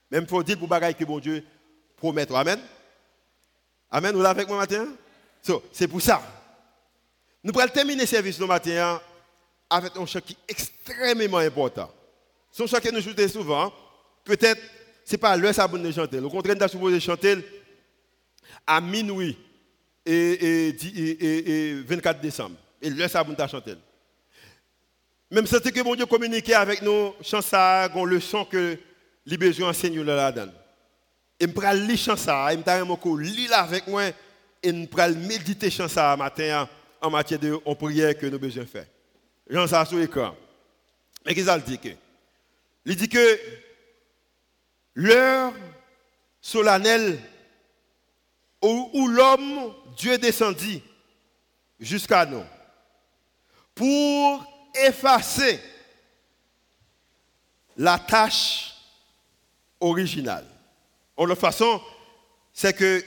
Même 0.09 0.27
faut 0.27 0.41
dire 0.43 0.57
pour 0.57 0.67
bagages 0.67 0.95
que 0.95 1.03
bon 1.03 1.19
Dieu 1.19 1.43
promet. 1.97 2.31
Amen? 2.31 2.59
Amen, 3.91 4.15
vous 4.15 4.21
l'avez 4.21 4.41
avec 4.41 4.47
moi 4.47 4.57
matin? 4.57 4.87
So, 5.41 5.63
c'est 5.71 5.87
pour 5.87 6.01
ça. 6.01 6.21
Nous 7.43 7.57
allons 7.57 7.71
terminer 7.71 8.01
le 8.01 8.07
service 8.07 8.37
ce 8.37 8.43
matin 8.43 8.99
avec 9.69 9.95
un 9.95 10.05
chant 10.05 10.21
qui 10.21 10.33
est 10.33 10.51
extrêmement 10.51 11.37
important. 11.37 11.91
Un 12.59 12.67
chant 12.67 12.79
que 12.79 12.91
nous 12.91 13.01
chantons 13.01 13.27
souvent. 13.27 13.73
Peut-être, 14.23 14.61
ce 15.05 15.11
n'est 15.13 15.17
pas 15.17 15.37
l'heure 15.37 15.53
ça 15.53 15.67
de 15.67 15.91
chanter. 15.91 16.19
Au 16.19 16.29
contraire, 16.29 16.55
nous 16.59 16.67
supposé 16.67 16.99
chanter 16.99 17.37
à 18.65 18.81
minuit 18.81 19.37
et, 20.05 21.83
24 21.85 22.19
décembre. 22.19 22.55
Et 22.81 22.89
l'heure 22.89 23.09
ça 23.09 23.23
de 23.23 23.47
chanter. 23.47 23.75
Même 25.31 25.45
si 25.45 25.61
que 25.61 25.83
mon 25.83 25.95
Dieu 25.95 26.05
communiquer 26.07 26.55
avec 26.55 26.81
nous, 26.81 27.13
chant 27.21 27.41
ça, 27.41 27.87
une 27.93 28.05
leçon 28.05 28.45
que 28.45 28.77
les 29.25 29.37
besoins 29.37 29.69
enseignent 29.69 30.01
là 30.01 30.31
dedans 30.31 30.51
Et 31.39 31.45
je 31.45 31.61
vais 31.61 31.73
lire 31.75 31.97
chant 31.97 32.15
ça, 32.15 32.51
et 32.51 32.57
je 32.57 32.63
vais 32.63 33.23
lire 33.23 33.53
avec 33.53 33.85
moi, 33.85 34.07
et 34.07 34.13
je 34.63 34.95
vais 34.95 35.13
méditer 35.13 35.69
chant 35.69 35.87
ça 35.87 36.17
matin 36.17 36.67
en 36.99 37.11
matière 37.11 37.39
de 37.39 37.55
prière 37.75 38.17
que 38.17 38.25
nous 38.25 38.39
besoin 38.39 38.65
faire. 38.65 38.87
Jean 39.49 39.67
ça 39.67 39.85
sur 39.85 39.97
l'écran. 39.97 40.35
Mais 41.25 41.33
qu'est-ce 41.33 41.51
qu'il 41.51 41.63
dit 41.63 41.79
que? 41.79 41.95
Il 42.85 42.95
dit 42.95 43.09
que 43.09 43.39
l'heure 44.93 45.53
solennelle 46.39 47.19
où, 48.61 49.07
l'homme, 49.07 49.73
Dieu 49.97 50.17
descendit 50.17 50.83
jusqu'à 51.79 52.25
nous 52.25 52.43
pour 53.73 54.45
effacer 54.75 55.59
la 57.77 57.97
tâche 57.97 58.75
originale. 59.79 60.45
En 61.15 61.25
la 61.25 61.35
façon, 61.35 61.81
c'est 62.51 62.75
que 62.75 63.03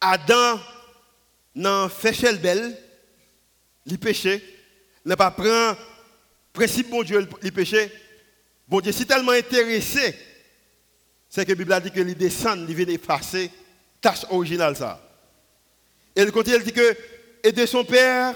Adam 0.00 0.58
n'a 1.54 1.88
fait 1.88 2.40
belle, 2.40 2.76
il 3.86 3.98
péché, 3.98 4.59
ne 5.04 5.14
pas 5.14 5.30
prendre 5.30 5.78
principe 6.52 6.90
bon 6.90 7.02
Dieu 7.02 7.26
le 7.42 7.50
péché. 7.50 7.90
Bon 8.68 8.80
Dieu, 8.80 8.92
si 8.92 9.06
tellement 9.06 9.32
intéressé, 9.32 10.14
c'est 11.28 11.44
que 11.44 11.52
la 11.52 11.56
Bible 11.56 11.80
dit 11.82 11.90
que 11.90 12.00
il 12.00 12.14
descend, 12.14 12.68
il 12.68 12.74
vient 12.74 12.86
effacer 12.86 13.50
tâche 14.00 14.26
originale 14.30 14.76
ça. 14.76 15.00
Et 16.14 16.24
le 16.24 16.32
continue, 16.32 16.56
il 16.56 16.64
dit 16.64 16.72
que 16.72 16.96
et 17.42 17.52
de 17.52 17.66
son 17.66 17.84
père 17.84 18.34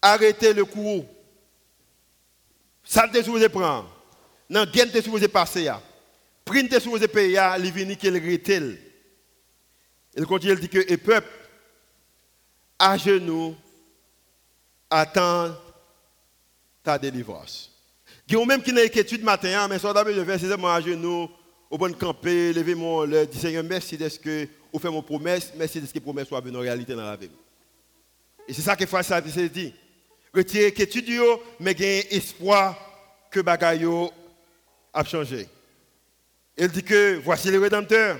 arrêter 0.00 0.52
le 0.52 0.64
courroux. 0.64 1.06
Ça 2.84 3.08
te 3.08 3.22
supposé 3.22 3.48
prendre. 3.48 3.94
Non, 4.48 4.64
gain 4.64 4.86
te 4.86 5.00
supposé 5.00 5.28
passer. 5.28 5.70
Print 6.44 6.70
te 6.70 6.80
supposé 6.80 7.08
payer 7.08 7.40
il 7.58 7.72
vient 7.72 7.94
qu'il 7.94 8.14
retel. 8.14 8.78
Il 10.16 10.26
continue, 10.26 10.54
il 10.54 10.60
dit 10.60 10.68
que 10.68 10.92
et 10.92 10.96
peuple 10.96 11.28
à 12.78 12.96
genoux 12.96 13.54
attends 14.90 15.54
ta 16.82 16.98
délivrance. 16.98 17.70
Il 18.28 18.34
y 18.34 18.40
a 18.40 18.44
même 18.44 18.62
qui 18.62 18.72
n'a 18.72 18.82
étude 18.82 19.22
matin, 19.24 19.66
mais 19.68 19.78
soit 19.78 19.92
d'abord 19.92 20.12
je 20.12 20.20
vais 20.20 20.38
c'est 20.38 20.52
à 20.52 20.80
genoux, 20.80 21.28
au 21.68 21.78
bon 21.78 21.92
camper, 21.96 22.52
lever 22.52 22.74
mon 22.74 23.04
le 23.04 23.26
dit 23.26 23.38
Seigneur 23.38 23.64
merci 23.64 23.96
de 23.96 24.08
ce 24.08 24.18
que 24.18 24.48
vous 24.72 24.78
faites 24.78 24.90
mon 24.90 25.02
promesse, 25.02 25.52
merci 25.56 25.80
de 25.80 25.86
ce 25.86 25.92
que 25.92 25.98
promesse 25.98 26.28
soit 26.28 26.40
venue 26.40 26.56
en 26.56 26.60
réalité 26.60 26.94
dans 26.94 27.04
la 27.04 27.16
vie. 27.16 27.30
Et 28.46 28.52
c'est 28.52 28.62
ça 28.62 28.76
que 28.76 28.86
Frère 28.86 29.04
ça 29.04 29.20
dit. 29.20 29.74
Retirez 30.32 30.72
l'étude, 30.76 31.10
mais 31.58 31.74
gain 31.74 32.02
espoir 32.10 32.76
que 33.30 33.40
bagayo 33.40 34.12
a 34.92 35.04
changé. 35.04 35.48
Il 36.56 36.68
dit 36.68 36.82
que 36.82 37.20
voici 37.24 37.50
le 37.50 37.58
Rédempteur 37.58 38.18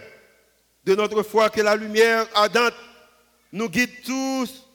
de 0.85 0.95
notre 0.95 1.23
foi 1.23 1.51
que 1.51 1.61
la 1.61 1.77
lumière 1.77 2.27
ardente 2.35 2.75
nous 3.53 3.69
guide 3.69 4.03
tous 4.05 4.67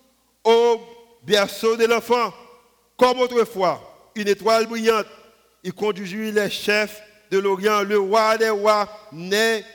au 0.43 0.80
berceau 1.26 1.76
de 1.76 1.86
l'enfant, 1.86 2.34
comme 2.98 3.20
autrefois, 3.20 4.12
une 4.16 4.28
étoile 4.28 4.68
brillante. 4.68 5.08
Il 5.64 5.74
conduisit 5.74 6.32
les 6.32 6.50
chefs 6.50 7.02
de 7.32 7.40
l'Orient, 7.40 7.82
le 7.82 7.98
roi 7.98 8.38
des 8.38 8.50
rois, 8.50 8.90
né, 9.12 9.66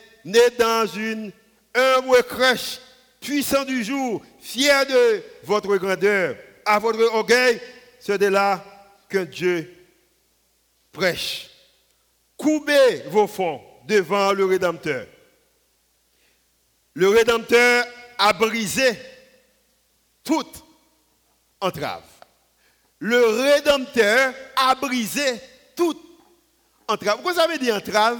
dans 0.57 0.87
une 0.87 1.31
humble 1.75 2.23
crèche, 2.23 2.79
puissant 3.19 3.65
du 3.65 3.83
jour, 3.83 4.21
fier 4.39 4.85
de 4.85 5.23
votre 5.43 5.75
grandeur, 5.77 6.35
à 6.65 6.79
votre 6.79 7.13
orgueil, 7.13 7.59
c'est 7.99 8.17
de 8.17 8.27
là 8.27 8.63
que 9.09 9.19
Dieu 9.19 9.71
prêche. 10.91 11.49
Coubez 12.37 13.03
vos 13.09 13.27
fonds 13.27 13.61
devant 13.85 14.31
le 14.31 14.45
Rédempteur. 14.45 15.05
Le 16.93 17.09
Rédempteur 17.09 17.85
a 18.17 18.33
brisé 18.33 18.97
toute 20.23 20.63
entrave. 21.61 22.03
Le 22.99 23.25
Rédempteur 23.25 24.33
a 24.55 24.75
brisé 24.75 25.41
toute 25.75 26.01
entrave. 26.87 27.15
Pourquoi 27.15 27.33
ça 27.33 27.47
veut 27.47 27.57
dire 27.57 27.75
entrave? 27.75 28.19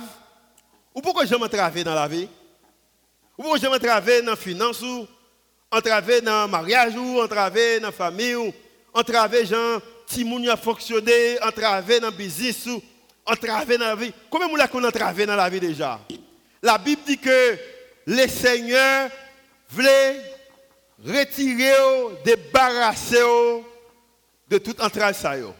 Ou 0.95 1.01
pourquoi 1.01 1.25
je 1.25 1.35
m'entrave 1.35 1.83
dans 1.83 1.93
la 1.93 2.07
vie? 2.07 2.27
Ou 3.37 3.43
pourquoi 3.43 3.59
je 3.59 3.67
m'entrave 3.67 4.21
dans 4.21 4.31
la 4.31 4.35
finance 4.35 4.81
ou 4.81 5.07
entravé 5.71 6.21
dans 6.21 6.45
le 6.45 6.51
mariage 6.51 6.95
ou 6.95 7.21
entravé 7.21 7.79
dans 7.79 7.87
la 7.87 7.91
famille 7.91 8.35
ou 8.35 8.53
entravé 8.93 9.45
gens 9.45 9.79
si 10.05 10.25
moun 10.25 10.47
a 10.49 10.57
fonctionné, 10.57 11.41
entravé 11.41 11.99
dans 11.99 12.09
le 12.09 12.13
business 12.13 12.65
ou 12.65 12.81
entravé 13.25 13.77
dans 13.77 13.85
la 13.85 13.95
vie. 13.95 14.11
Combien 14.29 14.49
de 14.49 14.57
gens 14.57 14.67
qu'on 14.67 14.83
entravé 14.83 15.25
dans 15.25 15.35
la 15.35 15.49
vie 15.49 15.59
déjà? 15.59 15.99
La 16.61 16.77
Bible 16.77 17.01
dit 17.05 17.17
que 17.17 17.57
les 18.07 18.27
seigneurs 18.27 19.09
voulaient 19.69 20.21
retirer, 21.05 21.73
débarrasser 22.23 23.17
de 24.49 24.57
toute 24.57 24.81
entrave. 24.81 25.53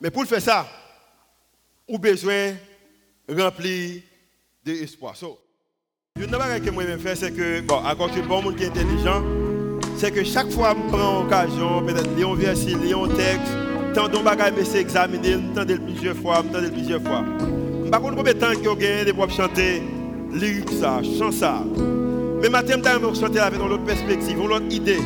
Mais 0.00 0.10
pour 0.10 0.24
faire 0.24 0.42
ça, 0.42 0.68
a 1.92 1.98
besoin 1.98 2.52
de 3.28 3.42
remplir 3.42 4.02
d'espoir. 4.64 5.16
So, 5.16 5.38
une 6.16 6.30
que 6.30 6.70
moi-même 6.70 7.00
faire, 7.00 7.16
c'est 7.16 7.32
que, 7.32 7.60
bon, 7.60 7.76
encore 7.76 8.10
bon 8.28 8.42
monde 8.42 8.56
qui 8.56 8.64
est 8.64 8.68
intelligent, 8.68 9.22
c'est 9.96 10.10
que 10.10 10.24
chaque 10.24 10.50
fois 10.50 10.74
que 10.74 10.80
je 10.82 10.88
prends 10.88 11.22
l'occasion, 11.22 11.84
peut-être 11.86 12.14
lire 12.16 12.28
un 12.28 12.34
verset, 12.34 12.74
lire 12.74 12.98
un 12.98 13.08
texte, 13.08 13.52
tant 13.94 14.08
de 14.08 14.18
bagages, 14.18 14.52
examiner, 14.74 15.38
je 15.56 15.76
plusieurs 15.76 16.16
fois, 16.16 16.42
je 16.52 16.68
plusieurs 16.68 17.02
fois. 17.02 17.24
Je 17.38 17.44
ne 17.44 17.84
sais 17.84 17.90
pas 17.90 18.00
combien 18.00 18.22
de 18.22 18.38
temps 18.38 18.52
que 18.52 18.68
vous 18.68 18.84
avez 18.84 19.12
pour 19.12 19.30
chanter 19.30 19.82
lyrique 20.32 20.70
ça, 20.80 21.00
ça. 21.30 21.62
Mais 22.42 22.48
maintenant, 22.48 22.90
je 23.00 23.06
vais 23.06 23.20
chanter 23.20 23.38
avec 23.38 23.60
une 23.60 23.70
autre 23.70 23.84
perspective, 23.84 24.36
une 24.36 24.50
autre 24.50 24.64
idée. 24.68 24.98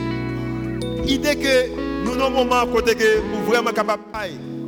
Idée 1.06 1.36
que 1.36 2.02
nous 2.02 2.12
avons 2.14 2.26
un 2.26 2.30
moment 2.30 2.66
côté 2.66 2.94
que 2.94 3.20
nous 3.30 3.44
vraiment 3.44 3.72
capable 3.72 4.04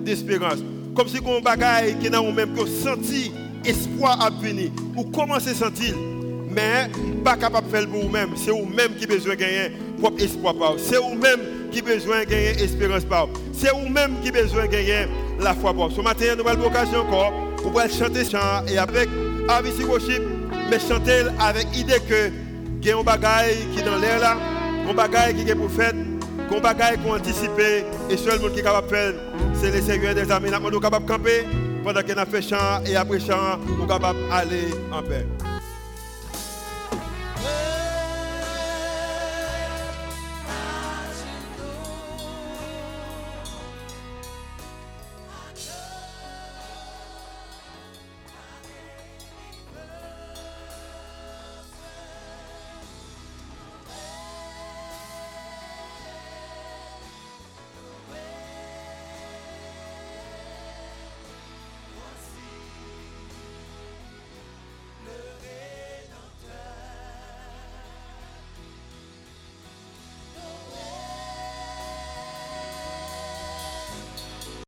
d'espérance. 0.05 0.59
Comme 0.95 1.09
si 1.09 1.19
on 1.25 1.41
bagaille 1.41 1.97
qui 1.99 2.11
n'a 2.11 2.21
même 2.21 2.55
que 2.55 2.66
senti 2.66 3.33
espoir 3.64 4.21
à 4.21 4.29
venir. 4.29 4.71
Ou 4.95 5.05
commencer 5.05 5.53
à 5.53 5.55
sentir? 5.55 5.95
Mais 6.51 6.91
pas 7.25 7.37
capable 7.37 7.69
de 7.69 7.73
faire 7.73 7.89
pour 7.89 8.03
vous-même. 8.03 8.31
C'est 8.37 8.51
vous-même 8.51 8.95
qui 8.99 9.07
besoin 9.07 9.35
de 9.35 9.41
gagner 9.41 9.73
propre 9.99 10.23
espoir 10.23 10.55
C'est 10.77 10.99
vous-même 10.99 11.41
qui 11.73 11.81
besoin 11.81 12.21
de 12.21 12.31
gagner 12.31 12.51
espérance 12.62 13.05
par 13.05 13.29
C'est 13.55 13.71
vous-même 13.73 14.12
qui 14.23 14.31
besoin 14.31 14.66
de 14.66 14.73
gagner 14.73 15.07
la 15.41 15.55
foi 15.55 15.73
par 15.73 15.91
Ce 15.91 16.03
matin, 16.03 16.35
nous 16.37 16.47
avons 16.47 16.64
l'occasion 16.64 17.01
encore 17.01 17.33
pour 17.62 17.81
chanter 17.91 18.27
chant 18.27 18.66
et 18.69 18.77
avec 18.77 19.09
Avisi 19.49 19.85
Worship, 19.85 20.23
mais 20.71 20.79
chanter 20.79 21.23
avec 21.41 21.66
l'idée 21.73 22.01
que 22.07 22.47
il 22.89 22.93
y 22.93 22.95
a 22.95 22.99
un 22.99 23.03
bagage 23.03 23.55
qui 23.74 23.80
est 23.80 23.82
dans 23.82 23.99
l'air 23.99 24.39
un 24.89 24.95
bagage 24.95 25.34
qui 25.34 25.51
est 25.51 25.55
pour 25.55 25.70
faire, 25.70 25.93
un 25.93 26.61
bagage 26.61 26.97
qu'on 27.05 27.16
anticipe 27.16 27.51
et 28.09 28.16
seul 28.16 28.41
monde 28.41 28.55
qui 28.55 28.61
est 28.61 28.62
capable 28.62 28.89
de 28.89 28.95
faire, 28.95 29.12
c'est 29.53 29.70
le 29.70 29.82
Seigneur 29.82 30.14
des 30.14 30.32
amis. 30.32 30.49
Nous 30.51 30.70
sommes 30.70 30.80
capables 30.80 31.05
de 31.05 31.11
camper 31.11 31.45
pendant 31.84 32.01
qu'on 32.01 32.14
a 32.14 32.24
fait 32.24 32.41
chant 32.41 32.82
et 32.86 32.97
après 32.97 33.20
chant, 33.20 33.59
nous 33.66 33.76
sommes 33.76 33.86
capables 33.89 34.18
d'aller 34.30 34.68
en 34.91 35.03
paix. 35.03 35.26